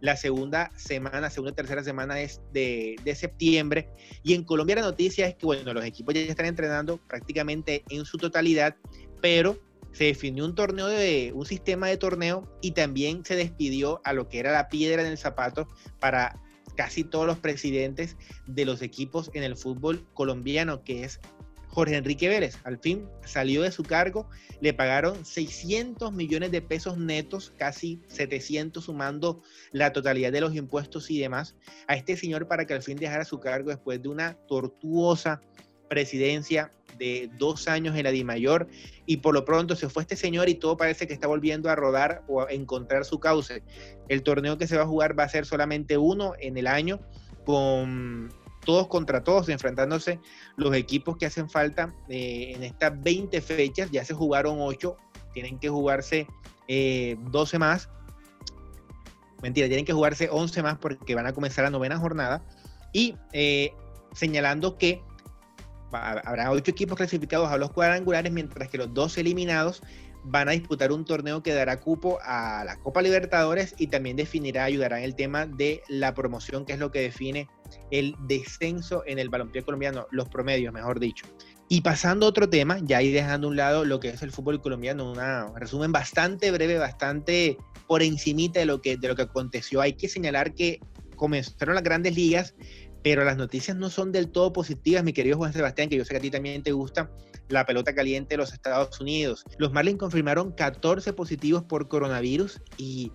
la 0.00 0.16
segunda 0.16 0.70
semana, 0.74 1.28
segunda 1.28 1.52
y 1.52 1.56
tercera 1.56 1.84
semana 1.84 2.14
de, 2.14 2.96
de, 3.04 3.14
septiembre. 3.14 3.90
Y 4.24 4.32
en 4.32 4.42
Colombia 4.42 4.76
la 4.76 4.82
noticia 4.82 5.26
es 5.26 5.34
que, 5.34 5.44
bueno, 5.44 5.74
los 5.74 5.84
equipos 5.84 6.14
ya 6.14 6.22
están 6.22 6.46
entrenando 6.46 6.96
prácticamente 6.96 7.84
en 7.90 8.06
su 8.06 8.16
totalidad, 8.16 8.74
pero 9.20 9.58
se 9.92 10.04
definió 10.04 10.44
un 10.44 10.54
torneo 10.54 10.86
de 10.86 11.32
un 11.34 11.46
sistema 11.46 11.88
de 11.88 11.96
torneo 11.96 12.50
y 12.60 12.72
también 12.72 13.24
se 13.24 13.36
despidió 13.36 14.00
a 14.04 14.12
lo 14.12 14.28
que 14.28 14.38
era 14.38 14.52
la 14.52 14.68
piedra 14.68 15.02
en 15.02 15.08
el 15.08 15.18
zapato 15.18 15.68
para 16.00 16.40
casi 16.76 17.04
todos 17.04 17.26
los 17.26 17.38
presidentes 17.38 18.16
de 18.46 18.64
los 18.64 18.82
equipos 18.82 19.30
en 19.34 19.42
el 19.42 19.56
fútbol 19.56 20.06
colombiano, 20.14 20.82
que 20.84 21.04
es 21.04 21.20
Jorge 21.68 21.96
Enrique 21.96 22.28
Vélez. 22.28 22.58
Al 22.64 22.78
fin 22.78 23.08
salió 23.24 23.62
de 23.62 23.72
su 23.72 23.82
cargo, 23.82 24.28
le 24.60 24.74
pagaron 24.74 25.24
600 25.24 26.12
millones 26.12 26.50
de 26.50 26.60
pesos 26.60 26.98
netos, 26.98 27.52
casi 27.56 28.00
700 28.08 28.84
sumando 28.84 29.42
la 29.72 29.92
totalidad 29.92 30.32
de 30.32 30.42
los 30.42 30.54
impuestos 30.54 31.10
y 31.10 31.18
demás, 31.18 31.56
a 31.86 31.94
este 31.94 32.16
señor 32.16 32.46
para 32.46 32.66
que 32.66 32.74
al 32.74 32.82
fin 32.82 32.96
dejara 32.96 33.24
su 33.24 33.40
cargo 33.40 33.70
después 33.70 34.02
de 34.02 34.08
una 34.08 34.34
tortuosa 34.48 35.40
presidencia 35.92 36.72
de 36.96 37.28
dos 37.36 37.68
años 37.68 37.94
en 37.96 38.04
la 38.04 38.10
DIMAYOR 38.12 38.66
y 39.04 39.18
por 39.18 39.34
lo 39.34 39.44
pronto 39.44 39.76
se 39.76 39.90
fue 39.90 40.04
este 40.04 40.16
señor 40.16 40.48
y 40.48 40.54
todo 40.54 40.78
parece 40.78 41.06
que 41.06 41.12
está 41.12 41.26
volviendo 41.26 41.68
a 41.68 41.74
rodar 41.74 42.24
o 42.28 42.40
a 42.40 42.50
encontrar 42.50 43.04
su 43.04 43.20
cauce. 43.20 43.62
El 44.08 44.22
torneo 44.22 44.56
que 44.56 44.66
se 44.66 44.78
va 44.78 44.84
a 44.84 44.86
jugar 44.86 45.18
va 45.18 45.24
a 45.24 45.28
ser 45.28 45.44
solamente 45.44 45.98
uno 45.98 46.32
en 46.40 46.56
el 46.56 46.66
año 46.66 46.98
con 47.44 48.32
todos 48.64 48.86
contra 48.88 49.22
todos, 49.22 49.50
enfrentándose 49.50 50.18
los 50.56 50.74
equipos 50.74 51.18
que 51.18 51.26
hacen 51.26 51.50
falta 51.50 51.94
eh, 52.08 52.54
en 52.56 52.62
estas 52.62 52.98
20 53.02 53.38
fechas. 53.42 53.90
Ya 53.90 54.02
se 54.02 54.14
jugaron 54.14 54.56
8, 54.60 54.96
tienen 55.34 55.58
que 55.58 55.68
jugarse 55.68 56.26
12 56.68 56.68
eh, 56.68 57.58
más. 57.58 57.90
mentira, 59.42 59.66
tienen 59.66 59.84
que 59.84 59.92
jugarse 59.92 60.30
11 60.30 60.62
más 60.62 60.78
porque 60.78 61.14
van 61.14 61.26
a 61.26 61.34
comenzar 61.34 61.64
la 61.64 61.70
novena 61.70 61.98
jornada. 61.98 62.42
Y 62.94 63.14
eh, 63.34 63.74
señalando 64.14 64.78
que 64.78 65.02
habrá 65.92 66.50
ocho 66.50 66.70
equipos 66.70 66.96
clasificados 66.96 67.50
a 67.50 67.56
los 67.56 67.70
cuadrangulares, 67.70 68.32
mientras 68.32 68.68
que 68.68 68.78
los 68.78 68.92
dos 68.92 69.18
eliminados 69.18 69.82
van 70.24 70.48
a 70.48 70.52
disputar 70.52 70.92
un 70.92 71.04
torneo 71.04 71.42
que 71.42 71.52
dará 71.52 71.80
cupo 71.80 72.18
a 72.22 72.64
la 72.64 72.76
Copa 72.78 73.02
Libertadores 73.02 73.74
y 73.78 73.88
también 73.88 74.16
definirá, 74.16 74.64
ayudará 74.64 74.98
en 74.98 75.04
el 75.04 75.16
tema 75.16 75.46
de 75.46 75.82
la 75.88 76.14
promoción, 76.14 76.64
que 76.64 76.74
es 76.74 76.78
lo 76.78 76.90
que 76.90 77.00
define 77.00 77.48
el 77.90 78.14
descenso 78.26 79.02
en 79.06 79.18
el 79.18 79.28
balompié 79.28 79.62
colombiano, 79.62 80.06
los 80.10 80.28
promedios, 80.28 80.72
mejor 80.72 81.00
dicho. 81.00 81.26
Y 81.68 81.80
pasando 81.80 82.26
a 82.26 82.28
otro 82.28 82.48
tema, 82.48 82.78
ya 82.82 82.98
ahí 82.98 83.10
dejando 83.10 83.48
un 83.48 83.56
lado 83.56 83.84
lo 83.84 83.98
que 83.98 84.10
es 84.10 84.22
el 84.22 84.30
fútbol 84.30 84.60
colombiano, 84.60 85.10
un 85.10 85.56
resumen 85.56 85.90
bastante 85.90 86.50
breve, 86.50 86.78
bastante 86.78 87.56
por 87.86 88.02
encimita 88.02 88.60
de 88.60 88.66
lo 88.66 88.80
que, 88.80 88.96
de 88.96 89.08
lo 89.08 89.16
que 89.16 89.22
aconteció. 89.22 89.80
Hay 89.80 89.94
que 89.94 90.08
señalar 90.08 90.54
que 90.54 90.80
comenzaron 91.16 91.74
las 91.74 91.84
grandes 91.84 92.14
ligas, 92.14 92.54
pero 93.02 93.24
las 93.24 93.36
noticias 93.36 93.76
no 93.76 93.90
son 93.90 94.12
del 94.12 94.30
todo 94.30 94.52
positivas, 94.52 95.04
mi 95.04 95.12
querido 95.12 95.36
Juan 95.36 95.52
Sebastián, 95.52 95.88
que 95.88 95.96
yo 95.96 96.04
sé 96.04 96.10
que 96.10 96.18
a 96.18 96.20
ti 96.20 96.30
también 96.30 96.62
te 96.62 96.72
gusta 96.72 97.10
la 97.48 97.66
pelota 97.66 97.94
caliente 97.94 98.34
de 98.34 98.38
los 98.38 98.52
Estados 98.52 99.00
Unidos. 99.00 99.44
Los 99.58 99.72
Marlins 99.72 99.98
confirmaron 99.98 100.52
14 100.52 101.12
positivos 101.12 101.64
por 101.64 101.88
coronavirus 101.88 102.60
y, 102.76 103.12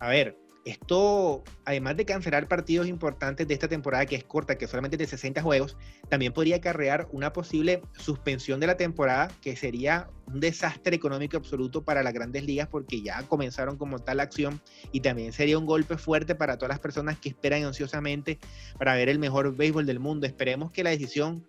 a 0.00 0.08
ver, 0.08 0.36
esto, 0.66 1.44
además 1.64 1.96
de 1.96 2.04
cancelar 2.04 2.48
partidos 2.48 2.88
importantes 2.88 3.46
de 3.46 3.54
esta 3.54 3.68
temporada, 3.68 4.04
que 4.04 4.16
es 4.16 4.24
corta, 4.24 4.58
que 4.58 4.66
solamente 4.66 4.96
de 4.96 5.06
60 5.06 5.40
juegos, 5.40 5.76
también 6.08 6.32
podría 6.32 6.56
acarrear 6.56 7.06
una 7.12 7.32
posible 7.32 7.82
suspensión 7.96 8.58
de 8.58 8.66
la 8.66 8.76
temporada, 8.76 9.28
que 9.40 9.54
sería 9.54 10.10
un 10.26 10.40
desastre 10.40 10.96
económico 10.96 11.36
absoluto 11.36 11.84
para 11.84 12.02
las 12.02 12.12
grandes 12.12 12.44
ligas, 12.44 12.66
porque 12.66 13.00
ya 13.00 13.22
comenzaron 13.22 13.78
como 13.78 14.00
tal 14.00 14.18
acción, 14.18 14.60
y 14.90 15.00
también 15.00 15.32
sería 15.32 15.56
un 15.56 15.66
golpe 15.66 15.96
fuerte 15.98 16.34
para 16.34 16.56
todas 16.56 16.70
las 16.70 16.80
personas 16.80 17.16
que 17.16 17.28
esperan 17.28 17.62
ansiosamente 17.62 18.40
para 18.76 18.96
ver 18.96 19.08
el 19.08 19.20
mejor 19.20 19.56
béisbol 19.56 19.86
del 19.86 20.00
mundo. 20.00 20.26
Esperemos 20.26 20.72
que 20.72 20.82
la 20.82 20.90
decisión 20.90 21.46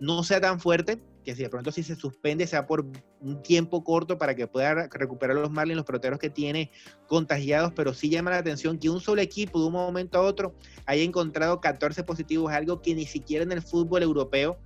no 0.00 0.24
sea 0.24 0.40
tan 0.40 0.58
fuerte, 0.58 1.00
que 1.26 1.34
si 1.34 1.42
de 1.42 1.50
pronto 1.50 1.72
si 1.72 1.82
se 1.82 1.96
suspende 1.96 2.46
sea 2.46 2.68
por 2.68 2.86
un 3.20 3.42
tiempo 3.42 3.82
corto 3.82 4.16
para 4.16 4.36
que 4.36 4.46
pueda 4.46 4.86
recuperar 4.86 5.36
los 5.36 5.50
Marlins, 5.50 5.76
los 5.76 5.84
peloteros 5.84 6.20
que 6.20 6.30
tiene 6.30 6.70
contagiados, 7.08 7.72
pero 7.74 7.92
sí 7.92 8.08
llama 8.08 8.30
la 8.30 8.38
atención 8.38 8.78
que 8.78 8.88
un 8.88 9.00
solo 9.00 9.20
equipo 9.20 9.58
de 9.58 9.66
un 9.66 9.72
momento 9.72 10.18
a 10.18 10.22
otro 10.22 10.54
haya 10.86 11.02
encontrado 11.02 11.60
14 11.60 12.04
positivos, 12.04 12.52
algo 12.52 12.80
que 12.80 12.94
ni 12.94 13.06
siquiera 13.06 13.42
en 13.42 13.50
el 13.50 13.60
fútbol 13.60 14.04
europeo, 14.04 14.56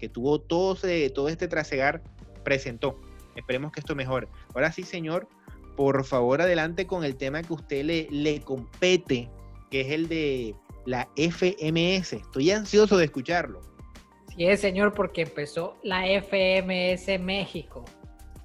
que 0.00 0.08
tuvo 0.08 0.40
todo, 0.40 0.76
todo 1.14 1.28
este 1.28 1.46
trasegar, 1.46 2.02
presentó. 2.42 3.00
Esperemos 3.36 3.70
que 3.70 3.78
esto 3.78 3.94
mejore. 3.94 4.26
Ahora 4.56 4.72
sí, 4.72 4.82
señor, 4.82 5.28
por 5.76 6.04
favor 6.04 6.42
adelante 6.42 6.88
con 6.88 7.04
el 7.04 7.14
tema 7.14 7.44
que 7.44 7.52
usted 7.52 7.84
le, 7.84 8.08
le 8.10 8.40
compete, 8.40 9.30
que 9.70 9.82
es 9.82 9.92
el 9.92 10.08
de 10.08 10.56
la 10.84 11.08
FMS. 11.14 12.14
Estoy 12.14 12.50
ansioso 12.50 12.96
de 12.96 13.04
escucharlo. 13.04 13.60
Y 14.38 14.46
es, 14.46 14.60
señor, 14.60 14.94
porque 14.94 15.22
empezó 15.22 15.76
la 15.82 16.04
FMS 16.06 17.18
México, 17.18 17.84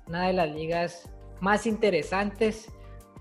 una 0.07 0.25
de 0.25 0.33
las 0.33 0.49
ligas 0.49 1.07
más 1.39 1.67
interesantes. 1.67 2.67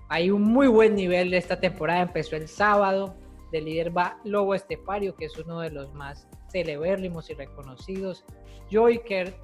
Hay 0.09 0.31
un 0.31 0.41
muy 0.41 0.65
buen 0.65 0.95
nivel 0.95 1.35
esta 1.35 1.59
temporada. 1.59 2.01
Empezó 2.01 2.35
el 2.35 2.47
sábado. 2.47 3.15
De 3.51 3.61
líder 3.61 3.95
va 3.95 4.17
Lobo 4.23 4.55
Estepario, 4.55 5.15
que 5.15 5.25
es 5.25 5.37
uno 5.37 5.59
de 5.59 5.69
los 5.69 5.93
más 5.93 6.27
celebérrimos 6.51 7.29
y 7.29 7.35
reconocidos. 7.35 8.25
Joyker, 8.71 9.35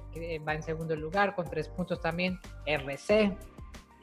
va 0.46 0.54
en 0.54 0.64
segundo 0.64 0.96
lugar 0.96 1.36
con 1.36 1.48
tres 1.48 1.68
puntos 1.68 2.00
también. 2.00 2.36
RC, 2.66 3.36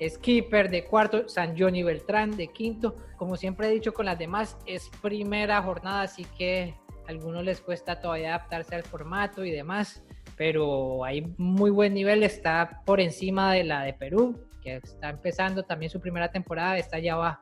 Skipper 0.08 0.70
de 0.70 0.86
cuarto, 0.86 1.28
San 1.28 1.60
Johnny 1.60 1.84
Beltrán 1.84 2.38
de 2.38 2.48
quinto. 2.48 2.96
Como 3.18 3.36
siempre 3.36 3.68
he 3.68 3.72
dicho 3.72 3.94
con 3.94 4.06
las 4.06 4.18
demás, 4.18 4.58
es 4.66 4.90
primera 5.02 5.62
jornada, 5.62 6.04
así 6.04 6.24
que 6.38 6.76
algunos 7.08 7.43
les 7.43 7.62
cuesta 7.62 8.00
todavía 8.00 8.36
adaptarse 8.36 8.76
al 8.76 8.84
formato 8.84 9.43
y 9.43 9.52
demás, 9.52 10.04
pero 10.36 11.04
hay 11.04 11.34
muy 11.38 11.72
buen 11.72 11.93
nivel, 11.93 12.24
está 12.24 12.82
por 12.86 13.00
encima 13.00 13.54
de 13.54 13.63
la 13.63 13.84
de 13.84 13.93
Perú, 13.93 14.39
que 14.62 14.76
está 14.76 15.10
empezando 15.10 15.63
también 15.63 15.89
su 15.89 16.00
primera 16.00 16.32
temporada, 16.32 16.78
esta 16.78 17.00
ya 17.00 17.15
va 17.15 17.41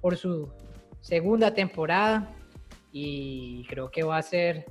por 0.00 0.16
su 0.16 0.52
segunda 1.00 1.54
temporada 1.54 2.34
y 2.92 3.64
creo 3.66 3.90
que 3.90 4.02
va 4.02 4.18
a 4.18 4.22
ser, 4.22 4.66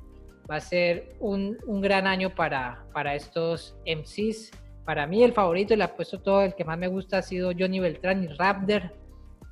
va 0.49 0.57
a 0.57 0.61
ser 0.61 1.15
un, 1.19 1.57
un 1.65 1.81
gran 1.81 2.07
año 2.07 2.33
para, 2.33 2.85
para 2.93 3.15
estos 3.15 3.75
MCs. 3.85 4.51
Para 4.85 5.05
mí 5.05 5.23
el 5.23 5.33
favorito, 5.33 5.75
le 5.75 5.83
apuesto 5.83 6.21
todo, 6.21 6.43
el 6.43 6.55
que 6.55 6.63
más 6.63 6.77
me 6.77 6.87
gusta 6.87 7.17
ha 7.17 7.21
sido 7.21 7.51
Johnny 7.57 7.79
Beltrán 7.79 8.23
y 8.23 8.27
Raptor 8.27 8.93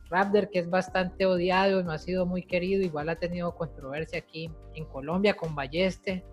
Raptor, 0.09 0.49
que 0.49 0.59
es 0.59 0.69
bastante 0.69 1.25
odiado, 1.25 1.83
no 1.83 1.91
ha 1.91 1.97
sido 1.97 2.25
muy 2.25 2.43
querido, 2.43 2.83
igual 2.83 3.09
ha 3.09 3.15
tenido 3.15 3.55
controversia 3.55 4.19
aquí 4.19 4.51
en 4.75 4.85
Colombia 4.85 5.35
con 5.35 5.55
Balleste, 5.55 6.23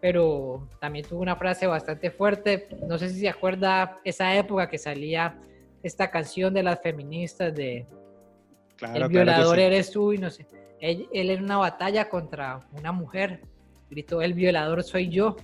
pero 0.00 0.68
también 0.80 1.06
tuvo 1.06 1.20
una 1.20 1.36
frase 1.36 1.66
bastante 1.66 2.10
fuerte. 2.10 2.68
No 2.86 2.98
sé 2.98 3.10
si 3.10 3.20
se 3.20 3.28
acuerda 3.28 4.00
esa 4.04 4.34
época 4.36 4.68
que 4.68 4.78
salía 4.78 5.38
esta 5.82 6.10
canción 6.10 6.54
de 6.54 6.62
las 6.62 6.80
feministas 6.80 7.54
de 7.54 7.86
El 8.94 9.08
violador 9.08 9.58
eres 9.58 9.90
tú 9.90 10.12
y 10.12 10.18
no 10.18 10.30
sé. 10.30 10.46
Él, 10.80 11.08
él 11.12 11.30
en 11.30 11.44
una 11.44 11.58
batalla 11.58 12.08
contra 12.08 12.66
una 12.72 12.92
mujer 12.92 13.42
gritó 13.90 14.22
el 14.22 14.34
violador 14.34 14.82
soy 14.82 15.08
yo. 15.08 15.36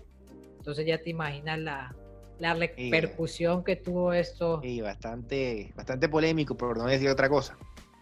Entonces 0.59 0.87
ya 0.87 0.99
te 0.99 1.11
imaginas 1.11 1.59
la, 1.59 1.95
la 2.41 2.55
repercusión 2.55 3.63
que 3.63 3.77
tuvo 3.77 4.13
esto. 4.13 4.61
Y 4.65 4.81
bastante, 4.81 5.73
bastante 5.77 6.09
polémico, 6.09 6.57
por 6.57 6.77
no 6.77 6.87
decir 6.87 7.09
otra 7.09 7.29
cosa. 7.29 7.57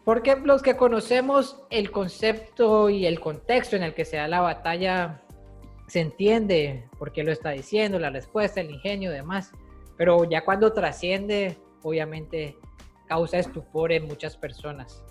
Porque 0.05 0.37
los 0.37 0.63
que 0.63 0.77
conocemos 0.77 1.61
el 1.71 1.91
concepto 1.91 2.89
y 2.89 3.05
el 3.05 3.21
contexto 3.21 3.77
en 3.77 3.83
el 3.83 3.95
que 3.95 4.05
se 4.05 4.17
da 4.17 4.29
la 4.29 4.41
batalla, 4.41 5.23
se 5.87 6.01
entiende 6.01 6.89
por 6.99 7.13
qué 7.13 7.25
lo 7.25 7.33
está 7.33 7.51
diciendo, 7.51 7.99
la 7.99 8.11
respuesta, 8.11 8.61
el 8.61 8.71
ingenio 8.71 9.11
y 9.11 9.15
demás. 9.15 9.53
Pero 9.97 10.25
ya 10.25 10.45
cuando 10.45 10.73
trasciende, 10.73 11.59
obviamente 11.83 12.57
causa 13.07 13.39
estupor 13.39 13.93
en 13.93 14.07
muchas 14.07 14.37
personas. 14.37 15.03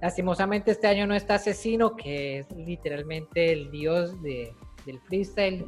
Lastimosamente 0.00 0.70
este 0.70 0.86
año 0.86 1.06
no 1.06 1.14
está 1.14 1.36
Asesino, 1.36 1.96
que 1.96 2.40
es 2.40 2.50
literalmente 2.52 3.52
el 3.52 3.70
dios 3.70 4.20
de, 4.22 4.54
del 4.86 5.00
freestyle 5.00 5.66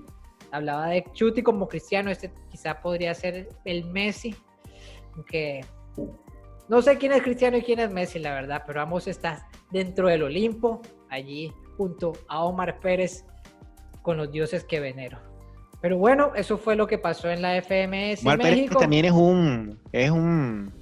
hablaba 0.57 0.89
de 0.89 1.05
Chuti 1.13 1.43
como 1.43 1.69
cristiano, 1.69 2.11
este 2.11 2.31
quizá 2.51 2.81
podría 2.81 3.15
ser 3.15 3.49
el 3.65 3.85
Messi, 3.85 4.35
aunque 5.15 5.65
no 6.69 6.83
sé 6.83 6.99
quién 6.99 7.13
es 7.13 7.23
cristiano 7.23 7.57
y 7.57 7.63
quién 7.63 7.79
es 7.79 7.91
Messi, 7.91 8.19
la 8.19 8.35
verdad, 8.35 8.65
pero 8.67 8.81
ambos 8.81 9.07
están 9.07 9.39
dentro 9.71 10.09
del 10.09 10.23
Olimpo, 10.23 10.83
allí 11.11 11.53
junto 11.77 12.13
a 12.29 12.45
Omar 12.45 12.81
Pérez 12.81 13.25
con 14.03 14.17
los 14.17 14.31
dioses 14.31 14.65
que 14.65 14.81
venero. 14.81 15.19
Pero 15.81 15.99
bueno, 15.99 16.33
eso 16.35 16.57
fue 16.59 16.75
lo 16.75 16.87
que 16.87 16.99
pasó 16.99 17.31
en 17.31 17.43
la 17.43 17.61
FMS 17.61 18.23
Omar 18.23 18.39
Pérez 18.39 18.71
también 18.71 19.05
es 19.05 19.13
un 19.13 19.79
es 19.93 20.11
un 20.11 20.73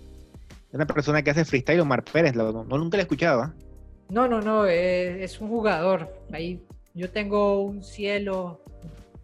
una 0.73 0.87
persona 0.87 1.23
que 1.23 1.31
hace 1.31 1.45
freestyle, 1.45 1.81
Omar 1.81 2.05
Pérez, 2.05 2.35
no, 2.35 2.65
nunca 2.65 2.97
lo 2.97 3.01
he 3.01 3.03
escuchado. 3.03 3.43
¿ah? 3.43 3.55
No, 4.09 4.27
no, 4.27 4.41
no, 4.41 4.67
es, 4.67 5.33
es 5.33 5.41
un 5.41 5.49
jugador. 5.49 6.13
Ahí 6.33 6.61
yo 6.95 7.11
tengo 7.11 7.61
un 7.61 7.83
cielo 7.83 8.61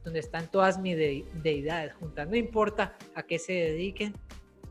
donde 0.05 0.21
están 0.21 0.51
todas 0.51 0.79
mis 0.79 0.97
deidades 0.97 1.95
juntas. 1.95 2.29
No 2.29 2.37
importa 2.37 2.97
a 3.15 3.23
qué 3.23 3.39
se 3.39 3.53
dediquen, 3.53 4.15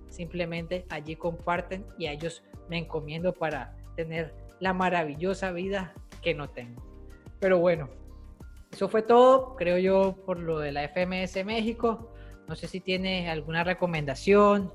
simplemente 0.09 0.85
allí 0.89 1.15
comparten 1.15 1.85
y 1.97 2.07
a 2.07 2.11
ellos 2.11 2.43
me 2.69 2.77
encomiendo 2.77 3.33
para 3.33 3.75
tener 3.95 4.33
la 4.59 4.73
maravillosa 4.73 5.51
vida 5.51 5.93
que 6.21 6.33
no 6.33 6.49
tengo. 6.49 6.83
Pero 7.39 7.59
bueno, 7.59 7.89
eso 8.71 8.89
fue 8.89 9.01
todo, 9.01 9.55
creo 9.55 9.77
yo, 9.77 10.15
por 10.25 10.39
lo 10.39 10.59
de 10.59 10.71
la 10.71 10.87
FMS 10.89 11.43
México. 11.45 12.11
No 12.47 12.55
sé 12.55 12.67
si 12.67 12.79
tiene 12.79 13.29
alguna 13.29 13.63
recomendación 13.63 14.71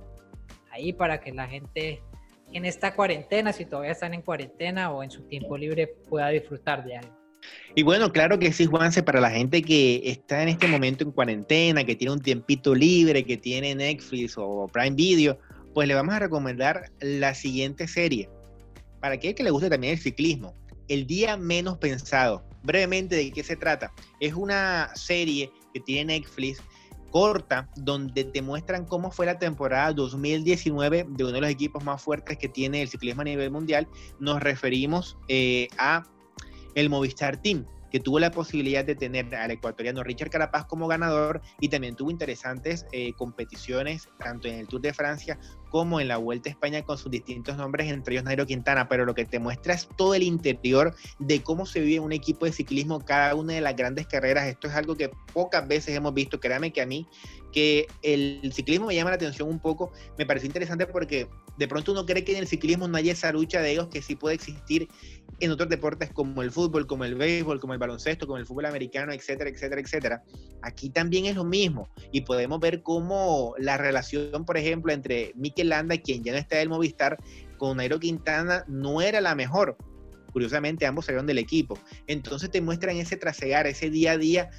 ahí 0.71 0.93
para 0.93 1.21
que 1.21 1.33
la 1.33 1.47
gente 1.47 2.03
en 2.53 2.65
esta 2.65 2.95
cuarentena, 2.95 3.53
si 3.53 3.67
todavía 3.67 3.93
están 3.93 4.15
en 4.15 4.23
cuarentena 4.23 4.93
o 4.93 5.03
en 5.03 5.11
su 5.11 5.23
tiempo 5.25 5.57
libre, 5.57 5.89
pueda 6.09 6.29
disfrutar 6.29 6.85
de 6.85 6.99
algo. 6.99 7.24
Y 7.75 7.83
bueno, 7.83 8.13
claro 8.13 8.39
que 8.39 8.53
sí, 8.53 8.67
Juanse, 8.67 9.03
para 9.03 9.21
la 9.21 9.31
gente 9.31 9.63
que 9.63 10.03
está 10.05 10.43
en 10.43 10.49
este 10.49 10.69
momento 10.69 11.03
en 11.03 11.11
cuarentena, 11.11 11.85
que 11.85 11.97
tiene 11.97 12.13
un 12.13 12.21
tiempito 12.21 12.75
libre, 12.75 13.25
que 13.25 13.37
tiene 13.37 13.75
Netflix 13.75 14.35
o 14.37 14.69
Prime 14.73 14.95
Video, 14.95 15.39
pues 15.75 15.89
le 15.89 15.95
vamos 15.95 16.15
a 16.15 16.21
recomendar 16.21 16.91
la 17.01 17.35
siguiente 17.35 17.89
serie. 17.89 18.29
Para 19.01 19.17
aquel 19.17 19.35
que 19.35 19.43
le 19.43 19.51
guste 19.51 19.69
también 19.69 19.95
el 19.95 19.99
ciclismo, 19.99 20.55
El 20.89 21.07
Día 21.07 21.37
Menos 21.37 21.79
Pensado. 21.79 22.45
Brevemente, 22.63 23.17
¿de 23.17 23.31
qué 23.33 23.43
se 23.43 23.57
trata? 23.57 23.93
Es 24.21 24.35
una 24.35 24.91
serie 24.95 25.51
que 25.75 25.81
tiene 25.81 26.21
Netflix 26.21 26.63
corta, 27.11 27.69
donde 27.77 28.25
te 28.25 28.43
muestran 28.43 28.87
cómo 28.87 29.11
fue 29.11 29.27
la 29.27 29.39
temporada 29.39 29.93
2019 29.93 31.07
de 31.09 31.25
uno 31.25 31.33
de 31.33 31.41
los 31.41 31.51
equipos 31.51 31.85
más 31.85 32.03
fuertes 32.03 32.39
que 32.39 32.49
tiene 32.49 32.83
el 32.83 32.89
ciclismo 32.89 33.23
a 33.23 33.25
nivel 33.25 33.51
mundial. 33.51 33.87
Nos 34.19 34.43
referimos 34.43 35.17
eh, 35.29 35.69
a 35.79 36.03
el 36.75 36.91
Movistar 36.91 37.41
Team. 37.41 37.67
que 37.91 38.01
tuvo 38.01 38.19
la 38.19 38.33
posibilidad 38.33 38.85
de 38.85 38.97
tener 38.97 39.33
al 39.37 39.53
ecuatoriano 39.53 40.03
Richard 40.03 40.29
Carapaz 40.29 40.67
como 40.67 40.89
ganador 40.89 41.41
y 41.61 41.69
también 41.69 41.95
tuvo 41.95 42.11
interesantes 42.11 42.87
eh, 42.91 43.13
competiciones, 43.13 44.09
tanto 44.19 44.49
en 44.49 44.57
el 44.57 44.67
Tour 44.67 44.81
de 44.81 44.93
Francia 44.93 45.39
como 45.71 46.01
en 46.01 46.09
la 46.09 46.17
Vuelta 46.17 46.49
a 46.49 46.53
España 46.53 46.83
con 46.83 46.99
sus 46.99 47.13
distintos 47.13 47.57
nombres, 47.57 47.89
entre 47.91 48.15
ellos 48.15 48.25
Nairo 48.25 48.47
Quintana, 48.47 48.89
pero 48.89 49.05
lo 49.05 49.15
que 49.15 49.25
te 49.25 49.39
muestra 49.39 49.75
es 49.75 49.89
todo 49.97 50.17
el 50.17 50.25
interior 50.25 50.93
de 51.21 51.43
cómo 51.45 51.67
se 51.67 51.83
vive 51.83 52.01
un 52.01 52.13
equipo 52.13 52.47
de 52.47 52.53
ciclismo 52.53 52.99
cada 52.99 53.37
una 53.37 53.53
de 53.53 53.61
las 53.61 53.77
grandes 53.77 54.09
carreras. 54.09 54.47
Esto 54.47 54.67
es 54.67 54.75
algo 54.75 54.97
que 54.97 55.11
pocas 55.33 55.69
veces 55.69 55.95
hemos 55.95 56.15
visto, 56.15 56.41
créame 56.41 56.73
que 56.73 56.83
a 56.83 56.87
mí, 56.87 57.07
que 57.53 57.87
el 58.03 58.53
ciclismo 58.53 58.87
me 58.87 58.97
llama 58.97 59.11
la 59.11 59.17
atención 59.17 59.49
un 59.49 59.61
poco, 59.61 59.93
me 60.19 60.27
parece 60.27 60.47
interesante 60.47 60.87
porque 60.87 61.29
de 61.57 61.69
pronto 61.69 61.93
uno 61.93 62.05
cree 62.05 62.25
que 62.25 62.33
en 62.33 62.39
el 62.39 62.49
ciclismo 62.49 62.89
no 62.89 62.97
hay 62.97 63.11
esa 63.11 63.33
lucha 63.33 63.61
de 63.61 63.71
ellos 63.73 63.87
que 63.89 64.03
sí 64.03 64.17
puede 64.17 64.35
existir 64.35 64.89
en 65.45 65.53
otros 65.53 65.69
deportes 65.69 66.11
como 66.11 66.43
el 66.43 66.51
fútbol, 66.51 66.87
como 66.87 67.05
el 67.05 67.15
béisbol, 67.15 67.61
como 67.61 67.73
el 67.73 67.79
baloncesto, 67.79 68.27
como 68.27 68.39
el 68.39 68.47
fútbol 68.47 68.67
americano, 68.67 69.13
etcétera, 69.13 69.51
etcétera, 69.51 69.81
etcétera. 69.81 70.23
Aquí 70.63 70.91
también 70.91 71.27
es 71.27 71.37
lo 71.37 71.45
mismo 71.45 71.89
y 72.13 72.23
podemos 72.23 72.61
ver 72.61 72.83
cómo 72.83 73.55
la 73.59 73.77
relación, 73.77 74.45
por 74.45 74.57
ejemplo, 74.57 74.93
entre 74.93 75.33
Mikel 75.37 75.69
Landa, 75.69 75.97
quien 75.99 76.25
ya 76.25 76.33
no 76.33 76.39
está 76.39 76.57
del 76.57 76.69
Movistar, 76.69 77.19
con 77.59 77.77
Nairo 77.77 78.01
Quintana 78.01 78.65
no 78.69 79.01
era 79.01 79.21
la 79.21 79.35
mejor. 79.35 79.77
Curiosamente, 80.33 80.85
ambos 80.85 81.07
salieron 81.07 81.27
del 81.27 81.39
equipo. 81.39 81.79
Entonces 82.07 82.51
te 82.51 82.61
muestran 82.61 82.97
ese 82.97 83.17
trasegar, 83.17 83.67
ese 83.67 83.91
día 83.91 84.13
a 84.13 84.19
día 84.19 84.51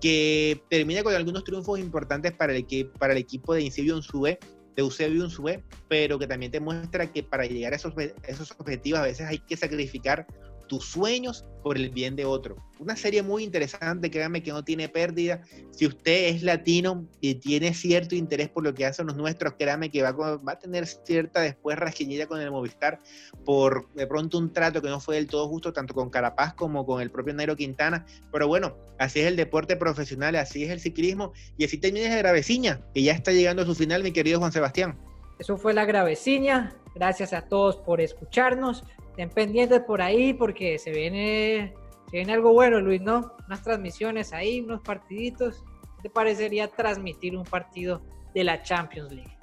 que 0.00 0.62
termina 0.70 1.02
con 1.02 1.14
algunos 1.14 1.44
triunfos 1.44 1.78
importantes 1.80 2.32
para 2.32 2.54
el, 2.54 2.64
para 2.98 3.12
el 3.12 3.18
equipo 3.18 3.54
de 3.54 3.62
Insibio 3.62 4.00
Sube 4.00 4.38
de 4.78 4.82
Eusebio 4.82 5.28
sube, 5.28 5.64
pero 5.88 6.20
que 6.20 6.28
también 6.28 6.52
te 6.52 6.60
muestra 6.60 7.12
que 7.12 7.24
para 7.24 7.44
llegar 7.44 7.72
a 7.72 7.76
esos, 7.76 7.92
esos 8.28 8.52
objetivos 8.58 9.00
a 9.00 9.02
veces 9.02 9.26
hay 9.26 9.40
que 9.40 9.56
sacrificar 9.56 10.24
tus 10.68 10.84
sueños 10.84 11.44
por 11.62 11.76
el 11.76 11.90
bien 11.90 12.14
de 12.14 12.24
otro. 12.24 12.56
Una 12.78 12.94
serie 12.94 13.22
muy 13.22 13.42
interesante, 13.42 14.10
créanme 14.10 14.42
que 14.42 14.52
no 14.52 14.62
tiene 14.62 14.88
pérdida. 14.88 15.42
Si 15.72 15.86
usted 15.86 16.28
es 16.28 16.42
latino 16.42 17.06
y 17.20 17.34
tiene 17.34 17.74
cierto 17.74 18.14
interés 18.14 18.48
por 18.48 18.62
lo 18.62 18.72
que 18.72 18.86
hacen 18.86 19.06
los 19.06 19.16
nuestros, 19.16 19.54
créanme 19.58 19.90
que 19.90 20.02
va, 20.02 20.12
va 20.12 20.52
a 20.52 20.58
tener 20.58 20.86
cierta 20.86 21.40
después 21.40 21.76
rasquiñita 21.76 22.26
con 22.26 22.40
el 22.40 22.50
Movistar 22.50 23.00
por 23.44 23.92
de 23.94 24.06
pronto 24.06 24.38
un 24.38 24.52
trato 24.52 24.80
que 24.80 24.88
no 24.88 25.00
fue 25.00 25.16
del 25.16 25.26
todo 25.26 25.48
justo, 25.48 25.72
tanto 25.72 25.94
con 25.94 26.10
Carapaz 26.10 26.54
como 26.54 26.86
con 26.86 27.02
el 27.02 27.10
propio 27.10 27.34
Nairo 27.34 27.56
Quintana. 27.56 28.06
Pero 28.30 28.46
bueno, 28.46 28.76
así 28.98 29.20
es 29.20 29.26
el 29.26 29.36
deporte 29.36 29.76
profesional, 29.76 30.36
así 30.36 30.64
es 30.64 30.70
el 30.70 30.80
ciclismo 30.80 31.32
y 31.56 31.64
así 31.64 31.78
termina 31.78 32.08
la 32.08 32.16
graveciña, 32.16 32.80
que 32.94 33.02
ya 33.02 33.12
está 33.12 33.32
llegando 33.32 33.62
a 33.62 33.66
su 33.66 33.74
final, 33.74 34.02
mi 34.02 34.12
querido 34.12 34.38
Juan 34.38 34.52
Sebastián. 34.52 34.96
Eso 35.38 35.56
fue 35.56 35.72
la 35.72 35.84
graveciña. 35.84 36.74
Gracias 36.94 37.32
a 37.32 37.42
todos 37.42 37.76
por 37.76 38.00
escucharnos. 38.00 38.84
Estén 39.18 39.30
pendientes 39.30 39.80
por 39.80 40.00
ahí 40.00 40.32
porque 40.32 40.78
se 40.78 40.92
viene, 40.92 41.74
se 42.08 42.18
viene 42.18 42.34
algo 42.34 42.52
bueno, 42.52 42.80
Luis, 42.80 43.00
¿no? 43.00 43.32
Unas 43.48 43.64
transmisiones 43.64 44.32
ahí, 44.32 44.60
unos 44.60 44.80
partiditos. 44.82 45.64
¿Qué 45.96 46.02
te 46.02 46.10
parecería 46.10 46.68
transmitir 46.68 47.36
un 47.36 47.42
partido 47.42 48.00
de 48.32 48.44
la 48.44 48.62
Champions 48.62 49.10
League? 49.10 49.36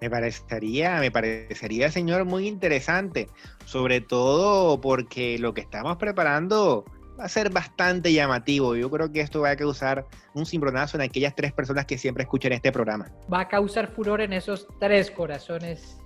Me 0.00 0.08
parecería, 0.08 0.98
me 0.98 1.10
parecería, 1.10 1.90
señor, 1.90 2.24
muy 2.24 2.48
interesante, 2.48 3.28
sobre 3.66 4.00
todo 4.00 4.80
porque 4.80 5.38
lo 5.38 5.52
que 5.52 5.60
estamos 5.60 5.98
preparando 5.98 6.86
va 7.18 7.24
a 7.24 7.28
ser 7.28 7.50
bastante 7.50 8.14
llamativo. 8.14 8.76
Yo 8.76 8.90
creo 8.90 9.12
que 9.12 9.20
esto 9.20 9.42
va 9.42 9.50
a 9.50 9.56
causar 9.56 10.06
un 10.32 10.46
cimbronazo 10.46 10.96
en 10.96 11.02
aquellas 11.02 11.36
tres 11.36 11.52
personas 11.52 11.84
que 11.84 11.98
siempre 11.98 12.22
escuchan 12.22 12.52
este 12.52 12.72
programa. 12.72 13.12
Va 13.30 13.40
a 13.40 13.48
causar 13.48 13.88
furor 13.88 14.22
en 14.22 14.32
esos 14.32 14.66
tres 14.78 15.10
corazones 15.10 16.00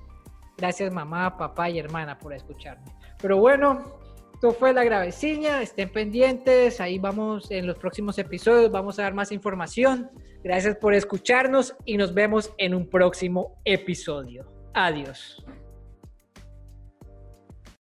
Gracias 0.56 0.92
mamá, 0.92 1.36
papá 1.36 1.70
y 1.70 1.78
hermana 1.78 2.18
por 2.18 2.32
escucharme. 2.32 2.94
Pero 3.20 3.38
bueno, 3.38 4.00
esto 4.34 4.52
fue 4.52 4.72
la 4.72 4.84
graveciña. 4.84 5.62
Estén 5.62 5.90
pendientes. 5.90 6.80
Ahí 6.80 6.98
vamos 6.98 7.50
en 7.50 7.66
los 7.66 7.76
próximos 7.78 8.18
episodios. 8.18 8.70
Vamos 8.70 8.98
a 8.98 9.02
dar 9.02 9.14
más 9.14 9.32
información. 9.32 10.10
Gracias 10.42 10.76
por 10.76 10.92
escucharnos 10.94 11.74
y 11.84 11.96
nos 11.96 12.12
vemos 12.12 12.52
en 12.58 12.74
un 12.74 12.88
próximo 12.88 13.56
episodio. 13.64 14.52
Adiós. 14.74 15.42